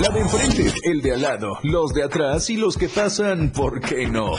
[0.00, 3.80] La de enfrente, el de al lado, los de atrás y los que pasan, ¿por
[3.80, 4.32] qué no?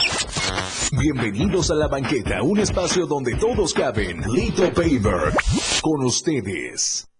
[0.90, 4.22] Bienvenidos a la banqueta, un espacio donde todos caben.
[4.32, 5.32] Lito Paver,
[5.80, 7.11] con ustedes.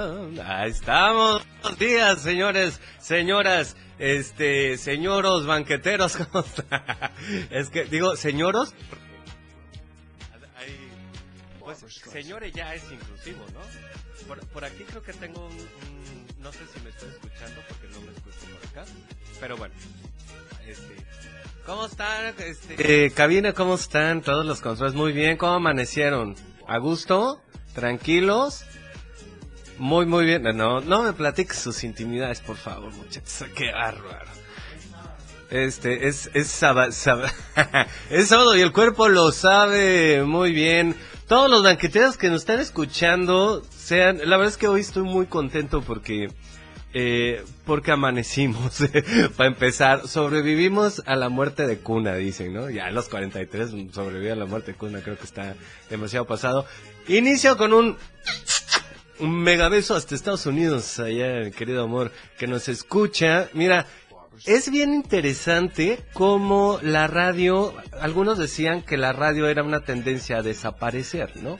[0.00, 1.42] Ahí estamos.
[1.62, 7.12] Buenos días, señores, señoras, este, señoros banqueteros, ¿cómo está?
[7.50, 8.74] Es que, digo, señoros.
[11.60, 11.78] Pues,
[12.12, 13.60] señores ya es inclusivo, ¿no?
[14.28, 17.88] Por, por aquí creo que tengo un, un- no sé si me estoy escuchando porque
[17.88, 18.84] no me escucho por acá,
[19.40, 19.74] pero bueno,
[20.66, 20.94] este,
[21.64, 22.34] ¿cómo están?
[22.38, 24.22] Este, eh, cabina, ¿cómo están?
[24.22, 26.36] Todos los controles, muy bien, ¿cómo amanecieron?
[26.68, 27.40] ¿A gusto?
[27.74, 28.64] ¿Tranquilos?
[29.78, 30.42] Muy, muy bien.
[30.56, 33.44] No, no me platiques sus intimidades, por favor, muchachos.
[33.54, 34.36] Qué bárbaro.
[35.50, 36.90] Este, es, es sábado,
[38.10, 40.96] es sábado y el cuerpo lo sabe muy bien.
[41.28, 45.26] Todos los banqueteros que nos están escuchando, sean, la verdad es que hoy estoy muy
[45.26, 46.30] contento porque,
[46.94, 48.78] eh, porque amanecimos.
[49.36, 52.68] Para empezar, sobrevivimos a la muerte de cuna, dicen, ¿no?
[52.68, 55.54] Ya a los 43 sobreviví a la muerte de cuna, creo que está
[55.90, 56.66] demasiado pasado.
[57.08, 57.96] Inicio con un
[59.18, 63.48] un mega beso hasta Estados Unidos, allá, querido amor, que nos escucha.
[63.52, 63.86] Mira,
[64.44, 70.42] es bien interesante cómo la radio, algunos decían que la radio era una tendencia a
[70.42, 71.58] desaparecer, ¿no?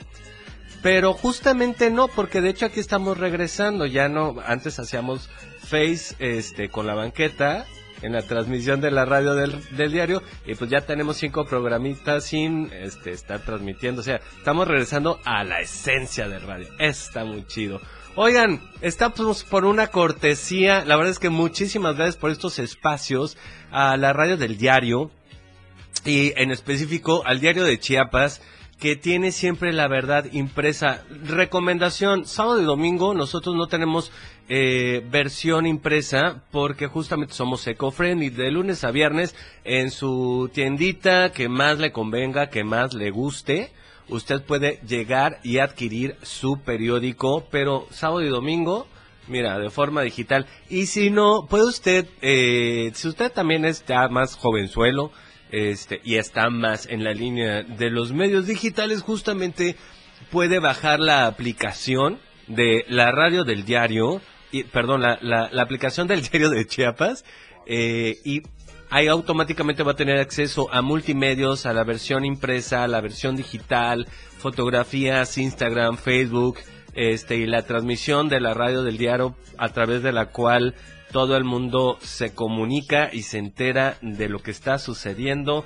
[0.83, 5.29] Pero justamente no, porque de hecho aquí estamos regresando, ya no, antes hacíamos
[5.67, 7.67] Face este con la banqueta
[8.03, 12.71] en la transmisión de la radio del, diario y pues ya tenemos cinco programitas sin
[12.73, 16.69] este estar transmitiendo, o sea, estamos regresando a la esencia del radio.
[16.79, 17.81] Está muy chido.
[18.15, 23.37] Oigan, estamos por una cortesía, la verdad es que muchísimas gracias por estos espacios
[23.71, 25.11] a la radio del diario
[26.05, 28.41] y en específico al diario de Chiapas
[28.79, 31.05] que tiene siempre la verdad impresa.
[31.25, 34.13] Recomendación, sábado y domingo nosotros no tenemos
[34.49, 39.35] eh, versión impresa porque justamente somos eco-friendly de lunes a viernes
[39.65, 43.73] en su tiendita que más le convenga, que más le guste.
[44.09, 48.87] Usted puede llegar y adquirir su periódico, pero sábado y domingo
[49.29, 50.47] Mira, de forma digital.
[50.69, 55.11] Y si no, puede usted, eh, si usted también es ya más jovenzuelo,
[55.51, 59.77] este, y está más en la línea de los medios digitales, justamente
[60.31, 64.21] puede bajar la aplicación de la radio del diario,
[64.65, 67.25] perdón, la, la, la aplicación del diario de Chiapas,
[67.67, 68.43] eh, y
[68.91, 73.37] ahí automáticamente va a tener acceso a multimedios, a la versión impresa, a la versión
[73.37, 74.07] digital,
[74.39, 76.59] fotografías, Instagram, Facebook,
[76.95, 80.75] este, y la transmisión de la radio del diario a través de la cual
[81.13, 85.65] todo el mundo se comunica y se entera de lo que está sucediendo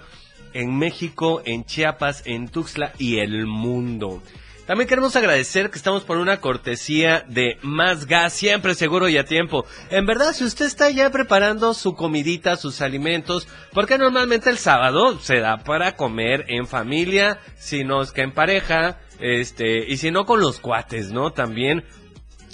[0.52, 4.22] en México, en Chiapas, en Tuxtla y el mundo.
[4.70, 9.24] También queremos agradecer que estamos por una cortesía de Más Gas, siempre seguro y a
[9.24, 9.66] tiempo.
[9.90, 15.18] En verdad, si usted está ya preparando su comidita, sus alimentos, porque normalmente el sábado
[15.18, 20.12] se da para comer en familia, si no es que en pareja, este, y si
[20.12, 21.32] no con los cuates, ¿no?
[21.32, 21.82] También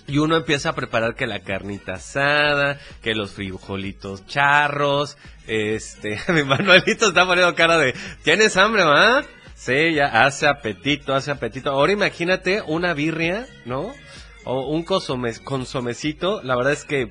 [0.07, 6.43] y uno empieza a preparar que la carnita asada, que los frijolitos charros, este, mi
[6.45, 9.23] Manuelito está poniendo cara de, ¿tienes hambre, va?
[9.57, 11.71] Sí, ya hace apetito, hace apetito.
[11.71, 13.93] Ahora imagínate una birria, ¿no?
[14.45, 17.11] O un consome, consomecito, la verdad es que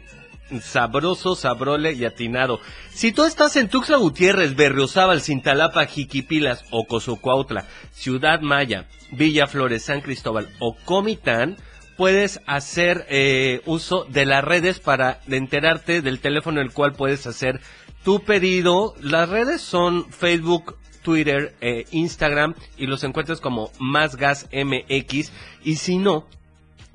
[0.61, 2.59] sabroso, sabrole y atinado.
[2.91, 9.83] Si tú estás en Tuxtla Gutiérrez, Berriozábal, Cintalapa, Jiquipilas o Cozocuautla, Ciudad Maya, Villa Flores,
[9.83, 11.57] San Cristóbal o Comitán,
[11.97, 17.25] puedes hacer eh, uso de las redes para enterarte del teléfono en el cual puedes
[17.25, 17.59] hacer
[18.03, 18.93] tu pedido.
[19.01, 25.31] Las redes son Facebook, Twitter, eh, Instagram y los encuentras como Más Gas MX
[25.63, 26.25] y si no,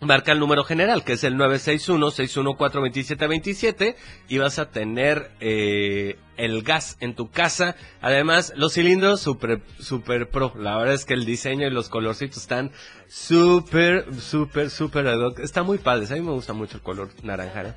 [0.00, 3.94] marca el número general que es el 961-614-2727
[4.28, 7.76] y vas a tener eh, el gas en tu casa.
[8.00, 10.52] Además, los cilindros super, super pro.
[10.56, 12.72] La verdad es que el diseño y los colorcitos están
[13.06, 15.38] súper ad hoc.
[15.38, 16.10] Está muy padres.
[16.10, 17.76] A mí me gusta mucho el color naranja.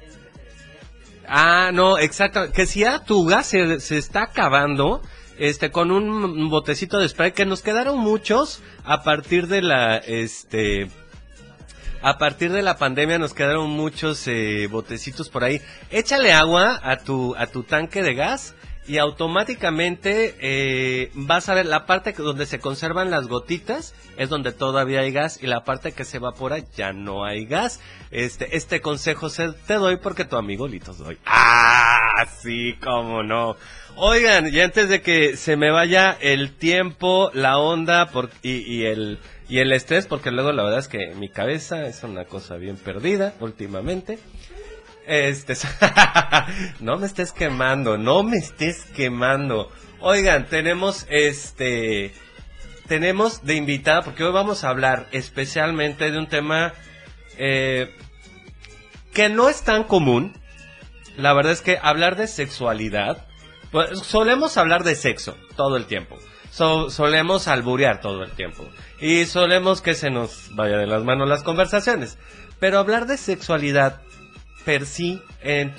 [1.28, 2.52] Ah, no, exacto.
[2.52, 5.02] Que si ya tu gas se, se está acabando,
[5.38, 10.90] este, con un botecito de spray, que nos quedaron muchos a partir de la, este,
[12.04, 15.62] a partir de la pandemia nos quedaron muchos eh, botecitos por ahí.
[15.90, 18.56] Échale agua a tu, a tu tanque de gas
[18.88, 24.52] y automáticamente eh, vas a ver la parte donde se conservan las gotitas es donde
[24.52, 27.80] todavía hay gas y la parte que se evapora ya no hay gas.
[28.12, 31.18] Este, este consejo se, te doy porque tu amigo Litos doy.
[31.26, 33.56] Ah, sí, cómo no.
[33.96, 38.86] Oigan, y antes de que se me vaya el tiempo, la onda por, y, y
[38.86, 39.20] el
[39.50, 42.76] y el estrés, porque luego la verdad es que mi cabeza es una cosa bien
[42.78, 44.18] perdida últimamente.
[45.06, 45.54] Este,
[46.80, 49.70] no me estés quemando, no me estés quemando.
[50.00, 52.14] Oigan, tenemos este,
[52.88, 56.74] tenemos de invitada, porque hoy vamos a hablar especialmente de un tema
[57.38, 57.96] eh,
[59.14, 60.34] que no es tan común.
[61.18, 63.28] La verdad es que hablar de sexualidad,
[63.72, 66.18] pues solemos hablar de sexo todo el tiempo.
[66.50, 68.68] solemos alburear todo el tiempo.
[69.00, 72.18] Y solemos que se nos vaya de las manos las conversaciones.
[72.60, 74.02] Pero hablar de sexualidad
[74.66, 75.72] per sí eh,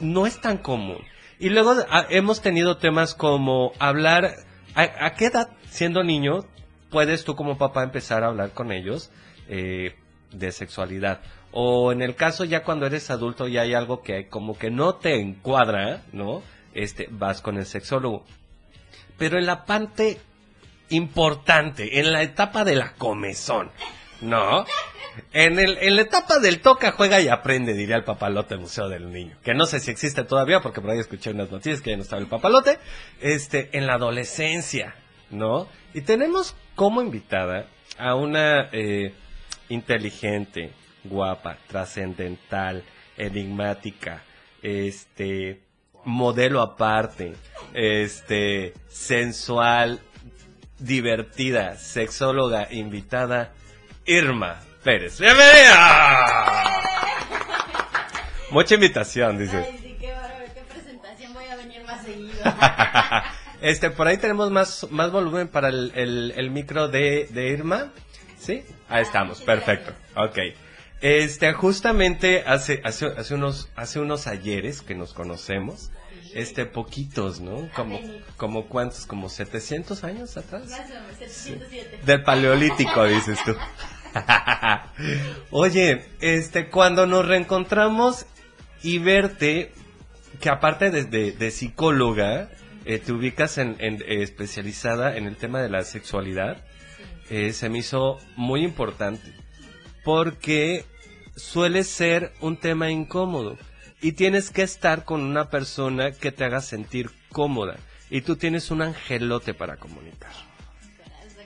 [0.00, 0.98] no es tan común.
[1.38, 4.34] Y luego ah, hemos tenido temas como hablar,
[4.74, 6.44] a, qué edad, siendo niño,
[6.90, 9.10] puedes tú como papá empezar a hablar con ellos
[9.48, 9.94] eh,
[10.32, 11.20] de sexualidad?
[11.52, 14.96] O en el caso ya cuando eres adulto y hay algo que como que no
[14.96, 16.42] te encuadra, ¿no?
[16.74, 18.24] Este, vas con el sexólogo.
[19.18, 20.20] Pero en la parte
[20.90, 23.70] importante, en la etapa de la comezón,
[24.20, 24.64] ¿no?
[25.32, 29.12] En, el, en la etapa del toca, juega y aprende, diría el papalote Museo del
[29.12, 29.36] Niño.
[29.42, 32.02] Que no sé si existe todavía, porque por ahí escuché unas noticias que ya no
[32.02, 32.78] estaba el papalote.
[33.20, 34.94] Este, en la adolescencia,
[35.30, 35.68] ¿no?
[35.94, 37.66] Y tenemos como invitada
[37.98, 39.14] a una eh,
[39.68, 40.72] inteligente,
[41.04, 42.84] guapa, trascendental,
[43.16, 44.22] enigmática,
[44.62, 45.60] este,
[46.04, 47.34] modelo aparte,
[47.74, 50.00] este, sensual,
[50.78, 53.52] divertida, sexóloga invitada,
[54.06, 55.20] Irma Pérez.
[55.20, 56.80] ¡Bienvenida!
[58.50, 59.58] Mucha invitación, dice.
[59.58, 62.38] Ay, sí, qué bárbaro, qué presentación, voy a venir más seguido.
[63.60, 67.92] este, por ahí tenemos más, más volumen para el, el, micro de, de, Irma.
[68.38, 68.64] ¿Sí?
[68.88, 69.92] Ahí estamos, perfecto.
[70.16, 70.38] Ok.
[71.02, 75.90] Este, justamente hace, hace, hace unos, hace unos ayeres que nos conocemos,
[76.34, 77.68] este, poquitos, ¿no?
[77.74, 78.00] Como,
[78.38, 80.70] como cuántos, como 700 años atrás.
[80.70, 82.00] Más o menos, 707.
[82.04, 83.54] Del paleolítico, dices tú.
[85.50, 88.26] Oye, este, cuando nos reencontramos
[88.82, 89.72] y verte,
[90.40, 92.50] que aparte de, psicóloga,
[92.84, 96.64] eh, te ubicas en, eh, especializada en el tema de la sexualidad,
[97.28, 99.32] eh, se me hizo muy importante,
[100.04, 100.84] porque
[101.36, 103.56] suele ser un tema incómodo
[104.00, 107.76] y tienes que estar con una persona que te haga sentir cómoda
[108.08, 110.32] y tú tienes un angelote para comunicar.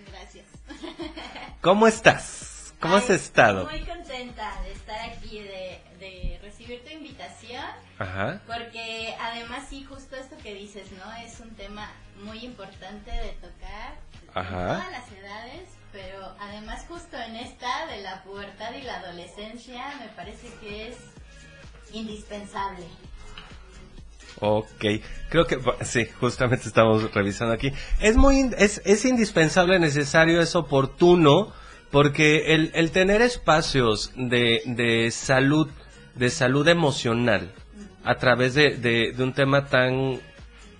[0.06, 0.46] Gracias.
[1.60, 2.53] ¿Cómo estás?
[2.80, 3.64] ¿Cómo has estado?
[3.64, 7.64] Muy contenta de estar aquí, de, recibir tu invitación.
[7.98, 8.40] Ajá.
[8.46, 11.12] Porque además sí, justo esto que dices, ¿no?
[11.24, 11.90] Es un tema
[12.22, 13.96] muy importante de tocar
[14.34, 14.60] Ajá.
[14.60, 19.94] en todas las edades, pero además justo en esta de la pubertad y la adolescencia
[20.00, 20.96] me parece que es
[21.92, 22.86] indispensable.
[24.40, 24.84] Ok,
[25.30, 27.72] creo que sí, justamente estamos revisando aquí.
[28.00, 31.52] Es muy, es, es indispensable, necesario, es oportuno
[31.94, 35.68] porque el, el tener espacios de, de salud,
[36.16, 37.52] de salud emocional,
[38.02, 40.18] a través de, un tema tan,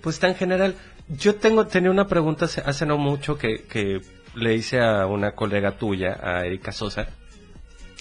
[0.01, 0.75] pues tan general.
[1.07, 4.01] Yo tengo, tenía una pregunta hace, no mucho que, que
[4.35, 7.07] le hice a una colega tuya, a Erika Sosa.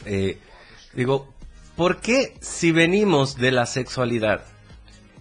[0.07, 0.39] Eh,
[0.95, 1.31] digo,
[1.75, 4.43] ¿por qué si venimos de la sexualidad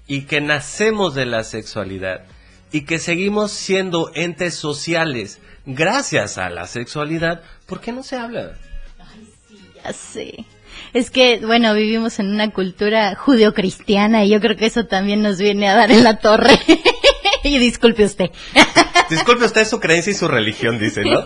[0.07, 2.25] y que nacemos de la sexualidad
[2.73, 8.53] y que seguimos siendo entes sociales gracias a la sexualidad, ¿por qué no se habla?
[8.99, 10.45] Ay, sí, ya sé.
[10.93, 15.39] Es que, bueno, vivimos en una cultura judeocristiana y yo creo que eso también nos
[15.39, 16.53] viene a dar en la torre.
[17.43, 18.31] y disculpe usted.
[19.09, 21.25] Disculpe usted su creencia y su religión, dice, ¿no?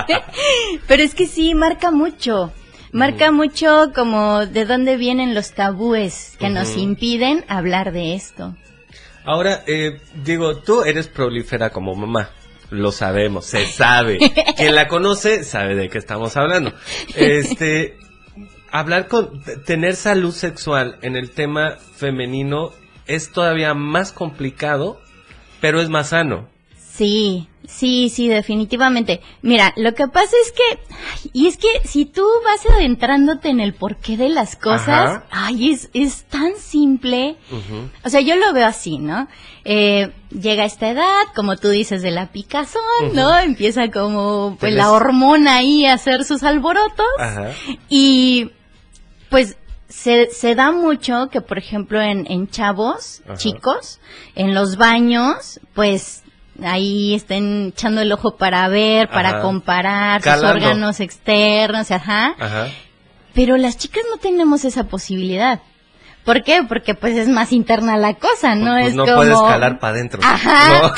[0.86, 2.52] Pero es que sí, marca mucho.
[2.92, 8.54] Marca mucho como de dónde vienen los tabúes que nos impiden hablar de esto.
[9.24, 12.28] Ahora, eh, digo, tú eres prolífera como mamá
[12.72, 14.18] lo sabemos, se sabe.
[14.56, 16.72] Quien la conoce sabe de qué estamos hablando.
[17.14, 17.96] Este,
[18.70, 22.72] hablar con, tener salud sexual en el tema femenino
[23.06, 25.00] es todavía más complicado,
[25.60, 26.48] pero es más sano.
[26.76, 29.20] Sí, sí, sí, definitivamente.
[29.42, 33.74] Mira, lo que pasa es que, y es que si tú vas adentrándote en el
[33.74, 37.36] porqué de las cosas, ay, es, es tan simple.
[38.04, 39.28] O sea, yo lo veo así, ¿no?
[39.64, 42.82] Eh, llega esta edad, como tú dices, de la picazón,
[43.14, 43.36] ¿no?
[43.38, 47.06] Empieza como pues, la hormona ahí a hacer sus alborotos.
[47.88, 48.50] Y
[49.30, 49.56] pues
[49.88, 54.00] se, se da mucho que, por ejemplo, en, en chavos, chicos,
[54.34, 56.21] en los baños, pues
[56.62, 62.34] ahí estén echando el ojo para ver, para comparar sus órganos externos, ajá.
[62.38, 62.68] Ajá.
[63.34, 65.60] Pero las chicas no tenemos esa posibilidad.
[66.24, 66.62] ¿Por qué?
[66.68, 68.72] Porque pues es más interna la cosa, ¿no?
[68.72, 70.20] Pues es no puedes calar para adentro.
[70.22, 70.92] Ajá.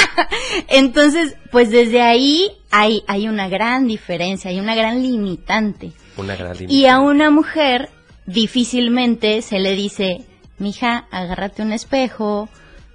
[0.68, 5.92] Entonces, pues desde ahí hay, hay una gran diferencia, hay una gran limitante.
[6.16, 6.74] Una gran limitante.
[6.74, 7.90] Y a una mujer
[8.26, 10.24] difícilmente se le dice,
[10.58, 12.48] mija, agárrate un espejo,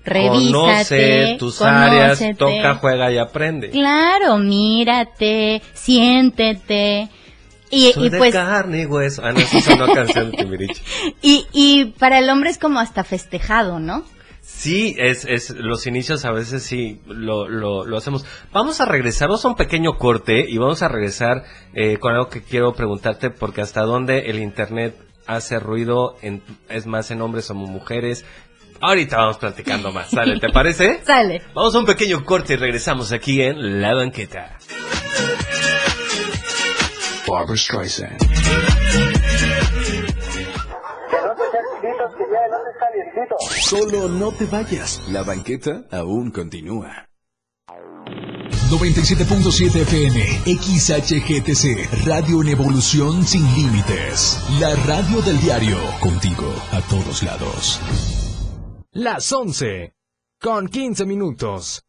[0.05, 3.69] revísate, Conoce tus áreas, toca, juega y aprende.
[3.69, 7.09] Claro, mírate, siéntete.
[7.71, 9.21] Y, Soy y de pues carne y hueso.
[9.23, 10.81] Ah, no, esa es una canción de Timbiriche.
[11.21, 14.03] y, y para el hombre es como hasta festejado, ¿no?
[14.41, 18.25] Sí, es, es, los inicios a veces sí lo, lo, lo hacemos.
[18.51, 22.29] Vamos a regresar, vamos a un pequeño corte y vamos a regresar eh, con algo
[22.29, 24.95] que quiero preguntarte porque hasta dónde el internet
[25.27, 28.25] hace ruido, en, es más en hombres o mujeres.
[28.81, 30.39] Ahorita vamos platicando más, ¿sale?
[30.39, 31.03] ¿Te parece?
[31.03, 31.41] Sale.
[31.53, 34.57] Vamos a un pequeño corte y regresamos aquí en La Banqueta.
[37.27, 38.17] Barbara Streisand.
[43.61, 45.01] Solo no te vayas.
[45.09, 47.05] La banqueta aún continúa.
[48.69, 54.39] 97.7 FM, XHGTC, Radio en Evolución Sin Límites.
[54.59, 57.81] La radio del diario, contigo a todos lados.
[59.01, 59.93] Las 11,
[60.41, 61.88] con 15 minutos.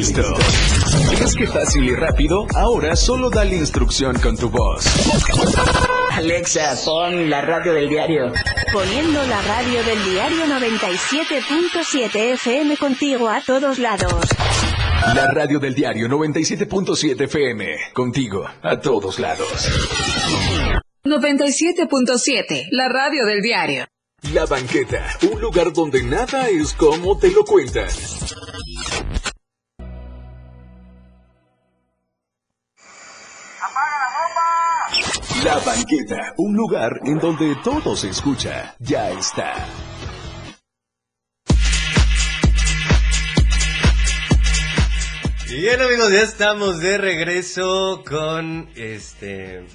[0.01, 0.33] listo.
[1.19, 2.47] ¿Ves que fácil y rápido?
[2.55, 4.83] Ahora solo dale instrucción con tu voz.
[6.11, 8.33] Alexa, pon la radio del diario.
[8.73, 14.25] Poniendo la radio del diario 97.7 FM contigo a todos lados.
[15.13, 17.65] La radio del diario 97.7 FM.
[17.93, 19.69] Contigo a todos lados.
[21.03, 23.85] 97.7, la radio del diario.
[24.33, 27.89] La banqueta, un lugar donde nada es como te lo cuentan.
[35.43, 39.55] La banqueta, un lugar en donde todo se escucha, ya está.
[45.49, 49.65] Y bien amigos, ya estamos de regreso con este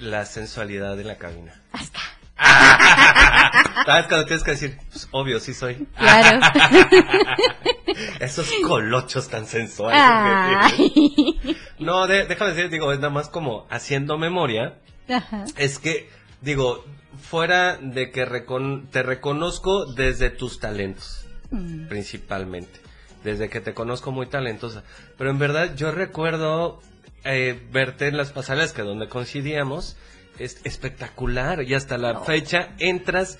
[0.00, 1.62] la sensualidad de la cabina.
[1.72, 2.00] Hasta.
[3.86, 4.78] ¿Sabes cuando tienes que decir?
[4.90, 5.86] Pues, obvio, sí soy.
[5.96, 6.40] Claro.
[8.22, 10.00] Esos colochos tan sensuales.
[10.02, 11.56] Ay.
[11.78, 14.78] No, de- déjame decir, digo, es nada más como haciendo memoria.
[15.08, 15.44] Ajá.
[15.56, 16.08] Es que,
[16.40, 16.84] digo,
[17.20, 21.88] fuera de que recon- te reconozco desde tus talentos, Mm.
[21.88, 22.80] principalmente.
[23.24, 24.82] Desde que te conozco muy talentosa.
[25.18, 26.80] Pero en verdad yo recuerdo
[27.24, 29.96] eh, verte en las pasarelas que donde coincidíamos.
[30.38, 31.62] Es espectacular.
[31.62, 33.38] Y hasta la fecha entras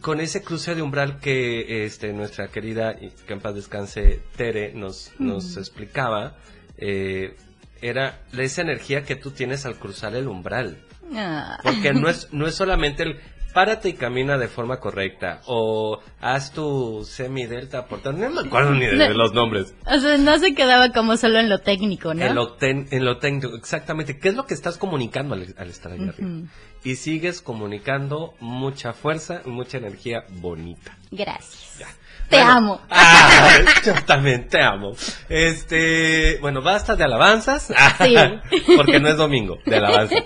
[0.00, 4.72] con ese cruce de umbral que este nuestra querida y que en paz descanse Tere
[4.74, 6.36] nos, nos explicaba.
[6.76, 7.34] eh,
[7.80, 10.78] era esa energía que tú tienes al cruzar el umbral.
[11.14, 11.58] Ah.
[11.62, 13.20] Porque no es, no es solamente el
[13.54, 18.18] párate y camina de forma correcta o haz tu semi-delta portal.
[18.20, 19.74] No me acuerdo ni de, de los nombres.
[19.86, 22.24] O sea, no se quedaba como solo en lo técnico, ¿no?
[22.24, 24.18] En lo, ten- en lo técnico, exactamente.
[24.18, 26.48] ¿Qué es lo que estás comunicando al, al estar ahí arriba?
[26.84, 30.96] Y sigues comunicando mucha fuerza y mucha energía bonita.
[31.10, 31.78] Gracias.
[31.78, 31.86] Ya.
[32.28, 32.50] Te Bueno.
[32.52, 32.80] amo.
[32.90, 34.92] Ah, yo también te amo.
[35.28, 37.72] Este, bueno, basta de alabanzas.
[38.04, 38.14] Sí.
[38.76, 40.16] Porque no es domingo de alabanza.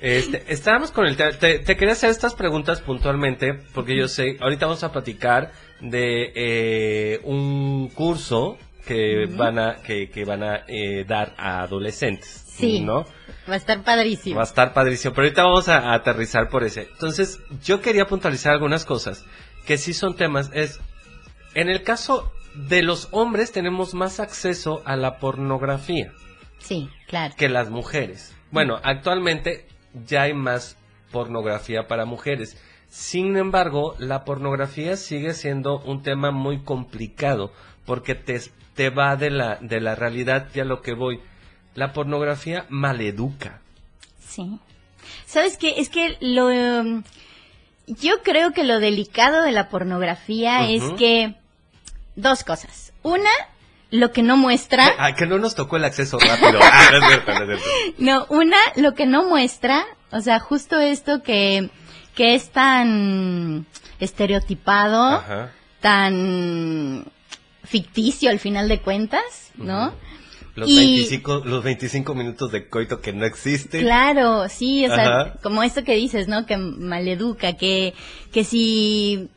[0.00, 4.36] Este, estábamos con el te, te, te quería hacer estas preguntas puntualmente porque yo sé,
[4.40, 10.64] ahorita vamos a platicar de eh, un curso que van a que, que van a
[10.68, 12.80] eh, dar a adolescentes, Sí.
[12.80, 13.06] ¿no?
[13.48, 14.36] Va a estar padrísimo.
[14.36, 15.14] Va a estar padrísimo.
[15.14, 16.88] Pero ahorita vamos a, a aterrizar por ese.
[16.92, 19.24] Entonces, yo quería puntualizar algunas cosas
[19.66, 20.50] que sí son temas.
[20.54, 20.80] Es,
[21.54, 26.12] en el caso de los hombres tenemos más acceso a la pornografía
[26.58, 27.34] Sí, claro.
[27.36, 28.36] que las mujeres.
[28.50, 29.66] Bueno, actualmente
[30.06, 30.76] ya hay más
[31.10, 32.56] pornografía para mujeres.
[32.88, 37.52] Sin embargo, la pornografía sigue siendo un tema muy complicado
[37.84, 38.40] porque te,
[38.74, 41.20] te va de la, de la realidad y a lo que voy.
[41.74, 43.60] La pornografía maleduca.
[44.26, 44.58] Sí.
[45.26, 45.74] ¿Sabes qué?
[45.78, 46.50] Es que lo...
[46.50, 47.02] em,
[47.86, 51.34] yo creo que lo delicado de la pornografía es que...
[52.16, 52.92] Dos cosas.
[53.02, 53.30] Una,
[53.90, 54.92] lo que no muestra...
[54.98, 56.58] Ah, que no nos tocó el acceso rápido.
[56.62, 57.94] Ah, no es cierto, no es cierto.
[57.98, 61.70] No, una, lo que no muestra, o sea, justo esto que,
[62.14, 63.66] que es tan
[64.00, 65.52] estereotipado, Ajá.
[65.80, 67.04] tan
[67.64, 69.92] ficticio al final de cuentas, ¿no?
[70.56, 73.82] Los, Y- 25, los 25 minutos de coito que no existen.
[73.82, 76.46] Claro, sí, o sea, como esto que dices, ¿no?
[76.46, 77.94] Que maleduca, que,
[78.32, 79.28] que si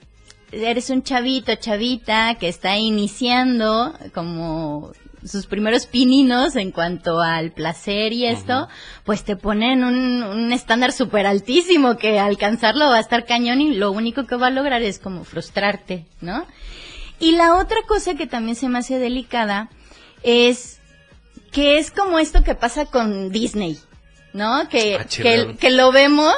[0.51, 4.91] eres un chavito, chavita, que está iniciando como
[5.25, 8.67] sus primeros pininos en cuanto al placer y esto,
[9.03, 13.73] pues te ponen un, un estándar súper altísimo que alcanzarlo va a estar cañón y
[13.73, 16.45] lo único que va a lograr es como frustrarte, ¿no?
[17.19, 19.69] Y la otra cosa que también se me hace delicada
[20.23, 20.76] es
[21.51, 23.79] que es como esto que pasa con Disney,
[24.33, 24.67] ¿no?
[24.69, 25.05] Que, Ah,
[25.59, 26.35] que, lo vemos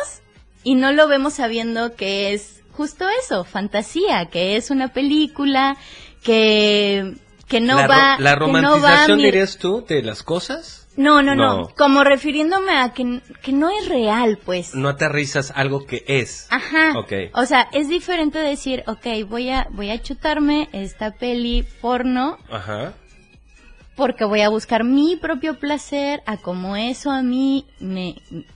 [0.64, 5.78] y no lo vemos sabiendo que es justo eso, fantasía, que es una película
[6.24, 7.16] que
[7.48, 10.88] que no la, va la que no va romantización, dirías tú, de las cosas.
[10.98, 11.70] no, no, no, No.
[11.76, 14.76] como refiriéndome a que, que no es real, pues.
[14.76, 16.46] No aterrizas algo que es.
[16.52, 16.94] Ajá.
[17.00, 17.12] Ok.
[17.34, 22.94] O sea, es diferente decir, ok, voy a, voy a chutarme esta peli porno Ajá.
[24.00, 28.16] Porque voy a buscar mi propio placer a como eso a mí me,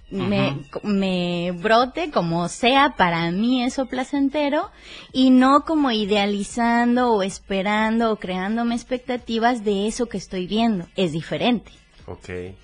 [0.09, 4.71] me, me brote, como sea para mí eso placentero,
[5.11, 10.87] y no como idealizando o esperando o creándome expectativas de eso que estoy viendo.
[10.95, 11.73] Es diferente.
[12.05, 12.55] Ok.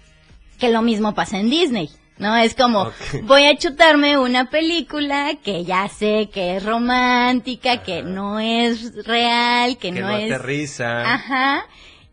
[0.58, 1.90] Que lo mismo pasa en Disney.
[2.18, 2.36] ¿No?
[2.36, 2.92] Es como,
[3.24, 9.78] voy a chutarme una película que ya sé que es romántica, que no es real,
[9.78, 10.32] que, Que no, no es...
[10.32, 11.14] aterriza.
[11.14, 11.66] Ajá.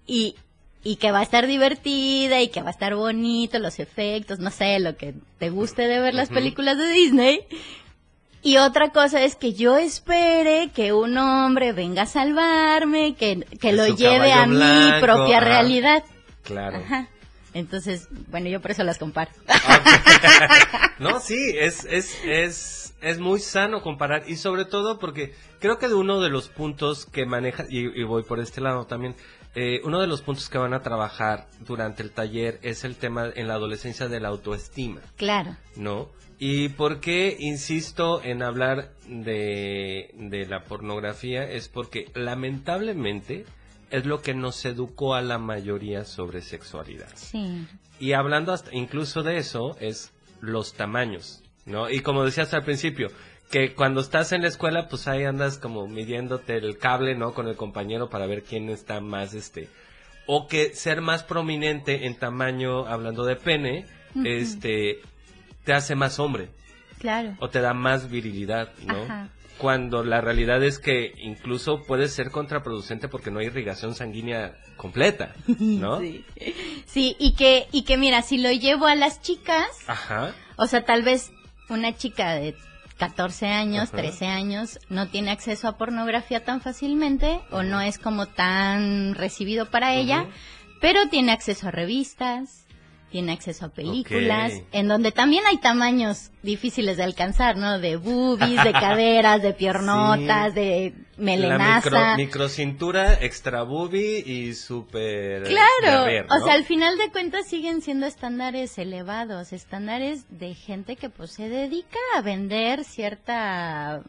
[0.06, 0.36] Y,
[0.86, 4.50] y que va a estar divertida y que va a estar bonito, los efectos, no
[4.50, 7.40] sé, lo que te guste de ver las películas de Disney.
[8.40, 13.72] Y otra cosa es que yo espere que un hombre venga a salvarme, que, que
[13.72, 16.04] lo lleve a mi propia realidad.
[16.44, 16.76] Claro.
[16.76, 17.08] Ajá.
[17.52, 19.32] Entonces, bueno, yo por eso las comparo.
[20.98, 25.88] No, sí, es, es, es, es muy sano comparar y sobre todo porque creo que
[25.88, 29.14] de uno de los puntos que maneja, y, y voy por este lado también,
[29.58, 33.30] eh, uno de los puntos que van a trabajar durante el taller es el tema
[33.34, 35.56] en la adolescencia de la autoestima, Claro.
[35.76, 36.10] ¿no?
[36.38, 41.42] ¿Y por qué insisto en hablar de, de la pornografía?
[41.50, 43.46] Es porque lamentablemente
[43.90, 47.08] es lo que nos educó a la mayoría sobre sexualidad.
[47.14, 47.66] Sí.
[47.98, 51.88] Y hablando hasta incluso de eso, es los tamaños, ¿no?
[51.88, 53.08] Y como decías al principio,
[53.50, 57.32] que cuando estás en la escuela, pues ahí andas como midiéndote el cable, ¿no?
[57.34, 59.68] Con el compañero para ver quién está más, este...
[60.28, 63.86] O que ser más prominente en tamaño, hablando de pene,
[64.24, 65.00] este...
[65.64, 66.48] Te hace más hombre,
[66.98, 67.34] Claro.
[67.40, 69.02] o te da más virilidad, ¿no?
[69.02, 69.28] Ajá.
[69.58, 75.34] Cuando la realidad es que incluso puede ser contraproducente porque no hay irrigación sanguínea completa,
[75.58, 76.00] ¿no?
[76.00, 76.24] Sí.
[76.86, 80.34] Sí, y que, y que mira, si lo llevo a las chicas, Ajá.
[80.56, 81.32] O sea, tal vez
[81.68, 82.54] una chica de
[82.98, 83.98] 14 años, Ajá.
[83.98, 89.70] 13 años, no tiene acceso a pornografía tan fácilmente o no es como tan recibido
[89.70, 90.26] para ella,
[90.80, 92.65] pero tiene acceso a revistas,
[93.16, 97.78] tiene acceso a películas, en donde también hay tamaños difíciles de alcanzar, ¿no?
[97.78, 100.60] De boobies, de caderas, de piernotas, Sí.
[100.60, 101.88] de La melenaza.
[101.88, 107.80] micro, microcintura, extra boobie y super Claro, guerrero, o sea, al final de cuentas siguen
[107.80, 114.02] siendo estándares elevados, estándares de gente que pues se dedica a vender cierta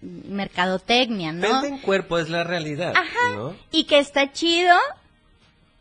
[0.00, 1.60] mercadotecnia, ¿no?
[1.62, 3.34] Venden cuerpo es la realidad, Ajá.
[3.34, 3.56] ¿no?
[3.72, 4.76] Y que está chido,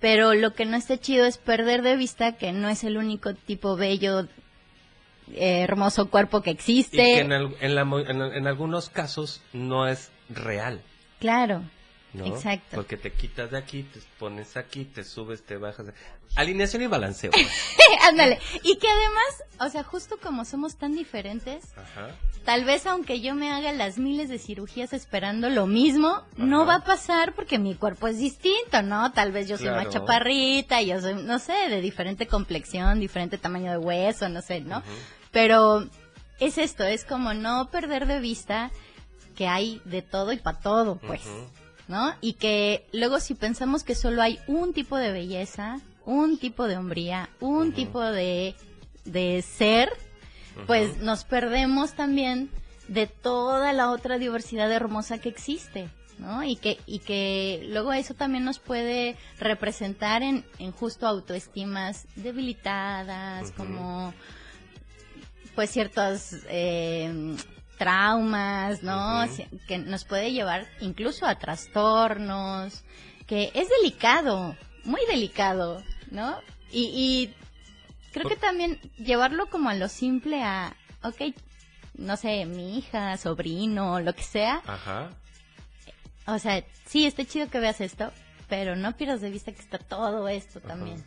[0.01, 3.33] pero lo que no está chido es perder de vista que no es el único
[3.33, 4.27] tipo bello,
[5.33, 6.97] eh, hermoso cuerpo que Y existe.
[6.97, 7.29] que en,
[7.75, 10.81] la en algunos casos no es real,
[11.19, 11.61] Claro,
[12.13, 12.25] ¿no?
[12.25, 12.75] Exacto.
[12.75, 15.87] Porque te quitas de aquí, te pones aquí, te subes, te bajas.
[16.35, 17.31] Alineación y balanceo.
[18.09, 18.39] ándale.
[18.63, 22.15] Y que además, o sea, justo como somos tan diferentes, Ajá.
[22.45, 26.75] Tal vez aunque yo me haga las miles de cirugías esperando lo mismo, no va
[26.75, 29.11] a pasar porque mi cuerpo es distinto, ¿no?
[29.11, 33.71] Tal vez yo soy más chaparrita, yo soy, no sé, de diferente complexión, diferente tamaño
[33.71, 34.81] de hueso, no sé, ¿no?
[35.29, 35.87] Pero
[36.39, 38.71] es esto, es como no perder de vista
[39.35, 41.21] que hay de todo y para todo, pues.
[41.91, 42.15] ¿No?
[42.21, 46.77] Y que luego si pensamos que solo hay un tipo de belleza, un tipo de
[46.77, 48.55] hombría, un tipo de,
[49.03, 49.91] de ser,
[50.67, 52.49] pues nos perdemos también
[52.87, 56.43] de toda la otra diversidad hermosa que existe, ¿no?
[56.43, 63.51] Y que, y que luego eso también nos puede representar en, en justo autoestimas debilitadas,
[63.51, 64.13] como
[65.55, 67.35] pues ciertos eh,
[67.81, 69.25] traumas, ¿no?
[69.67, 72.83] Que nos puede llevar incluso a trastornos,
[73.25, 76.37] que es delicado, muy delicado, ¿no?
[76.71, 77.33] Y, y
[78.13, 81.33] creo que también llevarlo como a lo simple a, ok,
[81.95, 85.09] no sé, mi hija, sobrino, lo que sea, Ajá.
[86.27, 88.11] o sea, sí, está chido que veas esto,
[88.47, 91.03] pero no pierdas de vista que está todo esto también.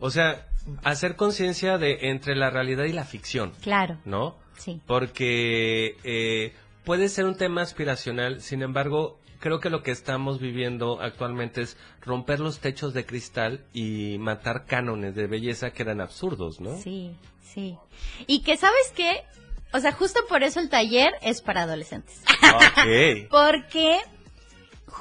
[0.00, 0.48] O sea,
[0.82, 4.41] hacer conciencia de entre la realidad y la ficción, Claro, ¿no?
[4.62, 4.80] Sí.
[4.86, 6.52] Porque eh,
[6.84, 11.76] puede ser un tema aspiracional, sin embargo, creo que lo que estamos viviendo actualmente es
[12.00, 16.76] romper los techos de cristal y matar cánones de belleza que eran absurdos, ¿no?
[16.78, 17.76] Sí, sí.
[18.26, 19.24] Y que sabes qué,
[19.72, 22.22] o sea, justo por eso el taller es para adolescentes.
[22.54, 23.26] Ok.
[23.30, 23.98] Porque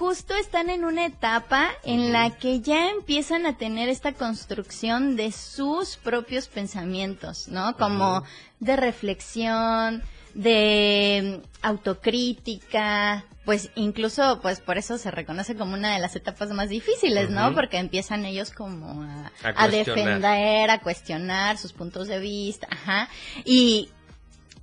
[0.02, 5.32] justo están en una etapa en la que ya empiezan a tener esta construcción de
[5.32, 7.78] sus propios pensamientos, ¿no?
[7.78, 8.24] Como
[8.60, 10.02] de reflexión,
[10.34, 16.50] de mm, autocrítica, pues incluso pues por eso se reconoce como una de las etapas
[16.50, 17.54] más difíciles, ¿no?
[17.54, 20.20] Porque empiezan ellos como a, A a cuestionar.
[20.20, 23.08] defender, a cuestionar sus puntos de vista, ajá.
[23.46, 23.90] Y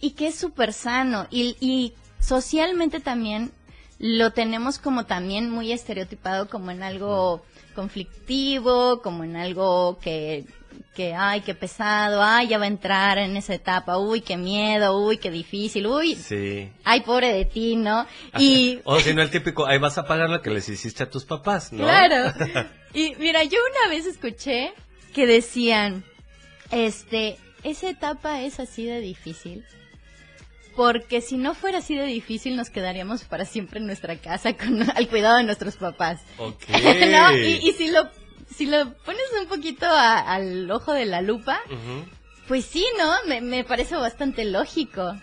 [0.00, 1.28] y que es súper sano.
[1.30, 3.52] Y, y socialmente también
[3.98, 10.44] lo tenemos como también muy estereotipado como en algo conflictivo, como en algo que,
[10.94, 14.98] que, ay, qué pesado, ay, ya va a entrar en esa etapa, uy, qué miedo,
[14.98, 16.70] uy, qué difícil, uy, Sí.
[16.84, 18.06] ay, pobre de ti, ¿no?
[18.38, 21.10] Y, O si no, el típico, ahí vas a pagar lo que les hiciste a
[21.10, 21.84] tus papás, ¿no?
[21.84, 22.32] Claro.
[22.94, 24.72] Y mira, yo una vez escuché
[25.14, 26.04] que decían,
[26.70, 29.64] este, esa etapa es así de difícil.
[30.78, 34.88] Porque si no fuera así de difícil, nos quedaríamos para siempre en nuestra casa con,
[34.96, 36.20] al cuidado de nuestros papás.
[36.38, 36.68] Ok.
[36.68, 37.36] ¿No?
[37.36, 38.08] Y, y si lo,
[38.48, 41.60] si lo pones un poquito a- al ojo de la lupa,
[42.46, 43.10] pues sí, ¿no?
[43.26, 45.16] Me, me parece bastante lógico.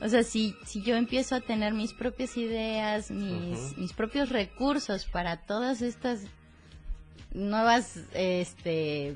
[0.00, 5.36] O sea, si, si yo empiezo a tener mis propias ideas, mis, propios recursos para
[5.36, 6.22] todas estas
[7.32, 9.14] nuevas, este,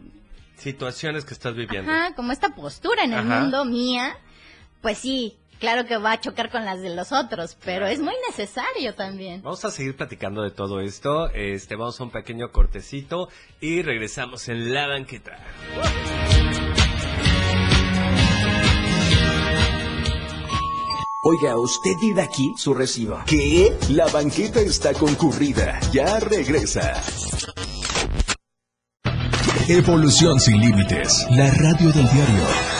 [0.56, 1.90] Situaciones que estás viviendo.
[1.90, 3.40] ajá, como esta postura en el Ajá.
[3.40, 4.16] mundo mía,
[4.82, 7.86] pues sí, claro que va a chocar con las de los otros, pero Claro.
[7.86, 9.42] es muy necesario también.
[9.42, 11.28] Vamos a seguir platicando de todo esto.
[11.30, 13.28] Este, vamos a un pequeño cortecito
[13.60, 15.38] y regresamos en la banqueta.
[21.22, 23.18] Oiga, usted vive aquí su recibo.
[23.26, 23.76] ¿Qué?
[23.90, 25.78] La banqueta está concurrida.
[25.92, 26.94] Ya regresa.
[29.68, 31.26] Evolución sin límites.
[31.30, 32.79] La radio del diario.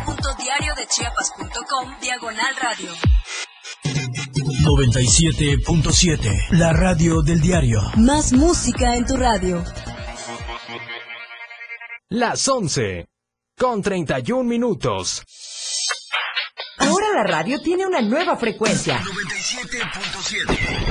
[0.21, 2.91] www.diariodechiapas.com Diagonal Radio.
[4.63, 6.49] 97.7.
[6.51, 7.81] La radio del diario.
[7.97, 9.63] Más música en tu radio.
[12.09, 13.07] Las 11.
[13.57, 15.23] Con 31 minutos.
[16.77, 18.99] Ahora la radio tiene una nueva frecuencia.
[18.99, 20.90] 97.7.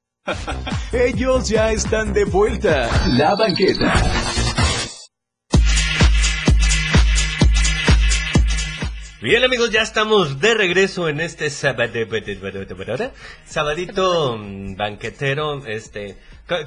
[0.93, 2.89] Ellos ya están de vuelta.
[3.07, 3.93] La banqueta.
[9.21, 13.11] Bien amigos, ya estamos de regreso en este sabade-
[13.45, 15.63] sabadito mm, banquetero.
[15.67, 16.17] Este,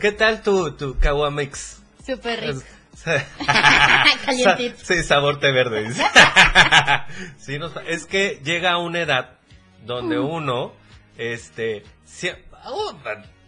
[0.01, 1.83] ¿qué tal tu, tu Kawamix?
[2.07, 2.63] Súper rico.
[4.25, 4.77] Calientito.
[4.85, 5.93] Sí, sabor té verde.
[7.39, 9.39] Sí, nos- es que llega a una edad
[9.85, 10.73] donde uno,
[11.19, 12.37] este, sie-
[12.67, 12.97] oh,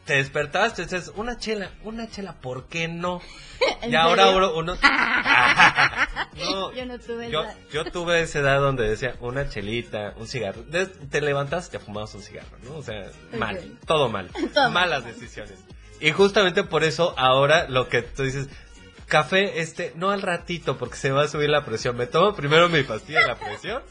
[0.06, 3.20] te despertabas, te dices, una chela, una chela, ¿por qué no?
[3.88, 4.76] y ahora uno, uno
[6.36, 7.56] no, yo no tuve yo, esa.
[7.72, 10.62] yo tuve esa edad donde decía una chelita, un cigarro.
[11.10, 12.76] Te levantas te fumabas un cigarro, ¿no?
[12.76, 14.72] O sea, mal, todo mal, Todo mal.
[14.72, 15.58] malas decisiones.
[16.00, 18.48] Y justamente por eso ahora lo que tú dices,
[19.06, 21.96] café, este, no al ratito porque se va a subir la presión.
[21.96, 23.82] Me tomo primero mi pastilla de la presión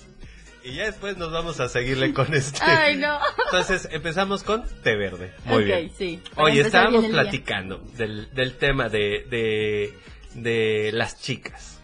[0.66, 2.60] y ya después nos vamos a seguirle con este.
[2.62, 3.20] Ay, no.
[3.46, 5.34] Entonces empezamos con té verde.
[5.46, 5.92] Muy Ok, bien.
[5.98, 9.94] sí, empezar estábamos platicando del, del tema de, de,
[10.34, 11.80] de las chicas.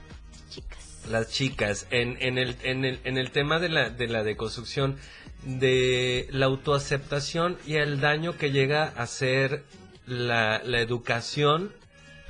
[1.09, 1.87] Las chicas.
[1.91, 4.97] En, en, el, en, el, en el tema de la, de la deconstrucción,
[5.43, 9.63] de la autoaceptación y el daño que llega a hacer
[10.05, 11.73] la, la educación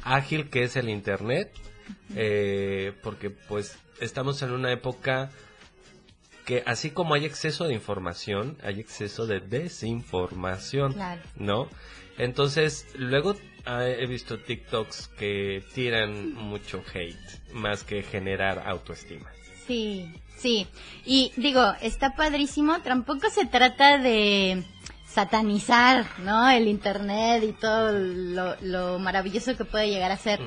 [0.03, 1.51] ágil que es el Internet.
[2.15, 5.29] eh, porque pues estamos en una época
[6.51, 11.21] que así como hay exceso de información, hay exceso de desinformación, Claro.
[11.37, 11.69] ¿no?
[12.17, 19.29] Entonces, luego ah, he visto TikToks que tiran mucho hate, más que generar autoestima.
[19.65, 20.67] Sí, sí.
[21.05, 22.81] Y digo, está padrísimo.
[22.81, 24.65] Tampoco se trata de
[25.07, 26.49] satanizar, ¿no?
[26.49, 30.41] El internet y todo lo, lo maravilloso que puede llegar a ser.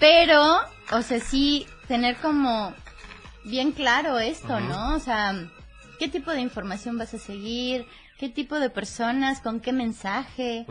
[0.00, 0.58] Pero,
[0.90, 2.74] o sea, sí tener como
[3.44, 4.60] bien claro esto.
[4.60, 4.94] ¿no?
[4.94, 5.50] O sea,
[5.98, 7.86] ¿qué tipo de información vas a seguir?
[8.18, 9.40] ¿Qué tipo de personas?
[9.40, 10.66] ¿Con qué mensaje?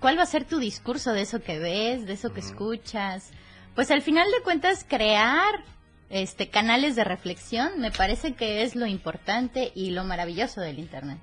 [0.00, 3.30] ¿Cuál va a ser tu discurso de eso que ves, de eso que escuchas?
[3.74, 5.62] Pues al final de cuentas crear
[6.08, 11.18] este canales de reflexión me parece que es lo importante y lo maravilloso del internet.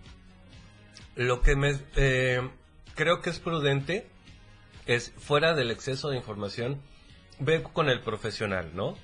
[1.16, 2.42] Lo que me eh,
[2.96, 4.08] creo que es prudente
[4.86, 6.82] es fuera del exceso de información,
[7.40, 8.96] ve con el profesional, ¿no?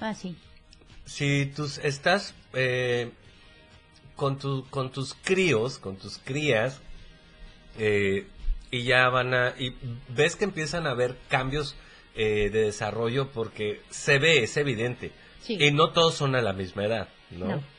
[0.00, 0.36] Ah, sí.
[1.06, 3.10] Si tú estás eh,
[4.16, 6.80] con, tu, con tus críos, con tus crías,
[7.78, 8.26] eh,
[8.70, 9.74] y ya van a, y
[10.08, 11.76] ves que empiezan a haber cambios
[12.14, 15.12] eh, de desarrollo porque se ve, es evidente.
[15.40, 15.56] Sí.
[15.60, 17.46] Y no todos son a la misma edad, ¿no?
[17.46, 17.76] No.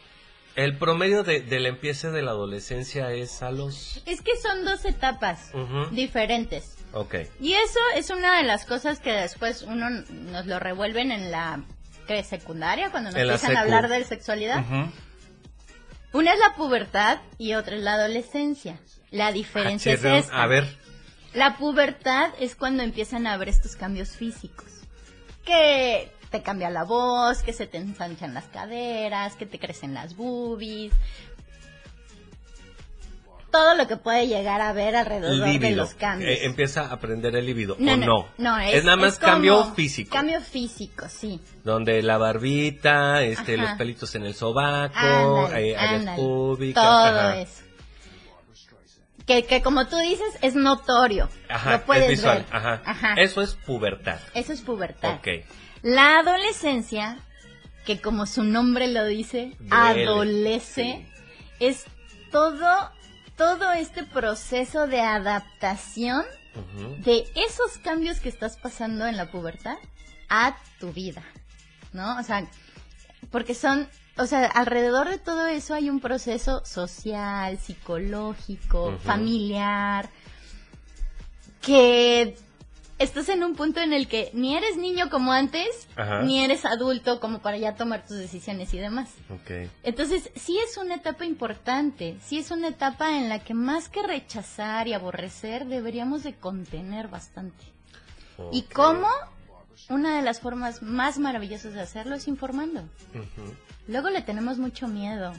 [0.55, 4.01] El promedio de, del empiece de la adolescencia es a los...
[4.07, 5.51] Es que son dos etapas
[5.91, 6.77] diferentes.
[6.93, 7.15] Ok.
[7.39, 11.63] Y eso es una de las cosas que después uno nos lo revuelven en la
[12.07, 14.63] ¿qué, secundaria cuando nos En empiezan a hablar de sexualidad.
[16.13, 18.79] Una es la pubertad y otra es la adolescencia.
[19.11, 20.17] La diferencia Ah, es chirrión.
[20.19, 20.41] esta.
[20.43, 20.65] A ver,
[21.33, 24.65] La pubertad es cuando empiezan a haber estos cambios físicos.
[25.45, 30.15] Que te cambia la voz, que se te ensanchan las caderas, que te crecen las
[30.15, 30.93] boobies.
[33.57, 36.29] Todo lo que puede llegar a ver alrededor de los cambios.
[36.29, 38.27] Eh, empieza a aprender el líbido, No, ¿o no, no?
[38.37, 40.11] no, es, es- nada más es cambio físico.
[40.11, 41.41] Cambio físico, sí.
[41.63, 43.63] Donde la barbita, este, Ajá.
[43.63, 44.95] los pelitos en el sobaco,
[45.47, 46.17] Ándale, eh, áreas ándale.
[46.21, 46.83] públicas.
[46.83, 47.37] Todo ajá.
[47.41, 47.63] eso.
[49.25, 51.27] Que, que como tú dices, es notorio.
[51.49, 52.37] Ajá, lo puedes es visual.
[52.37, 52.45] ver.
[52.55, 52.81] Ajá.
[52.85, 53.13] Ajá.
[53.17, 54.19] Eso es pubertad.
[54.33, 55.15] Eso es pubertad.
[55.15, 55.27] Ok.
[55.81, 57.17] La adolescencia,
[57.85, 61.05] que como su nombre lo dice, Duele, adolece,
[61.59, 61.85] es
[62.31, 62.91] todo,
[63.37, 66.25] todo este proceso de adaptación
[67.03, 69.77] de esos cambios que estás pasando en la pubertad
[70.27, 71.23] a tu vida,
[71.93, 72.17] ¿no?
[72.17, 72.47] O sea,
[73.31, 80.09] porque son, o sea, alrededor de todo eso hay un proceso social, psicológico, familiar,
[81.61, 82.35] que
[82.99, 86.21] estás en un punto en el que ni eres niño como antes, Ajá.
[86.23, 89.09] ni eres adulto como para ya tomar tus decisiones y demás.
[89.29, 89.69] Ok.
[89.83, 94.01] Entonces, sí es una etapa importante, sí es una etapa en la que más que
[94.03, 97.63] rechazar y aborrecer, deberíamos de contener bastante.
[98.51, 99.07] ¿Y cómo?
[99.89, 102.83] Una de las formas más maravillosas de hacerlo es informando.
[103.87, 105.33] Luego le tenemos mucho miedo,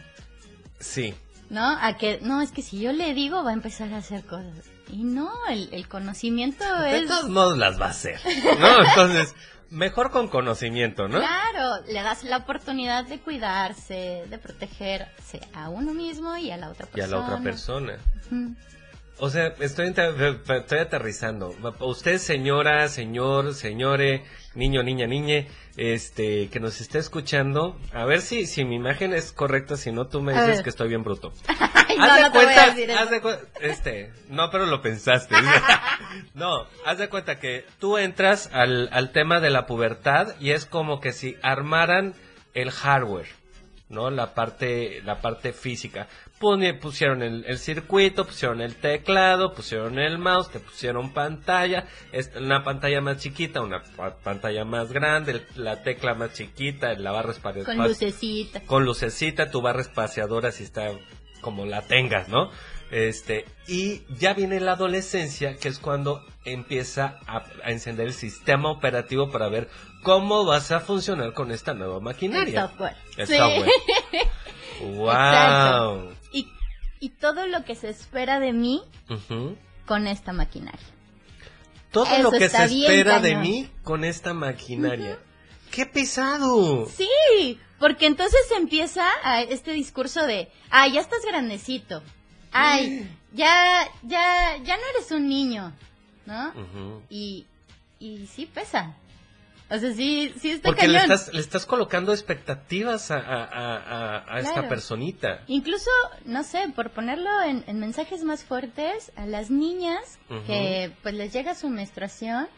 [0.81, 1.15] Sí.
[1.51, 1.65] ¿no?
[1.81, 4.55] A que, no, es que si yo le digo va a empezar a hacer cosas.
[4.91, 7.07] Y no, el, el conocimiento De es...
[7.09, 8.19] todos modos las va a hacer.
[8.59, 8.85] ¿No?
[8.85, 9.35] Entonces,
[9.71, 11.19] mejor con conocimiento, ¿no?
[11.19, 16.71] Claro, le das la oportunidad de cuidarse, de protegerse a uno mismo y a la
[16.71, 17.17] otra Y persona.
[17.17, 17.97] a la otra persona.
[19.19, 21.55] O sea, estoy, estoy aterrizando.
[21.81, 28.47] Usted, señora, señor, señore, niño, niña, niñe, este, que nos esté escuchando, a ver si,
[28.47, 30.65] si mi imagen es correcta, si no tú me A dices ver.
[30.65, 31.33] que estoy bien bruto.
[31.89, 34.51] Ay, no, haz de no te voy a cuenta, decir haz de cu- este, no,
[34.51, 35.35] pero lo pensaste.
[36.35, 40.67] no, haz de cuenta que tú entras al, al tema de la pubertad y es
[40.67, 42.15] como que si armaran
[42.55, 43.29] el hardware,
[43.89, 44.11] ¿no?
[44.11, 46.09] La parte, la parte física.
[46.39, 52.63] Pusieron el, el circuito, pusieron el teclado, pusieron el mouse, te pusieron pantalla, es una
[52.63, 57.75] pantalla más chiquita, una pa- pantalla más grande, la tecla más chiquita, la barra espaciadora
[57.77, 58.61] Con lucecita.
[58.67, 60.91] con lucecita, tu barra espaciadora si está
[61.41, 62.51] como la tengas, ¿no?
[62.91, 69.31] Este, y ya viene la adolescencia, que es cuando empieza a, encender el sistema operativo
[69.31, 69.69] para ver
[70.03, 72.63] cómo vas a funcionar con esta nueva maquinaria.
[72.63, 72.97] El software.
[73.17, 73.37] El Sí.
[73.39, 73.71] software.
[74.81, 75.09] ¡Wow!
[75.09, 76.15] Exacto.
[76.33, 76.49] Y,
[77.01, 78.83] y todo lo que se espera de mí
[79.87, 80.87] con esta maquinaria.
[81.91, 85.19] Todo Eso lo que se espera de mí con esta maquinaria.
[85.71, 86.87] ¡Qué pesado!
[86.87, 92.03] Sí, porque entonces empieza a este discurso de, ay, ya estás grandecito.
[92.53, 95.73] Ay, ya, ya, ya no eres un niño,
[96.27, 96.53] ¿no?
[97.11, 97.47] Y,
[97.99, 98.95] y sí pesa.
[99.71, 104.41] O sea, sí, sí está Porque le estás, le estás colocando expectativas a, a- a-
[104.41, 105.43] esta personita.
[105.47, 105.91] Incluso,
[106.25, 111.33] no sé, por ponerlo en, en mensajes más fuertes, a las niñas que pues les
[111.35, 112.49] llega su menstruación,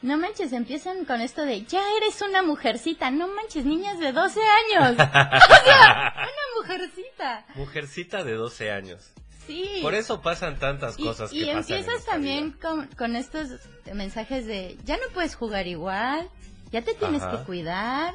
[0.00, 4.40] no manches, empiezan con esto de, ya eres una mujercita, no manches, niñas de 12
[4.40, 4.92] años.
[4.98, 7.44] o sea, una mujercita.
[7.54, 9.12] Mujercita de 12 años.
[9.46, 9.78] Sí.
[9.82, 11.56] Por eso pasan tantas Y, cosas y que pasan.
[11.56, 13.48] en empiezas también con, con estos
[13.92, 16.28] mensajes de, ya no puedes jugar igual,
[16.70, 17.38] ya te tienes Ajá.
[17.40, 18.14] que cuidar.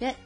[0.00, 0.16] ya-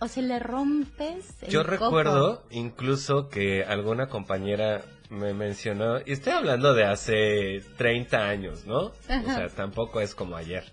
[0.00, 1.24] O se le rompes.
[1.42, 1.70] el Yo coco.
[1.70, 8.86] recuerdo incluso que alguna compañera me mencionó, y estoy hablando de hace 30 años, ¿no?
[8.86, 8.92] O
[9.26, 10.72] sea, tampoco es como ayer.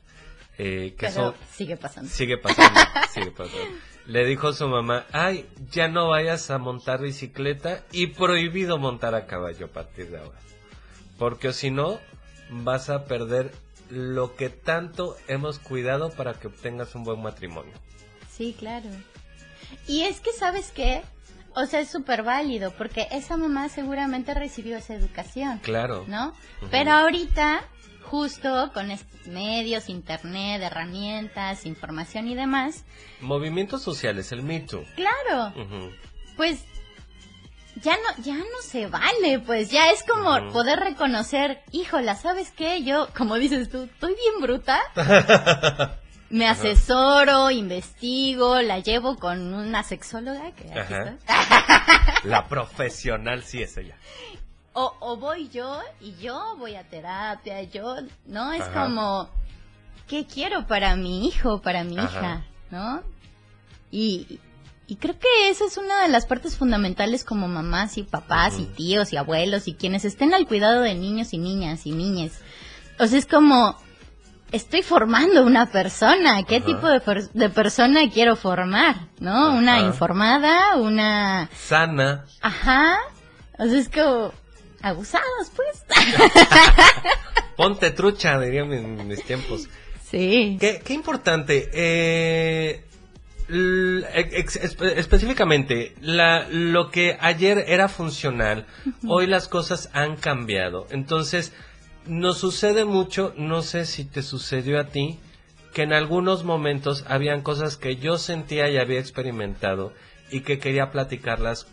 [0.57, 2.09] Eh, que Pero son- sigue pasando.
[2.09, 2.79] Sigue pasando,
[3.13, 3.57] sigue pasando.
[4.09, 9.27] Le dijo su mamá, ay, ya no vayas a montar bicicleta y prohibido montar a
[9.27, 10.39] caballo a partir de ahora.
[11.19, 11.99] Porque si no,
[12.49, 13.51] vas a perder
[13.91, 17.73] lo que tanto hemos cuidado para que obtengas un buen matrimonio.
[18.31, 18.89] Sí, claro.
[19.87, 21.03] Y es que, ¿sabes qué?
[21.55, 26.05] O sea, es súper válido, porque esa mamá seguramente recibió esa educación, Claro.
[26.07, 26.33] ¿no?
[26.71, 27.61] Pero ahorita,
[28.09, 32.83] justo con estos medios, internet, herramientas, información y demás,
[33.21, 34.83] Movimientos sociales, el Me Too.
[34.95, 35.53] claro,
[36.35, 36.63] pues
[37.75, 42.83] ya no, ya no se vale, pues ya es como poder reconocer, híjola, ¿sabes qué?
[42.83, 44.81] Yo, como dices tú, estoy bien bruta,
[46.29, 51.15] me asesoro, investigo, la llevo con una sexóloga, que aquí Ajá.
[51.19, 51.35] está.
[52.23, 53.95] La profesional sí es ella.
[54.73, 58.53] O, o voy yo y yo voy a terapia, yo, ¿no?
[58.53, 58.83] Es Ajá.
[58.83, 59.29] como,
[60.07, 62.05] ¿qué quiero para mi hijo, para mi Ajá.
[62.07, 63.01] hija, ¿no?
[63.91, 64.39] Y,
[64.87, 68.65] y creo que esa es una de las partes fundamentales como mamás y papás y
[68.65, 72.39] tíos y abuelos y quienes estén al cuidado de niños y niñas y niñas.
[72.99, 73.75] O sea, es como,
[74.51, 77.01] estoy formando una persona, ¿qué tipo de,
[77.33, 79.55] de persona quiero formar, ¿no?
[79.55, 81.49] Una informada, una...
[81.55, 82.25] Sana.
[82.41, 82.97] Ajá.
[83.57, 84.31] O sea, es como
[84.81, 85.83] abusados, pues.
[87.55, 89.67] Ponte trucha, dirían mis tiempos.
[90.09, 90.57] Sí.
[90.59, 91.69] Qué, qué importante.
[91.73, 92.83] Eh,
[93.49, 98.65] espe- específicamente, la, lo que ayer era funcional,
[99.07, 100.87] hoy las cosas han cambiado.
[100.91, 101.53] Entonces,
[102.05, 105.19] nos sucede mucho, no sé si te sucedió a ti,
[105.73, 109.93] que en algunos momentos habían cosas que yo sentía y había experimentado
[110.31, 111.67] y que quería platicarlas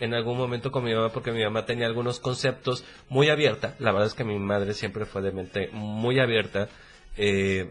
[0.00, 3.74] en algún momento con mi mamá porque mi mamá tenía algunos conceptos muy abierta.
[3.78, 6.68] La verdad es que mi madre siempre fue de mente muy abierta.
[7.16, 7.70] eh,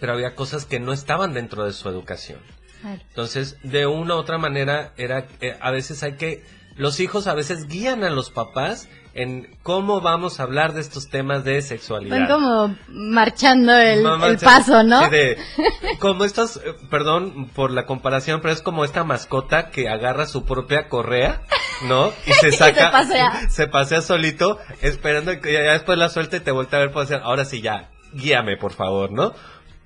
[0.00, 2.38] pero había cosas que no estaban dentro de su educación.
[2.82, 3.00] Claro.
[3.08, 6.44] Entonces, de una u otra manera, era eh, a veces hay que
[6.76, 8.88] los hijos a veces guían a los papás
[9.18, 12.18] en cómo vamos a hablar de estos temas de sexualidad.
[12.18, 15.04] Van como marchando el, Mamá, el sí, paso, ¿no?
[15.04, 15.38] sí, de-
[15.98, 20.44] como estas, eh, perdón por la comparación, pero es como esta mascota que agarra su
[20.44, 21.40] propia correa,
[21.88, 22.12] ¿no?
[22.26, 23.32] Y se Y se saca, pasea.
[23.50, 27.06] se pasea solito, esperando que ya, después la suelte y te voltea a ver, puede
[27.06, 29.32] ser, ahora sí ya, guíame por favor, ¿no?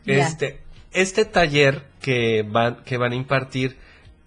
[0.07, 0.61] Este,
[0.93, 3.79] este taller que van, que van a impartir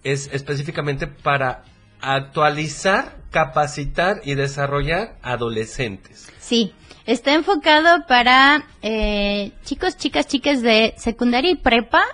[0.02, 1.64] es específicamente para
[2.00, 6.32] actualizar, capacitar y desarrollar adolescentes.
[6.38, 6.72] Sí,
[7.04, 12.04] está enfocado para eh, chicos, chicas, chicas de secundaria y prepa,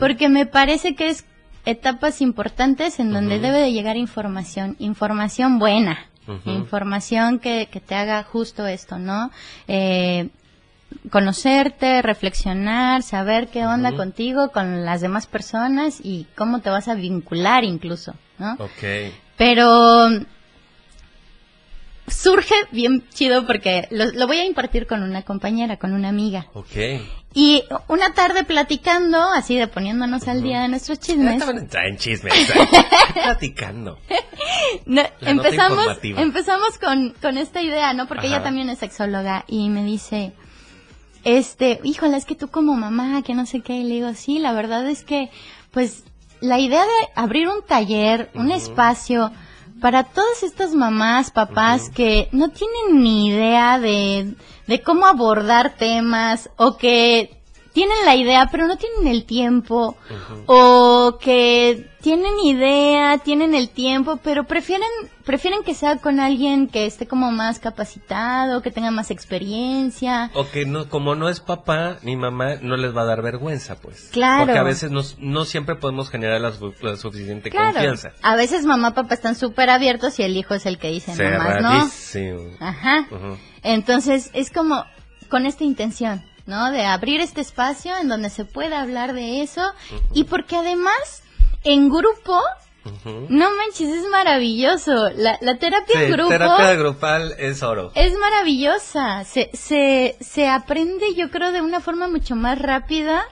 [0.00, 1.26] porque me parece que es
[1.66, 6.06] etapas importantes en donde debe de llegar información, información buena,
[6.46, 9.30] información que, que te haga justo esto, ¿no?
[9.68, 10.30] Eh,
[11.10, 16.94] conocerte, reflexionar, saber qué onda contigo, con las demás personas y cómo te vas a
[16.94, 18.54] vincular incluso, ¿no?
[18.54, 19.12] Ok.
[19.36, 20.08] Pero
[22.08, 26.46] surge bien chido porque lo, lo voy a impartir con una compañera, con una amiga.
[26.54, 26.76] Ok.
[27.34, 31.96] Y una tarde platicando, así de poniéndonos al día de nuestros chismes, estaban en- en
[31.98, 32.32] chismes.
[33.14, 33.98] ¿Qué platicando.
[34.86, 38.06] no, empezamos, empezamos con, con esta idea, ¿no?
[38.08, 38.36] Porque Ajá.
[38.36, 40.32] ella también es sexóloga y me dice,
[41.24, 44.38] este, híjole, es que tú como mamá, que no sé qué, y le digo, sí,
[44.38, 45.28] la verdad es que,
[45.72, 46.04] pues,
[46.40, 49.32] la idea de abrir un taller, un espacio
[49.80, 54.34] para todas estas mamás, papás que no tienen ni idea de,
[54.66, 57.36] de cómo abordar temas o que
[57.76, 59.98] tienen la idea pero no tienen el tiempo
[60.46, 64.88] o que tienen idea, tienen el tiempo, pero prefieren
[65.26, 70.30] prefieren que sea con alguien que esté como más capacitado, que tenga más experiencia.
[70.32, 73.76] O que no, como no es papá ni mamá, no les va a dar vergüenza,
[73.76, 74.08] pues.
[74.10, 74.46] Claro.
[74.46, 76.52] Porque a veces no, no siempre podemos generar la,
[76.96, 78.12] suficiente confianza.
[78.22, 81.60] A veces mamá, papá están súper abiertos y el hijo es el que dice mamá,
[81.60, 81.90] ¿no?
[82.58, 83.06] Ajá.
[83.62, 84.86] Entonces, es como
[85.28, 86.70] con esta intención ¿no?
[86.70, 89.62] De abrir este espacio en donde se pueda hablar de eso
[90.12, 91.22] y porque además
[91.64, 92.40] en grupo
[93.28, 95.10] No manches, es maravilloso.
[95.16, 96.28] La, la terapia en grupo.
[96.28, 97.90] terapia grupal es oro.
[97.96, 99.24] Es maravillosa.
[99.24, 103.24] Se, se, se aprende, yo creo, de una forma mucho más rápida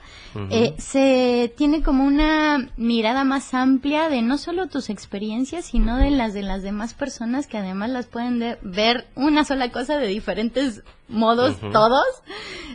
[0.49, 6.11] eh, se tiene como una mirada más amplia de no solo tus experiencias, sino de
[6.11, 10.83] las de las demás personas que además las pueden ver una sola cosa de diferentes
[11.07, 12.05] modos todos.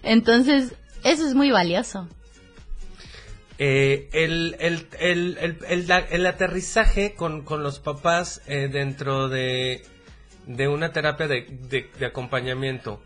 [0.02, 2.08] Entonces, eso es muy valioso.
[3.58, 9.82] Eh, el, el, el, el, aterrizaje con, con los papás eh, dentro de,
[10.46, 13.02] de una terapia de, de acompañamiento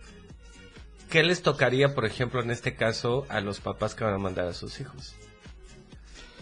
[1.15, 4.49] ¿qué les tocaría, por ejemplo, en este caso, a los papás que van a mandar
[4.49, 5.15] a sus hijos?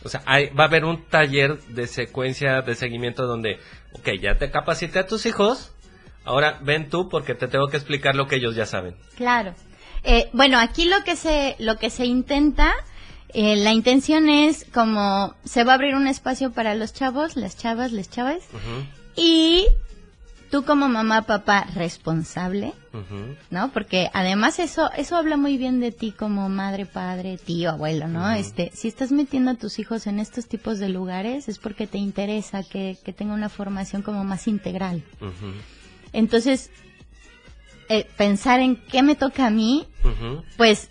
[0.03, 3.59] O sea, va a haber un taller de secuencia de seguimiento donde,
[3.93, 5.75] ok, ya te capacité a tus hijos,
[6.25, 8.97] ahora ven tú porque te tengo que explicar lo que ellos ya saben.
[9.15, 9.55] Claro.
[10.05, 12.73] Eh, bueno, aquí lo que se, lo que se intenta,
[13.35, 17.59] eh, la intención es como se va a abrir un espacio para los chavos, las
[17.59, 18.41] chavas, las chavas,
[19.17, 19.67] y
[20.53, 22.75] tú como mamá, papá responsable,
[23.51, 23.73] ¿no?
[23.73, 28.31] Porque además eso eso habla muy bien de ti como madre, padre, tío, abuelo, ¿no?
[28.31, 31.97] Este, si estás metiendo a tus hijos en estos tipos de lugares es porque te
[31.97, 35.03] interesa que, que tenga una formación como más integral.
[36.13, 36.71] Entonces,
[37.89, 39.87] eh, pensar en qué me toca a mí,
[40.59, 40.91] pues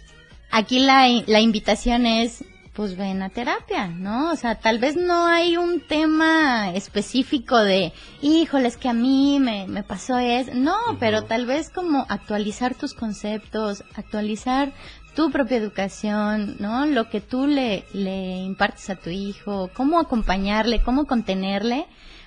[0.50, 2.44] aquí la, la invitación es
[2.82, 4.32] pues ven a terapia, ¿no?
[4.32, 9.38] O sea, tal vez no hay un tema específico de, híjole, es que a mí
[9.40, 14.74] me, me pasó es, no, pero tal vez como actualizar tus conceptos, actualizar
[15.16, 16.88] tu propia educación, ¿no?
[16.88, 21.86] Lo que tú le, le impartes a tu hijo, cómo acompañarle, cómo contenerle,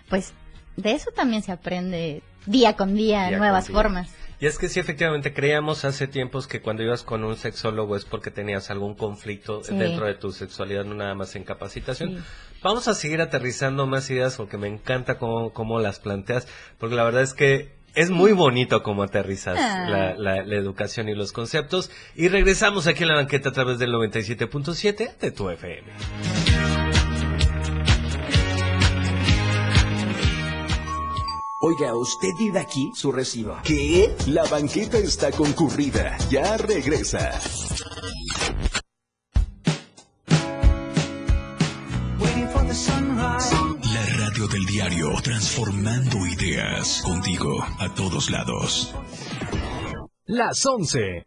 [0.09, 0.35] pues
[0.77, 4.09] de eso también se aprende día con día, nuevas formas.
[4.45, 8.05] Y es que sí, efectivamente, creíamos hace tiempos que cuando ibas con un sexólogo es
[8.05, 12.23] porque tenías algún conflicto dentro de tu sexualidad, no nada más en capacitación.
[12.63, 17.05] Vamos a seguir aterrizando más ideas porque me encanta cómo, cómo las planteas, porque la
[17.05, 20.15] verdad es que es muy bonito cómo aterrizas ah.
[20.19, 21.91] la, la, educación y los conceptos.
[22.15, 26.94] Y regresamos aquí en la banqueta a través del 97.7 de tu FM.
[31.67, 33.57] Oiga, usted vive aquí, su recibo.
[33.65, 34.15] ¿Qué?
[34.27, 36.15] La banqueta está concurrida.
[36.29, 37.41] Ya regresa.
[43.95, 48.95] La radio del diario, transformando ideas contigo a todos lados.
[50.27, 51.27] Las 11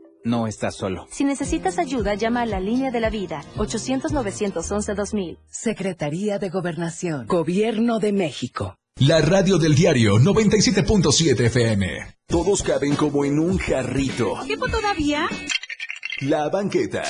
[0.23, 1.07] No estás solo.
[1.09, 5.37] Si necesitas ayuda, llama a la línea de la vida, 800-911-2000.
[5.49, 8.75] Secretaría de Gobernación, Gobierno de México.
[8.97, 12.17] La radio del diario 97.7 FM.
[12.27, 14.33] Todos caben como en un jarrito.
[14.45, 15.27] ¿Tiempo todavía?
[16.19, 17.01] La banqueta.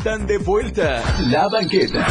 [0.00, 1.02] Están de vuelta.
[1.28, 2.06] La banqueta.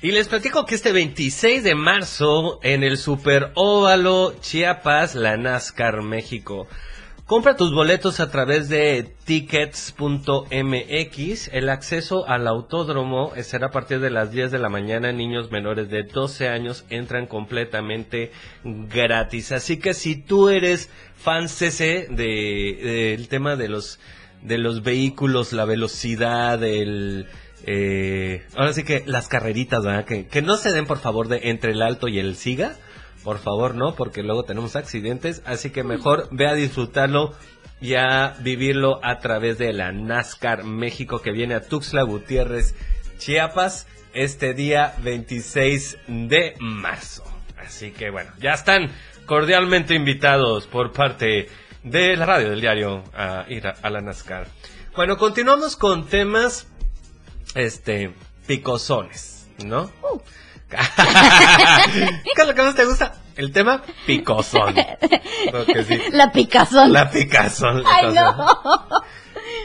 [0.00, 6.02] Y les platico que este 26 de marzo en el Super Óvalo Chiapas, la NASCAR
[6.02, 6.68] México.
[7.26, 10.00] Compra tus boletos a través de tickets.mx.
[11.52, 15.12] El acceso al autódromo será a partir de las 10 de la mañana.
[15.12, 18.32] Niños menores de 12 años entran completamente
[18.64, 19.52] gratis.
[19.52, 24.00] Así que si tú eres fan CC del tema de los
[24.42, 27.28] de los vehículos, la velocidad, el
[27.64, 30.04] eh, ahora sí que las carreritas, ¿verdad?
[30.04, 32.76] Que, que no se den por favor de entre el alto y el siga.
[33.22, 35.42] Por favor, no, porque luego tenemos accidentes.
[35.44, 37.34] Así que mejor ve a disfrutarlo
[37.80, 42.74] y a vivirlo a través de la NASCAR México que viene a Tuxtla Gutiérrez,
[43.18, 47.24] Chiapas, este día 26 de marzo.
[47.58, 48.90] Así que bueno, ya están
[49.26, 51.48] cordialmente invitados por parte
[51.82, 54.46] de la radio del diario a ir a, la NASCAR.
[54.94, 56.68] Bueno, continuamos con temas
[57.54, 58.14] este,
[58.46, 59.90] picosones, ¿no?
[60.02, 60.20] Uh.
[62.34, 63.14] ¿Qué es lo que más te gusta?
[63.36, 64.74] El tema picosón.
[65.86, 65.98] Sí.
[66.12, 66.92] La picazón.
[66.92, 67.82] La picazón.
[67.86, 68.56] Ay, no.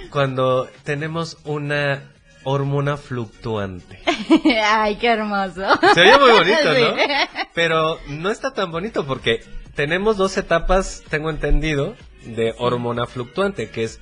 [0.10, 2.12] Cuando tenemos una
[2.44, 4.02] hormona fluctuante.
[4.64, 5.62] Ay, qué hermoso.
[5.94, 6.96] Se oye muy bonito, ¿no?
[7.54, 9.42] Pero no está tan bonito porque
[9.76, 14.00] tenemos dos etapas, tengo entendido, de hormona fluctuante, que es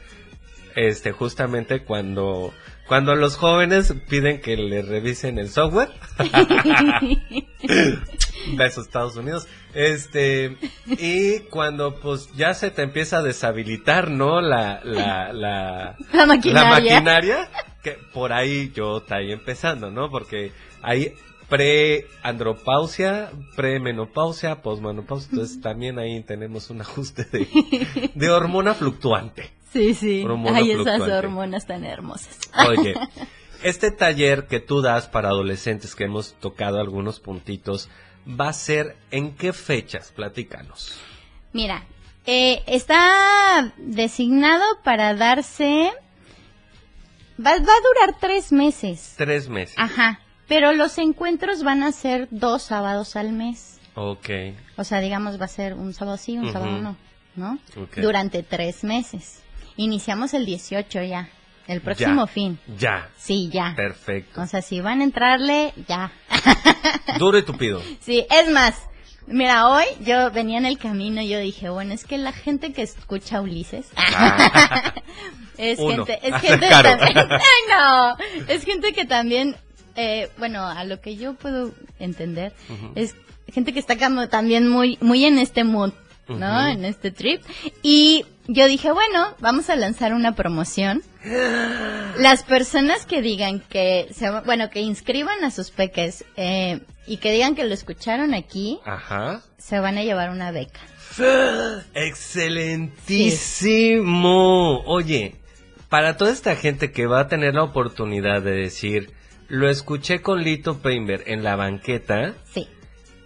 [0.75, 2.53] este justamente cuando
[2.87, 5.89] cuando los jóvenes piden que le revisen el software.
[8.57, 9.47] Besos Estados Unidos.
[9.73, 14.39] Este, y cuando pues ya se te empieza a deshabilitar, ¿no?
[14.39, 16.69] La, la, la, la maquinaria.
[16.69, 17.49] La maquinaria,
[17.81, 20.11] que por ahí yo estoy empezando, ¿no?
[20.11, 21.15] Porque hay
[21.49, 29.51] pre-andropausia, pre-menopausia, posmenopausia, entonces también ahí tenemos un ajuste de, de hormona fluctuante.
[29.75, 30.25] Sí, sí.
[30.53, 32.39] Hay esas hormonas tan hermosas.
[32.65, 32.95] Oye,
[33.61, 37.89] este taller que tú das para adolescentes, que hemos tocado algunos puntitos,
[38.25, 40.13] va a ser en qué fechas?
[40.15, 40.97] Platícanos.
[41.51, 41.83] Mira,
[42.25, 45.91] eh, está designado para darse...
[47.37, 49.15] Va, va, a durar tres meses.
[49.17, 49.75] Tres meses.
[49.77, 50.21] Ajá.
[50.47, 53.81] Pero los encuentros van a ser dos sábados al mes.
[53.95, 54.29] Ok.
[54.77, 56.53] O sea, digamos, va a ser un sábado sí, un uh -huh.
[56.53, 56.95] sábado no,
[57.35, 57.59] ¿no?
[57.75, 58.01] Okay.
[58.01, 59.41] Durante tres meses.
[59.77, 61.29] Iniciamos el 18 ya.
[61.67, 62.59] El próximo ya, fin.
[62.77, 63.09] Ya.
[63.17, 63.73] Sí, ya.
[63.75, 64.41] Perfecto.
[64.41, 66.11] O sea, si van a entrarle, ya.
[67.19, 67.81] Duro y tupido.
[67.99, 68.75] Sí, es más.
[69.27, 72.71] Mira, hoy yo venía en el camino y yo dije, bueno, es que la gente
[72.73, 74.93] que escucha Ulises Ah.
[75.57, 76.05] es Uno.
[76.05, 76.89] gente, es gente Claro.
[76.99, 77.27] también,
[77.69, 78.17] no,
[78.47, 79.55] es gente que también,
[79.95, 82.53] eh, bueno, a lo que yo puedo entender,
[82.93, 83.15] es
[83.51, 85.93] gente que está como también muy, muy en este mood,
[86.27, 86.67] ¿no?
[86.67, 87.41] En este trip.
[87.81, 91.01] Y yo dije, bueno, vamos a lanzar una promoción.
[92.17, 97.31] Las personas que digan que, se, bueno, que inscriban a sus peques eh, y que
[97.31, 99.41] digan que lo escucharon aquí, Ajá.
[99.57, 100.79] se van a llevar una beca.
[101.93, 104.81] Excelentísimo.
[104.85, 105.35] Oye,
[105.89, 109.11] para toda esta gente que va a tener la oportunidad de decir,
[109.47, 112.67] lo escuché con Lito Painter en la banqueta, Sí.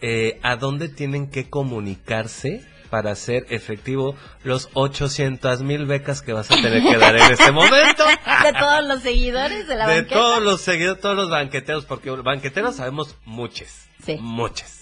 [0.02, 6.50] eh, ¿a dónde tienen que comunicarse para hacer efectivo los 800 mil becas que vas
[6.52, 8.04] a tener que dar en este momento?
[8.44, 10.16] De todos los seguidores de la de banqueta.
[10.16, 13.68] todos los seguidores, todos los banqueteros, porque banqueteros sabemos muchos.
[14.04, 14.18] Sí.
[14.20, 14.80] Muchos.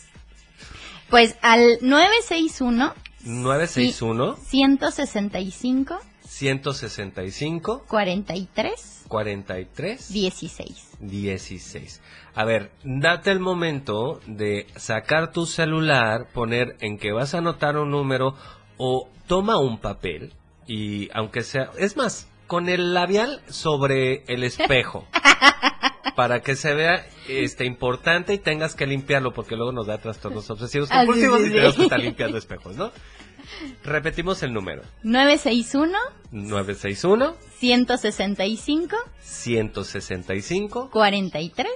[1.09, 2.93] Pues al 961
[3.23, 10.97] 961 165 165 43 43 16.
[10.99, 12.01] 16.
[12.35, 17.77] A ver, date el momento de sacar tu celular, poner en que vas a anotar
[17.77, 18.35] un número
[18.77, 20.33] o toma un papel
[20.67, 25.07] y aunque sea, es más, con el labial sobre el espejo
[26.15, 30.49] para que se vea este importante y tengas que limpiarlo porque luego nos da trastornos
[30.49, 32.91] obsesivos Ah, compulsivos y tenemos que estar limpiando espejos, ¿no?
[33.83, 34.83] Repetimos el número.
[35.03, 35.97] 961
[36.31, 41.67] 961 165 165 43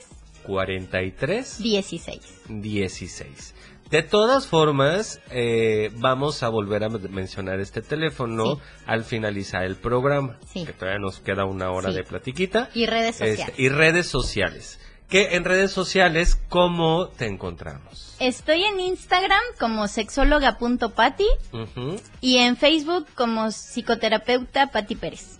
[0.46, 2.20] 43 16.
[2.50, 3.56] 16.
[3.90, 8.62] De todas formas, eh, vamos a volver a men- mencionar este teléfono Sí.
[8.86, 10.66] al finalizar el programa, Sí.
[10.66, 11.98] que todavía nos queda una hora Sí.
[11.98, 12.70] de platiquita.
[12.74, 13.56] Y redes Este, sociales.
[13.60, 14.80] y redes sociales.
[15.12, 18.16] Que en redes sociales, ¿cómo te encontramos?
[18.22, 22.02] Estoy en Instagram como sexóloga.pati Ujú.
[22.22, 25.38] y en Facebook como psicoterapeuta Pati Pérez.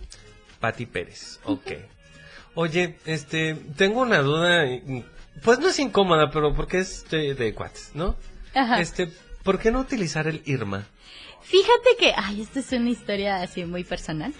[0.60, 1.72] Pati Pérez, ok.
[2.54, 4.62] Oye, este, tengo una duda,
[5.42, 8.14] pues no es incómoda, pero porque es de, de cuates, ¿no?
[8.54, 8.78] Ajá.
[8.78, 9.08] Este,
[9.42, 10.86] ¿por qué no utilizar el Irma?
[11.40, 14.34] Fíjate que, ay, esta es una historia así muy personal.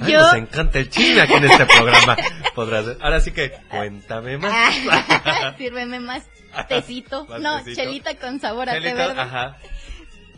[0.00, 2.16] Ay, Nos encanta el chisme aquí en este programa.
[2.54, 2.96] Podrás...
[3.00, 4.74] Ahora sí que cuéntame más.
[5.58, 6.24] Sírveme más
[6.68, 7.26] tecito.
[7.40, 9.20] no, chelita con sabor a té verde.
[9.20, 9.56] Ajá.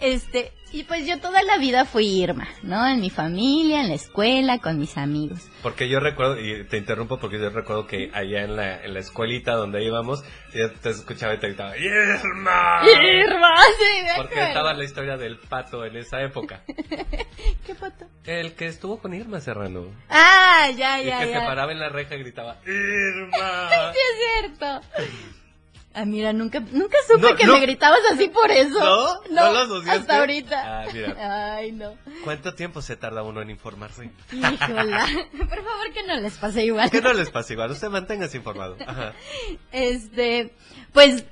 [0.00, 2.84] Este, y pues yo toda la vida fui Irma, ¿no?
[2.86, 5.48] En mi familia, en la escuela, con mis amigos.
[5.62, 8.98] Porque yo recuerdo, y te interrumpo porque yo recuerdo que allá en la, en la
[8.98, 12.82] escuelita donde íbamos, yo te escuchaba y te gritaba, ¡Irma!
[12.84, 13.54] ¡Irma!
[13.78, 16.62] Sí, Porque estaba la historia del pato en esa época.
[17.66, 18.06] ¿Qué pato?
[18.24, 19.86] El que estuvo con Irma Serrano.
[20.10, 23.92] Ah, ya, ya, y que se paraba en la reja y gritaba, ¡Irma!
[23.92, 24.80] sí, es cierto.
[25.96, 28.80] Ah, mira, nunca, nunca supe que me gritabas así por eso.
[29.30, 29.52] ¿No?
[29.52, 30.82] ¿No, lo Hasta ahorita.
[30.82, 31.54] Ah, mira.
[31.54, 31.94] Ay, no.
[32.24, 34.10] ¿Cuánto tiempo se tarda uno en informarse?
[34.32, 35.06] Híjola.
[35.38, 36.90] Por favor, que no les pase igual.
[36.90, 37.70] Que no les pase igual.
[37.70, 38.76] Usted manténgase informado.
[38.84, 39.12] Ajá.
[39.70, 40.52] Este,
[40.92, 41.24] pues,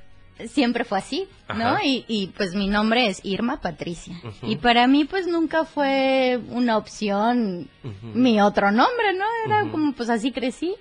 [0.48, 1.78] siempre fue así, ¿no?
[1.82, 4.14] Y, y, pues mi nombre es Irma Patricia.
[4.42, 7.68] Y para mí pues nunca fue una opción
[8.14, 9.24] mi otro nombre, ¿no?
[9.46, 10.74] Era como pues así crecí.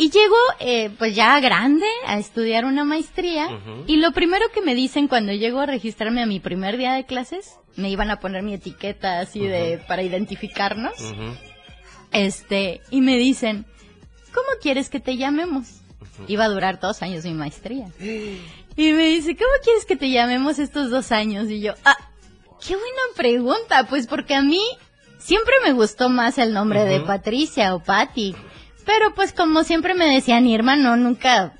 [0.00, 3.60] Y llego, eh, pues ya grande, a estudiar una maestría.
[3.86, 7.04] Y lo primero que me dicen cuando llego a registrarme a mi primer día de
[7.04, 10.94] clases, me iban a poner mi etiqueta así de, para identificarnos.
[12.12, 13.66] Este, y me dicen,
[14.32, 15.82] ¿cómo quieres que te llamemos?
[16.28, 17.88] Iba a durar dos años mi maestría.
[18.76, 21.50] Y me dice, ¿cómo quieres que te llamemos estos dos años?
[21.50, 21.98] Y yo, ah,
[22.66, 24.62] qué buena pregunta, pues porque a mí
[25.18, 28.34] siempre me gustó más el nombre de Patricia o Patty.
[28.84, 31.52] Pero pues como siempre me decían Irma, no, nunca,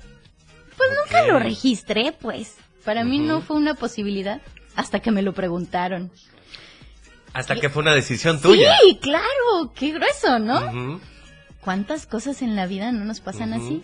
[0.77, 2.55] pues nunca lo registré, pues.
[2.83, 4.41] Para mí no fue una posibilidad
[4.75, 6.11] hasta que me lo preguntaron.
[7.33, 8.75] Hasta que fue una decisión tuya.
[8.81, 10.99] Sí, claro, qué grueso, ¿no?
[11.61, 13.81] ¿Cuántas cosas en la vida no nos pasan así?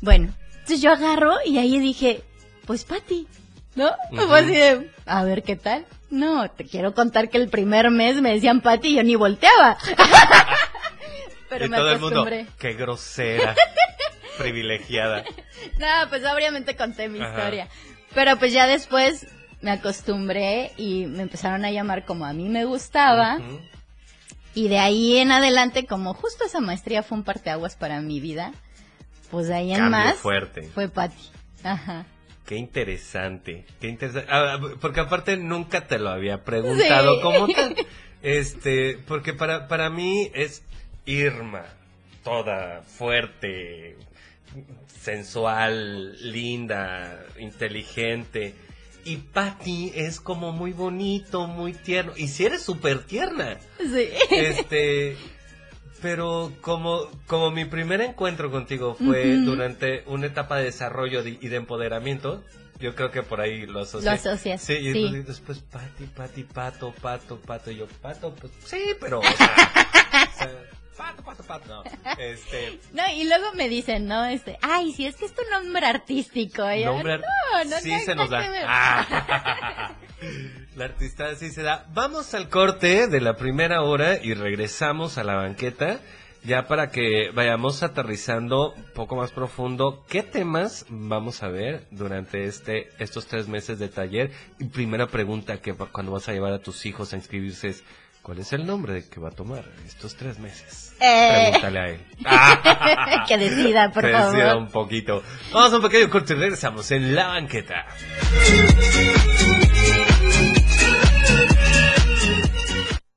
[0.00, 2.22] Bueno, entonces yo agarro y ahí dije,
[2.66, 3.26] pues Pati,
[3.74, 3.90] ¿no?
[4.10, 5.86] Fue así de, a ver qué tal.
[6.10, 9.78] No, te quiero contar que el primer mes me decían Pati y yo ni volteaba.
[11.52, 12.26] pero y me todo el mundo,
[12.58, 13.54] qué grosera,
[14.38, 15.22] privilegiada.
[15.78, 17.68] No, pues obviamente conté mi historia.
[18.14, 19.26] Pero pues ya después
[19.60, 23.38] me acostumbré y me empezaron a llamar como a mí me gustaba.
[24.54, 28.52] Y de ahí en adelante, como justo esa maestría fue un parteaguas para mi vida,
[29.30, 30.62] pues de ahí en más fuerte.
[30.74, 31.30] fue Patti.
[31.64, 32.06] Ajá.
[32.46, 34.28] Qué interesante, qué interesante.
[34.30, 37.76] Ah, porque aparte nunca te lo había preguntado como tal.
[38.22, 40.62] Este, porque para, para mí es
[41.06, 41.64] Irma,
[42.22, 43.96] toda fuerte,
[44.86, 48.54] sensual, linda, inteligente.
[49.04, 52.12] Y Patty es como muy bonito, muy tierno.
[52.16, 53.58] Y si eres súper tierna.
[53.78, 54.08] Sí.
[54.30, 55.16] Este.
[56.00, 61.56] Pero como, como mi primer encuentro contigo fue durante una etapa de desarrollo y de
[61.56, 62.42] empoderamiento,
[62.80, 64.10] yo creo que por ahí lo asocié.
[64.10, 64.60] Lo asocias.
[64.60, 67.70] Sí, y después Patty, Patty, Pato, Pato, Pato.
[67.70, 69.20] Y yo, Pato, pues sí, pero.
[69.20, 70.50] o sea,
[71.02, 71.68] pato, pato, pato.
[71.68, 71.82] No,
[72.18, 72.78] este...
[72.92, 74.24] no, y luego me dicen, ¿no?
[74.24, 76.62] Este, ay, si es que es tu nombre artístico.
[76.62, 78.42] nombre No, no, sí se nos da.
[78.66, 79.94] Ah.
[80.76, 81.86] La artista sí se da.
[81.92, 86.00] Vamos al corte de la primera hora y regresamos a la banqueta
[86.44, 92.46] ya para que vayamos aterrizando un poco más profundo qué temas vamos a ver durante
[92.46, 94.32] este estos tres meses de taller.
[94.58, 97.84] Y primera pregunta que cuando vas a llevar a tus hijos a inscribirse es
[98.22, 100.94] ¿Cuál es el nombre que va a tomar estos tres meses?
[101.00, 101.48] Eh...
[101.50, 102.06] Pregúntale a él.
[103.28, 104.32] que decida, por que favor.
[104.32, 105.22] decida un poquito.
[105.52, 107.84] Vamos a un pequeño corte y regresamos en la banqueta.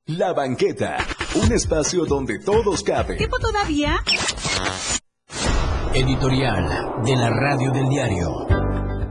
[0.06, 0.98] La banqueta,
[1.34, 3.18] un espacio donde todos caben.
[3.18, 3.96] ¿Tiempo todavía?
[5.92, 8.46] Editorial de la Radio del Diario.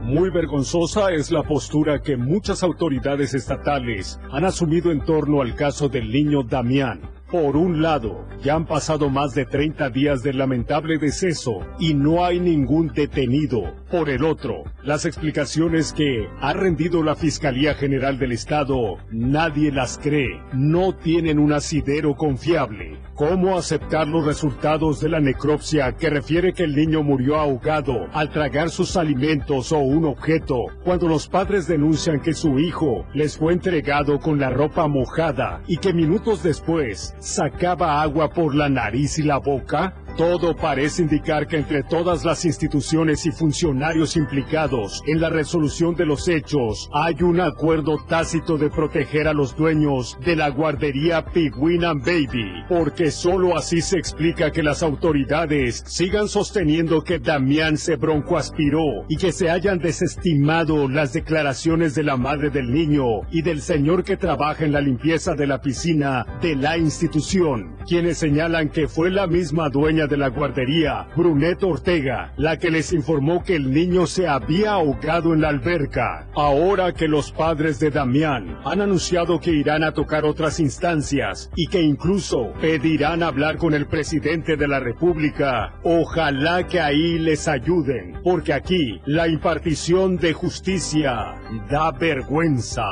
[0.06, 5.88] Muy vergonzosa es la postura que muchas autoridades estatales han asumido en torno al caso
[5.88, 7.00] del niño Damián.
[7.28, 12.24] Por un lado, ya han pasado más de 30 días del lamentable deceso y no
[12.24, 13.74] hay ningún detenido.
[13.90, 19.96] Por el otro, las explicaciones que ha rendido la Fiscalía General del Estado, nadie las
[19.96, 22.98] cree, no tienen un asidero confiable.
[23.14, 28.30] ¿Cómo aceptar los resultados de la necropsia que refiere que el niño murió ahogado al
[28.30, 33.52] tragar sus alimentos o un objeto cuando los padres denuncian que su hijo les fue
[33.52, 39.22] entregado con la ropa mojada y que minutos después sacaba agua por la nariz y
[39.22, 39.94] la boca?
[40.16, 43.75] Todo parece indicar que entre todas las instituciones y funcionarios
[44.16, 46.88] implicados en la resolución de los hechos.
[46.92, 53.10] Hay un acuerdo tácito de proteger a los dueños de la guardería Pigwin Baby, porque
[53.10, 59.32] solo así se explica que las autoridades sigan sosteniendo que Damián se broncoaspiró y que
[59.32, 64.64] se hayan desestimado las declaraciones de la madre del niño y del señor que trabaja
[64.64, 69.68] en la limpieza de la piscina de la institución, quienes señalan que fue la misma
[69.68, 74.72] dueña de la guardería, Brunet Ortega, la que les informó que el niño se había
[74.72, 76.28] ahogado en la alberca.
[76.36, 81.66] Ahora que los padres de Damián han anunciado que irán a tocar otras instancias y
[81.66, 88.20] que incluso pedirán hablar con el presidente de la República, ojalá que ahí les ayuden,
[88.22, 91.34] porque aquí la impartición de justicia
[91.68, 92.84] da vergüenza.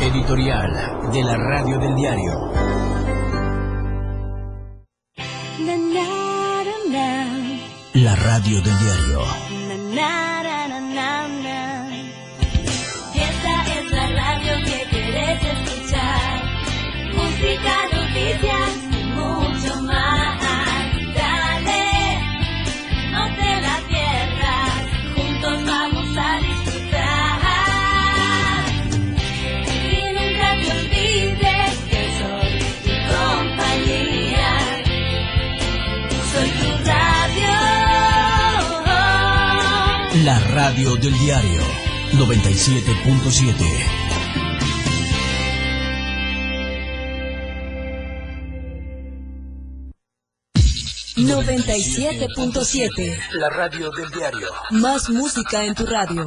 [0.00, 0.72] Editorial
[1.12, 2.80] de la Radio del Diario.
[7.92, 9.49] La Radio del Diario.
[9.92, 9.96] Y
[13.18, 16.32] esta es la radio que quieres escuchar.
[17.12, 18.59] Música, noticias
[40.24, 41.62] La Radio del Diario
[42.12, 43.54] 97.7.
[51.16, 53.18] ...97.7...
[53.32, 54.48] La Radio del Diario.
[54.72, 56.26] Más música en tu radio.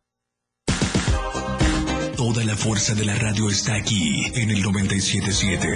[2.21, 5.67] Toda la fuerza de la radio está aquí en el 977.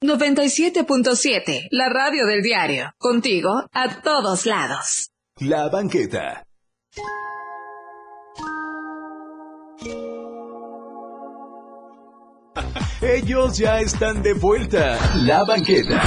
[0.00, 2.94] 97.7, la radio del diario.
[2.96, 5.10] Contigo a todos lados.
[5.40, 6.42] La banqueta.
[13.02, 14.98] Ellos ya están de vuelta.
[15.16, 16.00] La banqueta.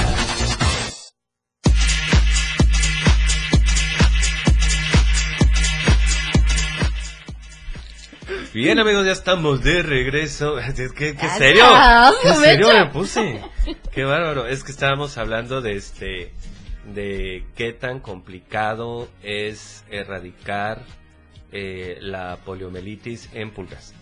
[8.54, 10.56] Bien amigos, ya estamos de regreso.
[10.76, 11.64] ¿Qué, qué Ya serio?
[12.22, 13.40] ¿Qué serio me puse?
[13.92, 14.46] Qué bárbaro.
[14.46, 16.32] Es que estábamos hablando de este,
[16.92, 20.82] de qué tan complicado es erradicar
[21.50, 23.94] eh, la poliomielitis en pulgas.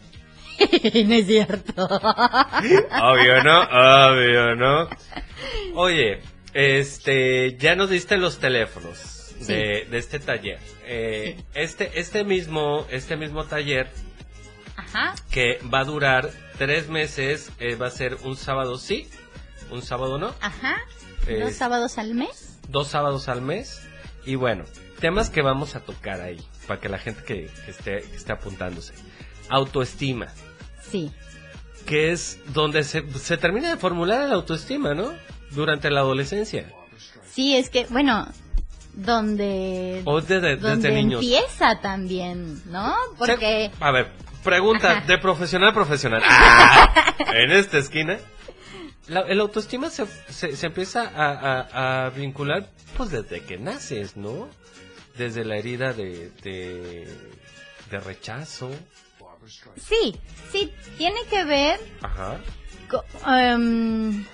[0.59, 1.86] no es cierto.
[1.86, 3.61] Obvio, ¿no?
[3.62, 4.88] Obvio, ¿no?
[5.74, 6.20] Oye,
[6.55, 10.59] este, ya nos diste los teléfonos de, de este taller.
[10.86, 13.88] Eh, Este, este mismo, este mismo taller
[14.80, 15.14] Ajá.
[15.30, 19.08] que va a durar tres meses, eh, va a ser un sábado sí,
[19.70, 20.76] un sábado no, Ajá.
[21.26, 22.58] Eh, Dos sábados al mes.
[22.68, 23.82] dos sábados al mes.
[24.26, 24.64] Y bueno,
[25.00, 28.32] temas que vamos a tocar ahí, para que la gente que, que esté, que esté
[28.32, 28.92] apuntándose.
[29.48, 30.28] Autoestima,
[30.90, 31.10] Sí.
[31.86, 35.12] que es donde se, se termina de formular la autoestima, ¿no?
[35.50, 36.70] Durante la adolescencia.
[37.30, 38.28] Sí, es que, bueno,
[38.94, 40.02] donde...
[40.04, 41.22] O desde, desde donde niños.
[41.22, 42.94] empieza también, ¿no?
[43.18, 43.70] Porque...
[43.80, 44.10] A ver,
[44.45, 45.07] pregunta Ajá.
[45.07, 46.22] de profesional a profesional.
[46.26, 48.18] Ah, en esta esquina.
[49.09, 54.16] La, el autoestima se, se, se empieza a, a- a vincular pues desde que naces,
[54.16, 54.49] ¿no?
[55.16, 57.09] Desde la herida de, de,
[57.91, 58.70] de rechazo.
[59.76, 60.16] Sí,
[60.53, 61.80] sí, tiene que ver...
[62.03, 62.38] Ajá.
[63.36, 64.24] em,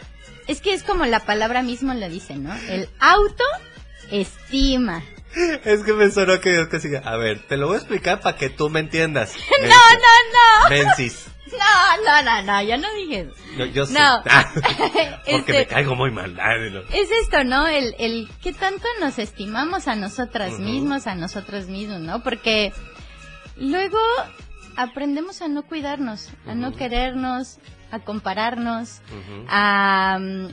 [0.46, 2.54] es que es como la palabra mismo lo dice, ¿no?
[2.68, 5.02] El autoestima.
[5.64, 7.00] Es que me sonó que, que siga.
[7.04, 9.34] A ver, te lo voy a explicar para que tú me entiendas.
[9.62, 10.70] No, no, no.
[10.70, 11.26] Mensis.
[11.46, 13.32] No, no, no, no, yo no dije eso.
[13.56, 13.94] Yo, yo sí.
[13.94, 14.20] No.
[14.24, 16.34] Porque Este- me caigo muy mal.
[16.34, 16.80] No.
[16.92, 17.68] Es esto, ¿no?
[17.68, 20.62] El, el qué tanto nos estimamos a nosotras Ujú.
[20.62, 22.20] mismos, a nosotros mismos, ¿no?
[22.24, 22.72] Porque
[23.56, 23.96] luego
[24.76, 27.58] aprendemos a no cuidarnos, a no querernos,
[27.90, 29.00] a compararnos,
[29.48, 30.48] a, mm,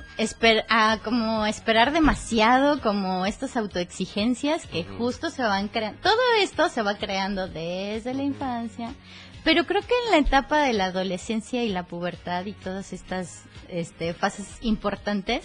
[0.70, 6.00] a como esperar demasiado, como estas autoexigencias que justo se van creando.
[6.02, 8.94] Todo esto se va creando desde la infancia,
[9.44, 13.44] pero creo que en la etapa de la adolescencia y la pubertad y todas estas
[13.68, 15.44] este, fases importantes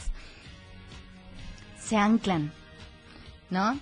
[1.79, 2.53] se anclan,
[3.51, 3.79] ¿no?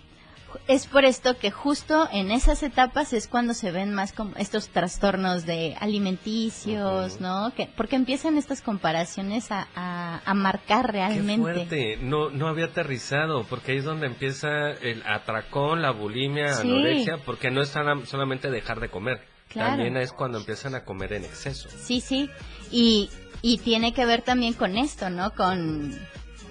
[0.68, 4.68] Es por esto que justo en esas etapas es cuando se ven más como estos
[4.68, 7.52] trastornos de alimenticios, ¿no?
[7.54, 11.34] Que, porque empiezan estas comparaciones a, a, marcar realmente.
[11.34, 11.98] Qué fuerte.
[12.02, 17.50] No, no había aterrizado, porque ahí es donde empieza el atracón, la bulimia, anorexia, porque
[17.50, 19.20] no es solamente dejar de comer.
[19.52, 21.68] También es cuando empiezan a comer en exceso.
[21.70, 22.28] Sí, sí.
[22.70, 23.11] Y,
[23.42, 25.30] y tiene que ver también con esto, ¿no?
[25.32, 25.94] Con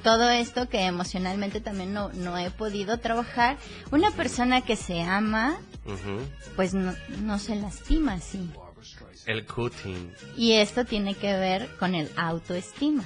[0.06, 3.58] todo esto que emocionalmente también no, no he podido trabajar.
[3.89, 5.58] Una persona que se ama,
[6.56, 6.93] pues no,
[7.24, 8.51] no se lastima así.
[9.26, 10.14] El cutting.
[10.38, 13.03] Y esto tiene que ver con el autoestima.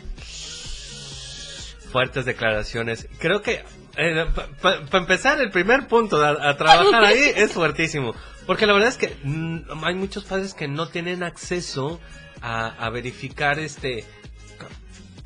[1.89, 3.07] Fuertes declaraciones.
[3.17, 3.63] Creo que,
[3.95, 4.25] eh,
[4.61, 8.13] para empezar, el primer punto a, trabajar ahí es fuertísimo.
[8.45, 12.01] Porque la verdad es que mm, hay muchos padres que no tienen acceso
[12.41, 14.03] a, a verificar este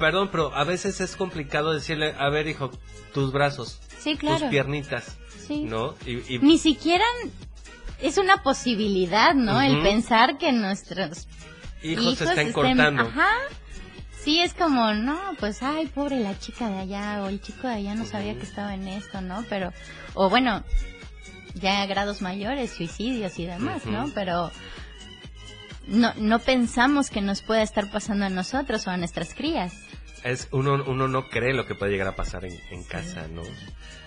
[0.04, 2.72] perdón, pero a veces es complicado decirle, a ver, hijo,
[3.14, 5.96] tus brazos, tus piernitas, ¿no?
[6.06, 7.06] Y, Ni siquiera
[8.02, 9.62] es una posibilidad, ¿no?
[9.62, 11.30] El pensar que nuestros
[11.82, 13.04] hijos, se estén, cortando.
[13.04, 13.30] Ajá.
[14.20, 17.76] Sí, es como, no, pues, ay, pobre la chica de allá, o el chico de
[17.76, 19.46] allá no sabía que estaba en esto, ¿no?
[19.48, 19.72] Pero,
[20.16, 20.66] o bueno,
[21.54, 24.12] ya a grados mayores, suicidios y demás, ¿no?
[24.14, 24.52] Pero
[25.88, 29.72] no, no pensamos que nos pueda estar pasando a nosotros o a nuestras crías.
[30.24, 33.42] Es, uno, uno no cree lo que puede llegar a pasar en, en casa, ¿no?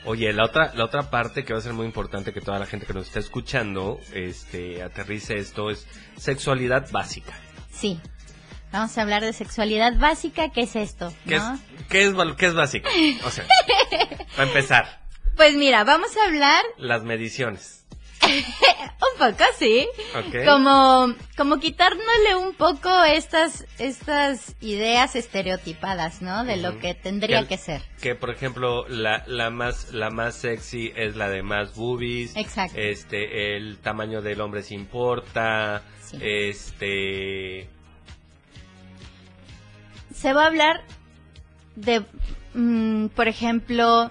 [0.05, 2.67] Oye, la otra, la otra parte que va a ser muy importante que toda la
[2.67, 5.87] gente que nos está escuchando, este, aterrice esto es
[6.17, 7.35] sexualidad básica.
[7.71, 8.01] Sí.
[8.73, 11.13] Vamos a hablar de sexualidad básica, ¿qué es esto?
[11.27, 11.43] ¿Qué, es,
[11.89, 12.89] ¿qué, es, ¿Qué es básica?
[13.25, 13.47] O sea,
[14.37, 15.01] para empezar.
[15.37, 16.65] Pues mira, vamos a hablar...
[16.79, 17.85] Las mediciones.
[18.97, 19.87] un poco, sí.
[20.45, 26.45] Como, como quitárnosle un poco estas, estas ideas estereotipadas, ¿no?
[26.45, 27.83] De lo que tendría que, ser.
[28.01, 32.37] Que, por ejemplo, la, la más, la más sexy es la de más boobies.
[32.37, 32.79] Exacto.
[32.79, 35.83] Este, el tamaño del hombre se importa.
[36.21, 37.69] Este.
[40.15, 40.83] Se va a hablar
[41.75, 42.03] de,
[42.55, 44.11] mm, por ejemplo,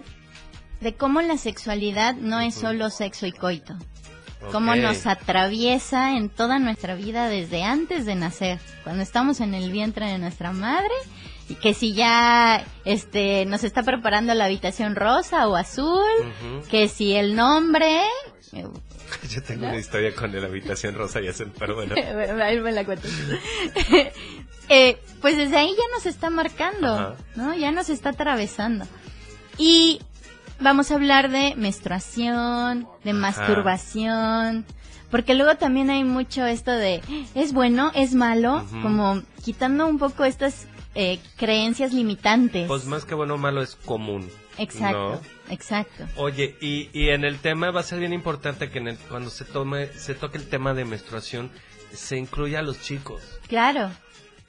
[0.81, 3.75] de cómo la sexualidad no es solo sexo y coito
[4.51, 9.71] cómo nos atraviesa en toda nuestra vida desde antes de nacer, cuando estamos en el
[9.71, 10.93] vientre de nuestra madre
[11.47, 16.01] y que si ya este nos está preparando la habitación rosa o azul,
[16.69, 18.01] que si el nombre
[19.29, 21.95] yo tengo una historia con la habitación rosa y azul, pero bueno.
[22.43, 23.07] Ahí me la cuento.
[24.69, 27.55] eh, pues desde ahí ya nos está marcando, ¿no?
[27.55, 28.85] Ya nos está atravesando.
[29.57, 30.01] Y
[30.59, 34.65] vamos a hablar de menstruación, de masturbación,
[35.11, 37.01] porque luego también hay mucho esto de
[37.35, 42.67] es bueno, es malo, como quitando un poco estas eh, creencias limitantes.
[42.67, 44.29] Pues más que bueno, malo es común.
[44.57, 46.05] Exacto, exacto.
[46.15, 49.43] Oye, y, y en el tema va a ser bien importante que en cuando se
[49.45, 51.51] tome, se toque el tema de menstruación,
[51.91, 53.21] se incluya a los chicos.
[53.47, 53.91] Claro.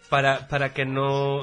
[0.08, 1.42] Para, para que no,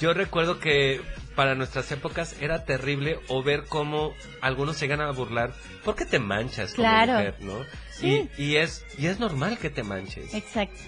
[0.00, 1.00] yo recuerdo que
[1.36, 5.52] para nuestras épocas era terrible o ver cómo algunos se ganan a burlar.
[5.84, 7.64] ¿Por qué te manchas como mujer, no?
[7.92, 8.28] Sí.
[8.36, 10.34] Y, es, y es normal que te manches.
[10.34, 10.80] Exacto.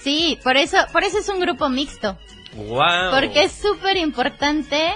[0.00, 2.16] Sí, por eso, por eso es un grupo mixto.
[2.54, 3.10] Wow.
[3.12, 4.94] Porque es súper importante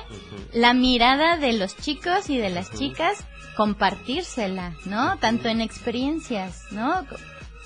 [0.52, 3.26] la mirada de los chicos y de las chicas
[3.60, 5.18] compartírsela, ¿no?
[5.18, 7.04] Tanto en experiencias, ¿no?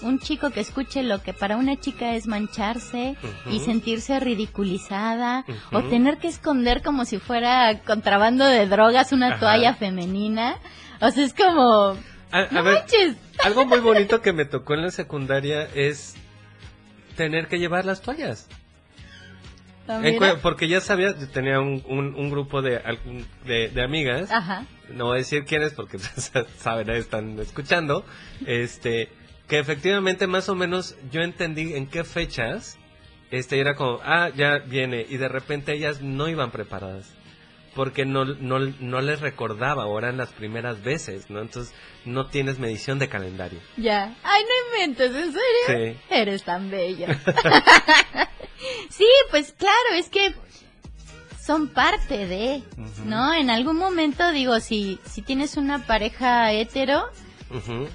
[0.02, 3.14] un chico que escuche lo que para una chica es mancharse
[3.48, 9.74] y sentirse ridiculizada o tener que esconder como si fuera contrabando de drogas una toalla
[9.74, 10.56] femenina.
[11.00, 11.96] O sea, es como...
[13.44, 16.16] algo muy bonito que me tocó en la secundaria es
[17.16, 18.48] tener que llevar las toallas.
[19.86, 20.02] Ah,
[20.40, 22.80] porque ya sabía, tenía un, un, grupo de,
[23.44, 24.30] de, de amigas,
[24.88, 25.98] no voy a decir quiénes porque
[26.58, 28.04] saben, están escuchando,
[28.46, 29.10] este,
[29.46, 32.78] que efectivamente más o menos yo entendí en qué fechas
[33.30, 37.12] este era como, ah, ya viene, y de repente ellas no iban preparadas,
[37.74, 41.40] porque no, no, no les recordaba, o eran las primeras veces, ¿no?
[41.40, 43.60] Entonces no tienes medición de calendario.
[43.76, 45.94] Ya, ay, no inventes, ¿en serio?
[45.94, 46.00] Sí.
[46.10, 47.08] Eres tan bella.
[48.90, 50.34] sí, pues claro, es que
[51.44, 52.62] son parte de,
[53.04, 53.34] ¿no?
[53.34, 57.04] En algún momento digo, si, si tienes una pareja hetero,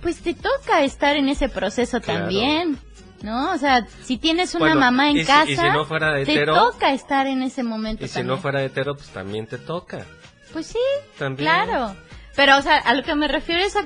[0.02, 2.78] pues te toca estar en ese proceso también.
[3.22, 3.52] ¿No?
[3.52, 6.14] O sea, si tienes una Bueno, mamá en y si- casa, y si no fuera
[6.16, 8.36] te hetero, toca estar en ese momento Y si también.
[8.36, 10.06] no fuera hetero, pues también te toca.
[10.54, 10.80] Pues sí,
[11.18, 11.50] También.
[11.50, 11.96] claro.
[12.36, 13.84] Pero, o sea, a lo que me refiero es a.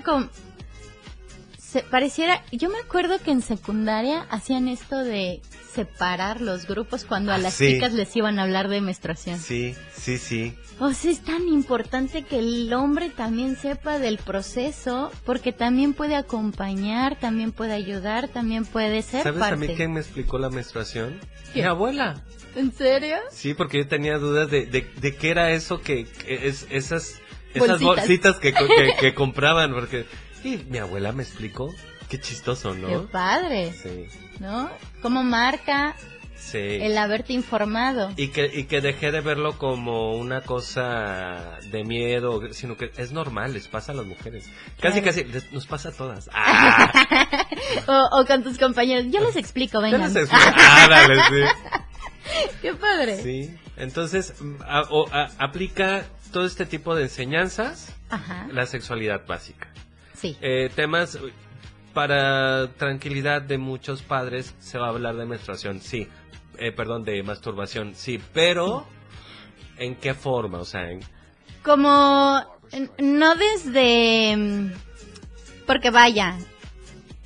[1.73, 2.43] Se pareciera...
[2.51, 5.41] Yo me acuerdo que en secundaria hacían esto de
[5.73, 7.65] separar los grupos cuando a Ah, las sí.
[7.73, 9.39] chicas les iban a hablar de menstruación.
[9.39, 10.55] Sí, sí, sí.
[10.79, 16.15] O sea, es tan importante que el hombre también sepa del proceso, porque también puede
[16.15, 19.55] acompañar, también puede ayudar, también puede ser ¿Sabes parte.
[19.55, 21.19] a mí quién me explicó la menstruación?
[21.55, 22.21] Mi abuela.
[22.55, 23.15] ¿En serio?
[23.31, 27.19] Sí, porque yo tenía dudas de, de, de qué era eso que, que es, esas,
[27.55, 27.81] esas Bolsitas.
[27.81, 30.05] bolsitas que, co- que, que compraban, porque
[30.43, 31.73] y mi abuela me explicó.
[32.09, 33.07] Qué chistoso, Qué ¿no?
[33.07, 34.05] padre, Sí,
[34.39, 34.69] ¿no?
[35.01, 35.95] Como marca
[36.35, 36.57] sí.
[36.59, 38.11] el haberte informado.
[38.17, 43.11] Y que, y que dejé de verlo como una cosa de miedo, sino que es
[43.13, 44.45] normal, les pasa a las mujeres.
[44.79, 45.05] Casi, Claro.
[45.05, 46.29] casi, les- nos pasa a todas.
[46.33, 46.91] ¡Ah!
[47.87, 49.05] o, o con tus compañeros.
[49.09, 50.01] Yo les explico, vengan.
[50.01, 50.45] les explico.
[50.55, 51.79] ¡Ah, dale, sí!
[52.61, 53.21] Qué padre.
[53.23, 58.47] Sí, entonces mm, a- o- a- aplica todo este tipo de enseñanzas, Ajá.
[58.51, 59.67] la sexualidad básica.
[60.23, 60.37] Sí.
[60.41, 61.19] Eh, temas
[61.93, 66.07] para tranquilidad de muchos padres se va a hablar de menstruación, sí.
[66.57, 68.85] Eh, perdón, de masturbación, sí, pero
[69.77, 70.59] ¿en qué forma?
[70.59, 71.01] O sea, en-
[71.63, 72.41] Como
[72.99, 74.71] no desde
[75.67, 76.35] porque vaya,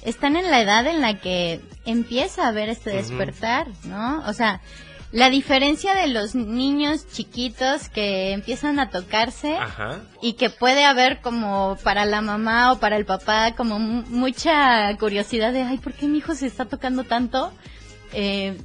[0.03, 4.23] están en la edad en la que empieza a haber este despertar, ¿no?
[4.27, 4.61] O sea,
[5.11, 11.21] la diferencia de los niños chiquitos que empiezan a tocarse ajá, y que puede haber
[11.21, 15.93] como para la mamá o para el papá como mu- mucha curiosidad de, ay, ¿por
[15.93, 17.53] qué mi hijo se está tocando tanto?
[18.13, 18.57] Eh,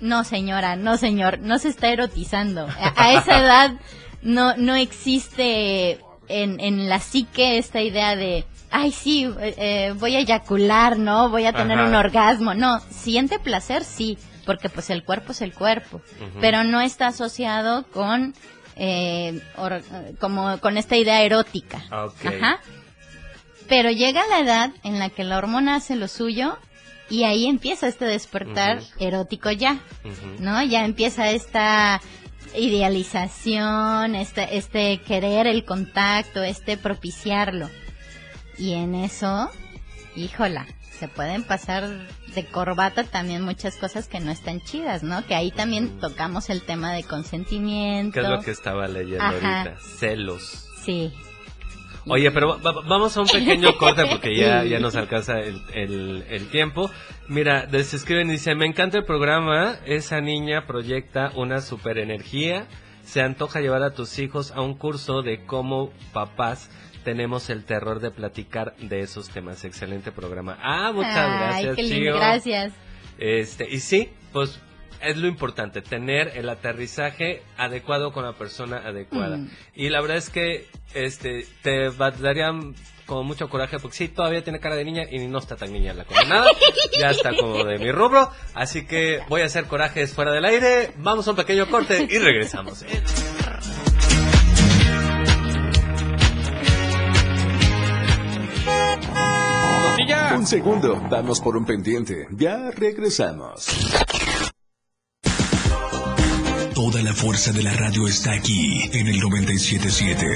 [0.00, 2.66] no, señora, no, señor, no se está erotizando.
[2.66, 3.72] A, a esa edad
[4.22, 10.16] no, no existe en, en la psique esta idea de, ay, sí, eh, eh, voy
[10.16, 11.28] a eyacular, ¿no?
[11.28, 11.88] Voy a tener Ajá.
[11.88, 12.54] un orgasmo.
[12.54, 16.00] No, siente placer, sí, porque pues el cuerpo es el cuerpo,
[16.40, 18.34] pero no está asociado con,
[18.76, 19.82] eh, or-
[20.20, 21.84] como con esta idea erótica.
[22.28, 22.60] Ajá.
[23.68, 26.58] Pero llega la edad en la que la hormona hace lo suyo
[27.08, 29.78] y ahí empieza este despertar erótico ya.
[30.40, 30.62] ¿no?
[30.62, 32.00] Ya empieza esta
[32.56, 37.70] idealización, este, este querer el contacto, este propiciarlo.
[38.58, 39.50] Y en eso,
[40.16, 40.66] híjola,
[40.98, 41.88] se pueden pasar
[42.34, 45.26] de corbata también muchas cosas que no están chidas, ¿no?
[45.26, 48.14] Que ahí también tocamos el tema de consentimiento.
[48.14, 49.60] ¿qué es lo que estaba leyendo Ajá.
[49.62, 49.76] ahorita?
[49.80, 50.68] Celos.
[50.84, 51.12] Sí.
[52.06, 55.62] Oye, pero va- va- vamos a un pequeño corte porque ya, ya nos alcanza el,
[55.72, 56.90] el- el tiempo.
[57.28, 62.66] Mira, se escriben y dice, me encanta el programa, esa niña proyecta una super energía,
[63.04, 66.70] se antoja llevar a tus hijos a un curso de cómo papás
[67.04, 69.64] tenemos el terror de platicar de esos temas.
[69.64, 70.58] Excelente programa.
[70.62, 72.72] Ah, muchas Ay, gracias, qué lindo, gracias.
[73.18, 74.60] Este, y sí, pues
[75.00, 79.36] es lo importante, tener el aterrizaje adecuado con la persona adecuada.
[79.36, 79.50] Mm.
[79.74, 82.52] Y la verdad es que este te va- daría
[83.04, 85.92] como mucho coraje porque sí, todavía tiene cara de niña y no está tan niña
[85.92, 86.48] la condenada.
[87.00, 88.30] ya está como de mi rubro.
[88.54, 90.92] Así que voy a hacer corajes fuera del aire.
[90.98, 92.84] Vamos a un pequeño corte y regresamos.
[100.36, 102.26] Un segundo, vamos por un pendiente.
[102.32, 103.66] Ya regresamos.
[106.74, 110.26] Toda la fuerza de la radio está aquí en el 977.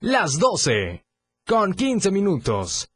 [0.00, 1.04] Las 12.
[1.46, 2.88] Con 15 minutos.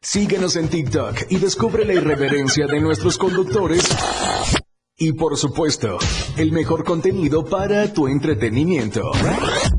[0.00, 3.84] Síguenos en TikTok y descubre la irreverencia de nuestros conductores.
[4.96, 5.98] Y por supuesto,
[6.38, 9.02] el mejor contenido para tu entretenimiento.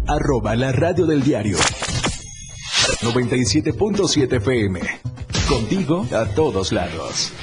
[0.08, 1.58] Arroba la radio del diario.
[3.01, 4.80] 97.7 FM.
[5.49, 7.34] Contigo a todos lados.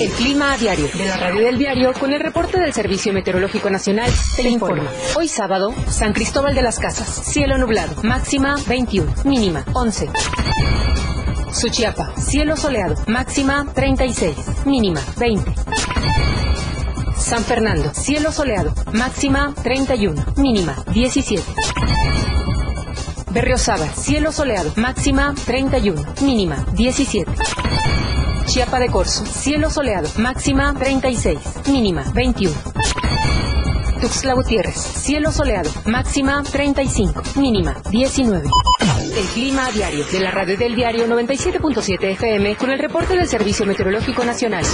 [0.00, 3.70] El clima a diario de la radio del diario con el reporte del Servicio Meteorológico
[3.70, 4.90] Nacional te informa.
[5.16, 10.08] Hoy sábado, San Cristóbal de las Casas, cielo nublado, máxima 21, mínima 11.
[11.52, 15.54] Suchiapa, cielo soleado, máxima 36, mínima 20.
[17.30, 21.44] San Fernando, cielo soleado, máxima 31, mínima 17.
[23.30, 27.30] Berriozábal, cielo soleado, máxima 31, mínima 17.
[28.46, 32.52] Chiapa de Corzo, cielo soleado, máxima 36, mínima 21.
[34.00, 38.50] Tuxtla Gutiérrez, cielo soleado, máxima 35, mínima 19.
[39.16, 43.28] El clima a diario de la radio del diario 97.7 FM con el reporte del
[43.28, 44.64] Servicio Meteorológico Nacional.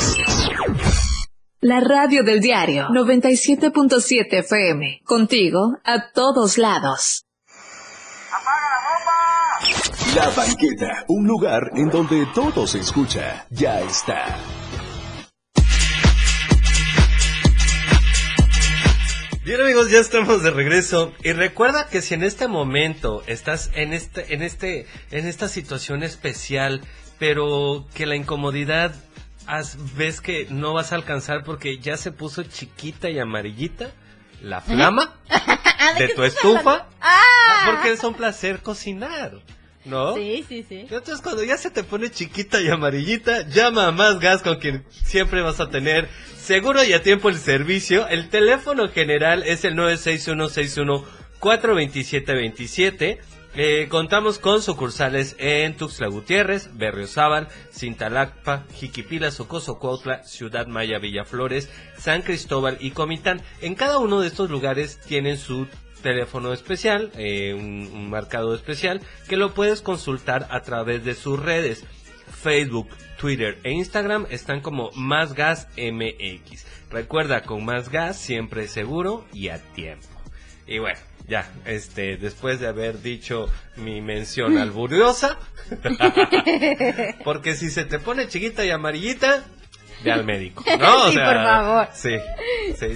[1.68, 5.00] La radio del diario 97.7 FM.
[5.02, 7.24] Contigo a todos lados.
[10.14, 14.38] La banqueta, un lugar en donde todo se escucha, ya está.
[19.44, 23.92] Bien amigos, ya estamos de regreso y recuerda que si en este momento estás en
[23.92, 26.82] este en este en esta situación especial,
[27.18, 28.94] pero que la incomodidad
[29.96, 33.90] ves que no vas a alcanzar porque ya se puso chiquita y amarillita
[34.42, 35.14] la flama
[35.98, 37.62] de, tu estufa, ah.
[37.66, 39.40] porque es un placer cocinar.
[39.84, 40.14] ¿No?
[40.16, 40.80] Sí, sí, sí.
[40.80, 44.84] Entonces cuando ya se te pone chiquita y amarillita, llama a Más Gas con quien
[44.90, 48.08] siempre vas a tener seguro y a tiempo el servicio.
[48.08, 51.04] El teléfono general es el 96161
[51.38, 53.20] 42727
[53.56, 61.70] eh, contamos con sucursales en Tuxtla Gutiérrez, Berriozábal, Cintalacpa, Jiquipila, Socoso, Cuautla, Ciudad Maya, Villaflores,
[61.96, 63.40] San Cristóbal y Comitán.
[63.62, 65.66] En cada uno de estos lugares tienen su
[66.02, 71.42] teléfono especial, eh, un, un marcado especial, que lo puedes consultar a través de sus
[71.42, 71.84] redes.
[72.42, 72.88] Facebook,
[73.18, 76.66] Twitter e Instagram están como Más Gas MX.
[76.90, 80.06] Recuerda, con Más Gas siempre seguro y a tiempo.
[80.66, 80.98] Y bueno,
[81.28, 85.38] ya, este, después de haber dicho mi mención alburiosa,
[87.24, 89.44] porque si se te pone chiquita y amarillita,
[90.04, 91.10] ve al médico, ¿no?
[91.10, 91.88] sí, por favor.
[91.92, 92.16] Sí,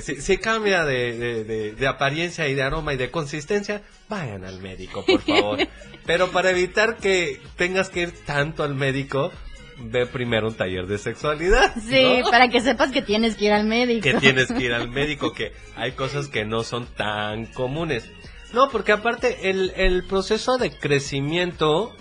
[0.01, 4.61] sí, sí, cambia de, de, de, apariencia y de aroma y de consistencia, vayan al
[4.61, 5.59] médico, por favor.
[6.07, 9.33] Pero para evitar que tengas que ir tanto al médico,
[9.81, 11.75] ve primero un taller de sexualidad.
[11.81, 14.03] Sí, para que sepas que tienes que ir al médico.
[14.03, 18.11] Que tienes que ir al médico, que hay cosas que no son tan comunes.
[18.53, 21.95] No, porque aparte el, el proceso de crecimiento,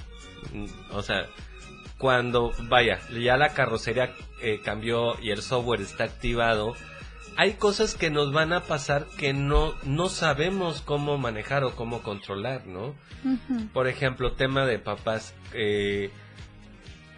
[0.54, 1.28] mm, o sea,
[1.98, 6.76] cuando, vaya, ya la carrocería eh, cambió y el software está activado,
[7.36, 12.02] hay cosas que nos van a pasar que no, no sabemos cómo manejar o cómo
[12.02, 12.96] controlar, ¿no?
[13.74, 16.10] Por ejemplo, tema de papás, eh,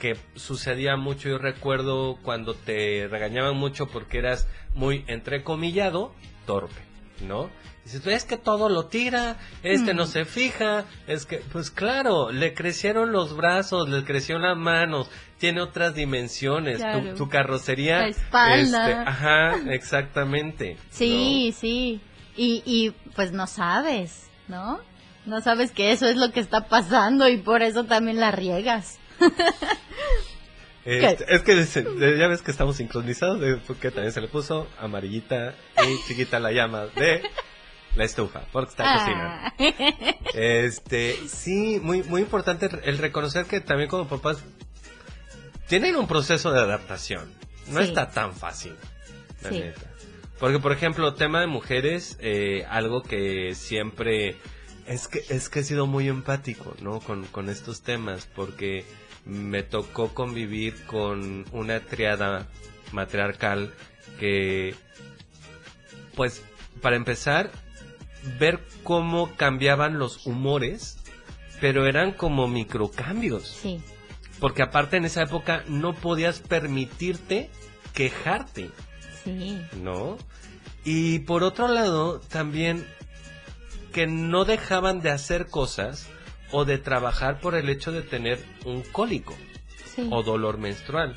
[0.02, 6.12] que sucedía mucho, yo recuerdo cuando te regañaban mucho porque eras muy entrecomillado,
[6.48, 6.82] torpe,
[7.22, 7.52] ¿no?
[7.84, 10.08] Dices, es que todo lo tira, este no mm.
[10.08, 15.62] se fija, es que, pues claro, le crecieron los brazos, le creció las manos, tiene
[15.62, 16.82] otras dimensiones,
[17.16, 18.00] tu, carrocería.
[18.00, 18.90] La espalda.
[18.90, 20.78] Este, ajá, exactamente.
[20.90, 22.02] Sí, sí.
[22.36, 24.80] Y, y pues no sabes, ¿no?
[25.28, 28.98] No sabes que eso es lo que está pasando y por eso también la riegas.
[30.84, 35.54] Este, es que ya ves que estamos sincronizados, porque también se le puso amarillita
[35.86, 37.22] y chiquita la llama de
[37.96, 39.54] la estufa, porque está ah.
[39.56, 40.18] cocinando.
[40.34, 44.44] Este, sí, muy, muy importante el reconocer que también como papás
[45.68, 47.32] tienen un proceso de adaptación.
[47.68, 48.76] No está tan fácil,
[49.44, 49.92] la neta.
[50.40, 54.36] Porque, por ejemplo, tema de mujeres, eh, algo que siempre
[54.88, 57.00] es que es que he sido muy empático, ¿no?
[57.00, 58.84] Con, con estos temas, porque
[59.26, 62.48] me tocó convivir con una triada
[62.92, 63.74] matriarcal
[64.20, 64.76] que,
[66.16, 66.44] pues,
[66.82, 67.52] para empezar,
[68.40, 70.98] ver cómo cambiaban los humores,
[71.60, 73.48] pero eran como microcambios.
[73.48, 73.82] Sí.
[74.40, 77.50] Porque aparte en esa época no podías permitirte
[77.94, 78.72] quejarte.
[79.24, 79.62] Sí.
[79.82, 80.18] ¿No?
[80.84, 82.88] Y por otro lado, también
[83.94, 86.08] que no dejaban de hacer cosas
[86.52, 89.36] o de trabajar por el hecho de tener un cólico
[90.10, 91.16] o dolor menstrual.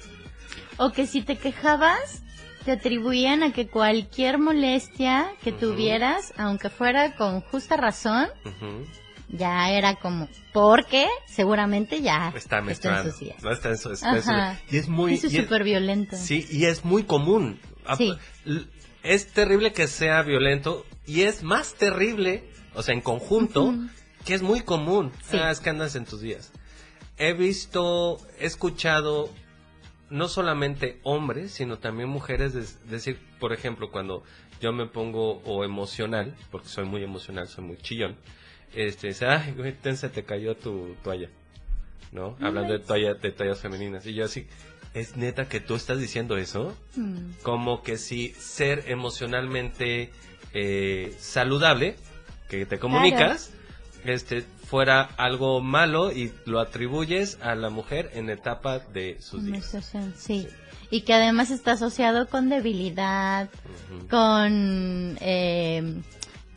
[0.77, 2.23] O que si te quejabas,
[2.65, 8.29] te atribuían a que cualquier molestia que tuvieras, aunque fuera con justa razón,
[9.29, 13.43] ya era como, porque seguramente ya está, está en sus días.
[13.43, 13.91] No está en su,
[14.71, 15.15] y es muy...
[15.15, 16.17] Eso es súper violento.
[16.17, 17.61] Sí, y es muy común.
[17.99, 18.15] Sí.
[19.03, 23.75] Es terrible que sea violento y es más terrible, o sea, en conjunto,
[24.25, 25.13] que es muy común.
[25.33, 26.53] Ah, es que andas en tus días.
[27.19, 29.31] He visto, he escuchado
[30.11, 34.23] no solamente hombres, sino también mujeres, decir, por ejemplo, cuando
[34.61, 38.17] yo me pongo o emocional, porque soy muy emocional, soy muy chillón,
[38.75, 41.31] este, dice, ay, güey, se te cayó tu toalla,
[42.13, 42.37] ¿no?
[42.41, 44.07] Hablando de, toalla, de toallas femeninas.
[44.07, 44.47] Y yo así,
[44.95, 46.77] ¿es neta que tú estás diciendo eso?
[46.97, 47.33] Mm.
[47.43, 50.11] Como que si ser emocionalmente
[50.53, 51.97] eh, saludable,
[52.49, 53.53] que te comunicas,
[54.05, 59.77] este fuera algo malo y lo atribuyes a la mujer en etapa de sus días.
[60.17, 60.49] Sí.
[60.91, 63.49] Y que además está asociado con debilidad,
[64.11, 66.03] con eh,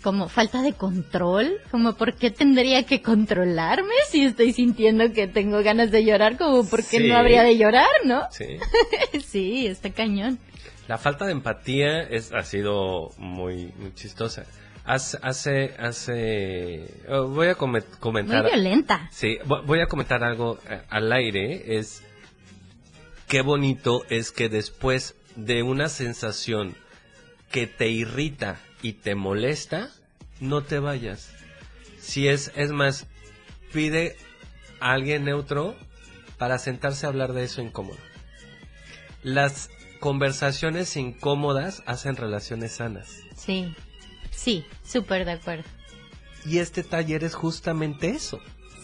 [0.02, 5.64] como falta de control, como por qué tendría que controlarme si estoy sintiendo que tengo
[5.64, 8.24] ganas de llorar, como por qué no habría de llorar, ¿no?
[8.32, 8.57] Sí.
[9.26, 10.40] sí, está cañón.
[10.88, 14.45] La falta de empatía es, ha sido muy, muy chistosa
[14.88, 18.44] Hace, hace, hace, oh, voy a come- comentar.
[18.44, 19.10] Muy violenta.
[19.12, 21.78] Sí, vo- voy a comentar algo eh, al aire.
[21.78, 22.04] Es
[23.28, 26.74] qué bonito es que después de una sensación
[27.52, 29.90] que te irrita y te molesta,
[30.40, 31.34] no te vayas.
[32.00, 33.08] Si es, es más,
[33.74, 34.16] pide
[34.80, 35.76] a alguien neutro
[36.38, 37.98] para sentarse a hablar de eso incómodo.
[39.24, 39.70] Las
[40.00, 43.20] conversaciones incómodas hacen relaciones sanas.
[43.36, 43.74] Sí,
[44.38, 45.64] sí, súper de acuerdo.
[46.46, 48.40] Y este taller es justamente eso.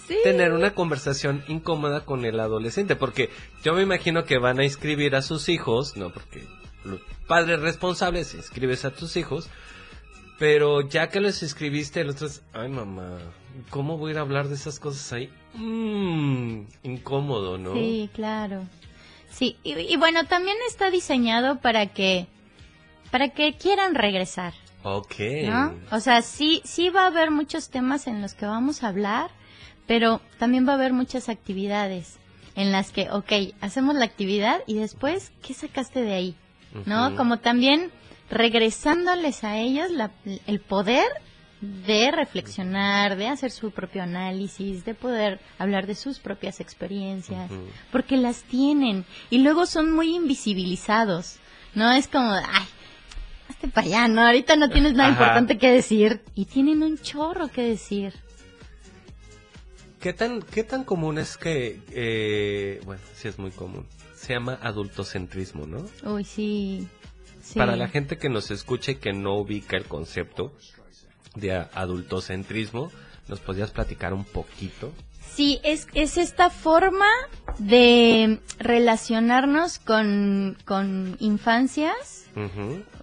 [0.08, 0.18] Sí.
[0.24, 2.98] Tener una conversación incómoda con el adolescente.
[2.98, 3.30] Porque
[3.64, 6.44] yo me imagino que van a inscribir a sus hijos, no porque
[6.84, 9.50] los padres responsables inscribes a tus hijos.
[10.40, 13.20] Pero ya que los inscribiste, los otros, ay mamá,
[13.70, 15.30] ¿cómo voy a ir a hablar de esas cosas ahí?
[15.54, 17.74] Mmm, incómodo, ¿no?
[17.74, 18.66] Sí, claro.
[19.30, 22.28] Sí, y, y bueno, también está diseñado para que
[23.10, 25.16] para que quieran regresar, Ok.
[25.46, 25.74] ¿no?
[25.92, 29.32] O sea, sí sí va a haber muchos temas en los que vamos a hablar,
[29.88, 32.18] pero también va a haber muchas actividades
[32.56, 33.32] en las que, ok,
[33.62, 36.36] hacemos la actividad y después, ¿qué sacaste de ahí?
[36.86, 37.16] ¿No?
[37.16, 37.92] Como también
[38.54, 40.12] regresándoles a ellos la-
[40.48, 41.06] el poder
[41.62, 47.50] de reflexionar, de hacer su propio análisis, de poder hablar de sus propias experiencias,
[47.92, 51.38] porque las tienen y luego son muy invisibilizados,
[51.74, 51.92] ¿no?
[51.94, 52.66] Es como, ay,
[53.54, 54.26] hazte para allá, ¿no?
[54.26, 55.24] Ahorita no tienes nada Ajá.
[55.24, 58.14] importante que decir y tienen un chorro que decir.
[60.00, 63.86] ¿Qué tan, ¿Qué tan común es que, eh, bueno, sí es muy común,
[64.16, 65.86] se llama adultocentrismo, ¿no?
[66.04, 66.88] Uy, sí.
[67.42, 67.58] sí.
[67.58, 70.54] Para la gente que nos escucha y que no ubica el concepto
[71.36, 72.92] de adultocentrismo,
[73.30, 74.92] ¿nos podrías platicar un poquito?
[75.34, 77.08] Sí, es, es esta forma
[77.58, 82.26] de relacionarnos con, con infancias.
[82.36, 82.84] Ujú.
[82.84, 83.03] Ay,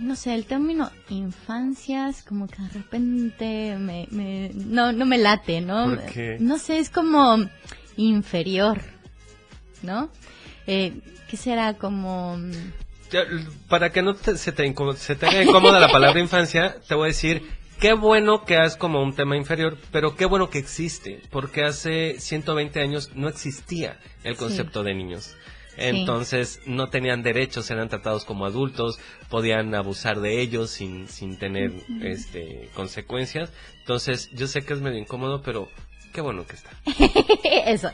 [0.00, 5.60] no sé, el término infancias como que de repente me, me- no, no me late,
[5.60, 5.84] ¿no?
[5.86, 6.36] ¿Por qué?
[6.40, 7.38] No sé, es como
[7.96, 8.80] inferior,
[9.82, 10.10] ¿no?
[10.66, 12.36] Eh, ¿Qué será como...
[13.12, 16.94] L- Para que no te- se, te se te haga incómoda la palabra infancia, te
[16.94, 17.42] voy a decir,
[17.80, 22.20] qué bueno que es como un tema inferior, pero qué bueno que existe, porque hace
[22.20, 24.38] 120 años no existía el Sí.
[24.38, 25.34] concepto de niños.
[25.80, 25.86] Sí.
[25.86, 28.98] Entonces no tenían derechos, eran tratados como adultos,
[29.28, 33.50] podían abusar de ellos sin, sin tener este consecuencias.
[33.80, 35.68] Entonces yo sé que es medio incómodo, pero
[36.12, 36.70] qué bueno que está.
[37.66, 37.90] Eso.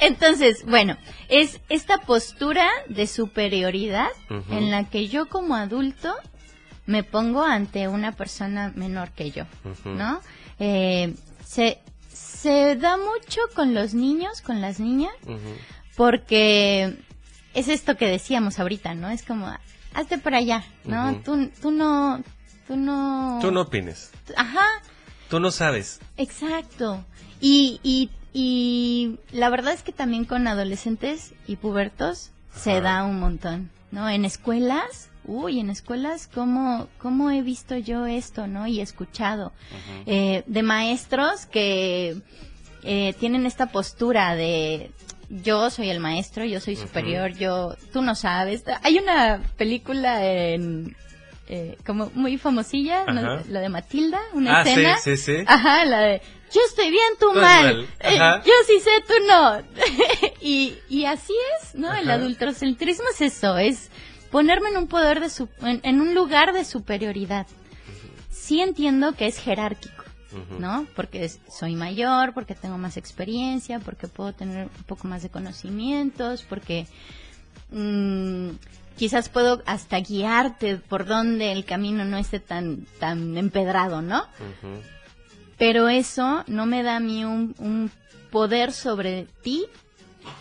[0.00, 0.96] Entonces, bueno,
[1.28, 4.08] es esta postura de superioridad
[4.50, 6.14] en la que yo como adulto
[6.86, 9.44] me pongo ante una persona menor que yo.
[9.84, 10.20] ¿no?
[10.58, 15.12] Eh, se, se da mucho con los niños, con las niñas,
[15.96, 16.96] porque
[17.58, 19.10] es esto que decíamos ahorita, ¿no?
[19.10, 19.52] Es como,
[19.94, 21.16] hazte por allá, ¿no?
[21.22, 22.22] Tú, tú no,
[22.66, 23.38] tú no...
[23.40, 24.64] Tú no opines, Ajá,
[25.28, 26.00] tú no sabes.
[26.16, 27.04] Exacto.
[27.40, 33.20] Y, y, y la verdad es que también con adolescentes y pubertos se da un
[33.20, 34.08] montón, ¿no?
[34.08, 38.66] En escuelas, uy, en escuelas, ¿cómo, cómo he visto yo esto, ¿no?
[38.66, 39.52] Y escuchado
[40.06, 42.20] eh, de maestros que
[42.82, 44.90] eh, tienen esta postura de
[45.30, 48.64] yo soy el maestro, yo soy superior, yo, tú no sabes.
[48.82, 50.96] Hay una película en,
[51.48, 53.40] eh, como muy famosilla, ¿no?
[53.48, 54.96] La de Matilda, una Ah, sí, escena.
[54.98, 55.36] sí, sí.
[55.46, 56.22] Ajá, la de
[56.52, 57.42] yo estoy bien, tú mal.
[57.42, 57.88] mal.
[58.00, 59.62] Eh, yo sí sé, tú no.
[60.40, 61.92] y, y así es, ¿no?
[61.94, 63.90] El adultocentrismo es eso, es
[64.30, 67.46] ponerme en un poder de su- en, en un lugar de superioridad.
[68.30, 69.97] Sí entiendo que es jerárquico,
[70.58, 70.86] ¿no?
[70.94, 76.44] Porque soy mayor, porque tengo más experiencia, porque puedo tener un poco más de conocimientos,
[76.48, 76.86] porque
[77.70, 78.50] mm,
[78.96, 84.24] quizás puedo hasta guiarte por donde el camino no esté tan tan empedrado, ¿no?
[85.58, 87.90] Pero eso no me da a mí un, un
[88.30, 89.64] poder sobre ti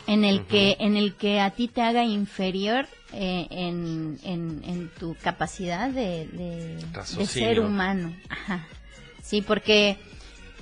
[0.06, 4.90] en el que en el que a ti te haga inferior eh, en, en, en
[5.00, 6.78] tu capacidad de, de-
[7.26, 8.14] ser humano.
[8.30, 8.68] Ajá.
[9.28, 9.98] Sí, porque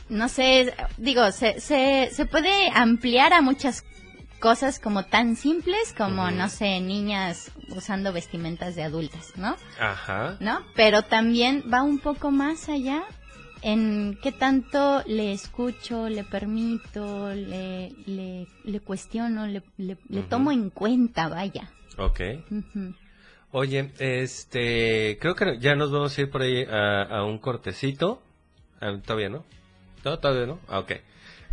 [0.10, 3.84] no sé, digo, se, se, se puede ampliar a muchas
[4.40, 9.56] cosas como tan simples como, no sé, niñas usando vestimentas de adultas, ¿no?
[9.80, 10.38] Ajá.
[10.40, 10.66] ¿no?
[10.76, 13.04] Pero también va un poco más allá
[13.62, 20.72] en qué tanto le escucho, le permito, le, le, le cuestiono, le, le, tomo en
[20.72, 21.72] cuenta, vaya.
[21.98, 22.20] Ok.
[23.52, 28.22] Oye, este, creo que ya nos vamos a ir por ahí a, a un cortecito.
[28.86, 29.44] Ah, ¿Todavía no?
[30.04, 30.60] Todavía no.
[30.68, 30.92] Ah, ok.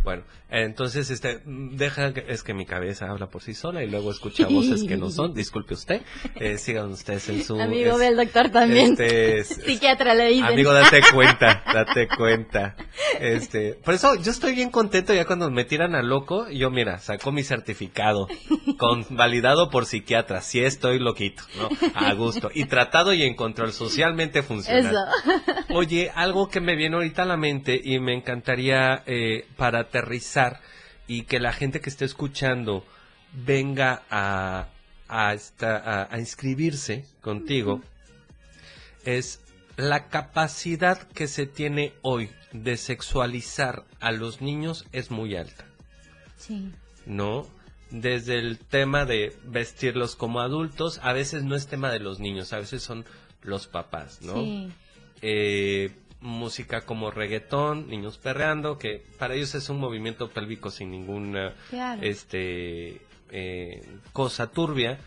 [0.03, 4.47] Bueno, entonces, este, deja, es que mi cabeza habla por sí sola y luego escucha
[4.47, 5.33] voces que no son.
[5.33, 6.01] Disculpe usted.
[6.35, 7.59] Eh, sigan ustedes en su.
[7.59, 8.91] Amigo del doctor también.
[8.91, 10.45] Este, Psiquiatra le dicen.
[10.45, 12.75] Amigo, date cuenta, date cuenta.
[13.19, 16.47] Este, por eso yo estoy bien contento ya cuando me tiran a loco.
[16.49, 18.27] Yo, mira, saco mi certificado
[18.77, 20.41] con validado por psiquiatra.
[20.41, 21.69] Sí estoy loquito, ¿no?
[21.95, 22.51] A gusto.
[22.53, 24.93] Y tratado y en control socialmente funcional.
[24.93, 25.63] Eso.
[25.73, 30.59] Oye, algo que me viene ahorita a la mente y me encantaría eh, para aterrizar
[31.07, 32.85] y que la gente que esté escuchando
[33.33, 34.67] venga a,
[35.07, 37.81] a, esta- a- a inscribirse contigo
[39.05, 39.39] es
[39.77, 45.65] la capacidad que se tiene hoy de sexualizar a los niños es muy alta,
[46.37, 46.71] Sí.
[47.05, 47.47] ¿no?
[47.89, 52.51] Desde el tema de vestirlos como adultos, a veces no es tema de los niños,
[52.53, 53.05] a veces son
[53.43, 54.35] los papás, ¿no?
[54.35, 54.71] Sí.
[55.25, 55.91] eh,
[56.23, 62.01] música como reggaetón, niños perreando, que para ellos es un movimiento pélvico sin ninguna Claro.
[62.01, 63.81] este eh,
[64.13, 64.99] cosa turbia,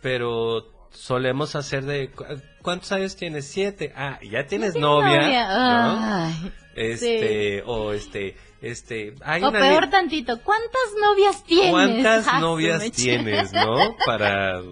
[0.00, 2.24] pero solemos hacer de ¿cu-
[2.62, 3.46] ¿cuántos años tienes?
[3.46, 3.92] Siete.
[3.96, 5.48] Ah, ya tienes novia, novia.
[5.48, 5.98] ¿no?
[6.00, 11.70] Ay, Este o este este hay o una peor tantito, ¿cuántas novias tienes?
[11.70, 13.96] ¿Cuántas Ah, novias tienes, no?
[14.06, 14.62] Para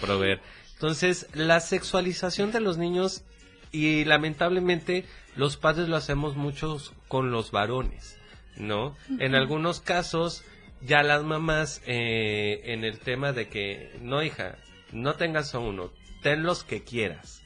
[0.00, 0.40] proveer.
[0.74, 3.24] Entonces, la sexualización de los niños
[3.72, 5.04] y lamentablemente
[5.36, 8.18] los padres lo hacemos muchos con los varones,
[8.56, 8.96] ¿no?
[9.18, 10.44] En algunos casos
[10.80, 14.56] ya las mamás eh, en el tema de que no hija,
[14.92, 15.90] no tengas a uno,
[16.22, 17.42] ten los que quieras,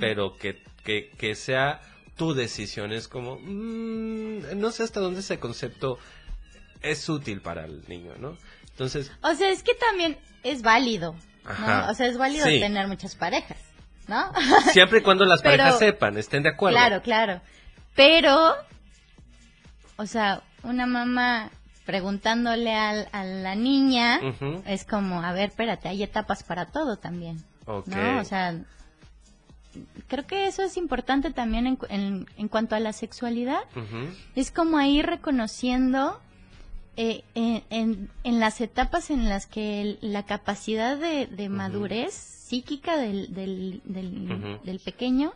[0.00, 1.80] pero que, que, que sea
[2.16, 2.92] tu decisión.
[2.92, 5.98] Es como, mm, no sé hasta dónde ese concepto
[6.82, 8.36] es útil para el niño, ¿no?
[8.70, 11.14] Entonces, O sea, es que también es válido.
[11.90, 12.60] O sea, es válido Sí.
[12.60, 13.58] tener muchas parejas,
[14.10, 14.30] ¿no?
[14.72, 16.76] siempre y cuando las Pero- parejas sepan, estén de acuerdo.
[16.76, 17.40] Claro, claro.
[17.94, 18.54] Pero,
[19.96, 21.50] o sea, una mamá
[21.86, 24.20] preguntándole al- a la niña
[24.66, 27.42] es como, a ver, espérate, hay etapas para todo también.
[27.66, 27.86] Ok.
[27.88, 28.20] ¿No?
[28.20, 28.54] O sea,
[30.08, 33.60] creo que eso es importante también en, en- en cuanto a la sexualidad.
[34.36, 36.20] Es como ir reconociendo
[36.96, 42.14] eh, en, en- en las etapas en las que el- la capacidad de, de madurez
[42.50, 45.32] psíquica del, del, del- pequeño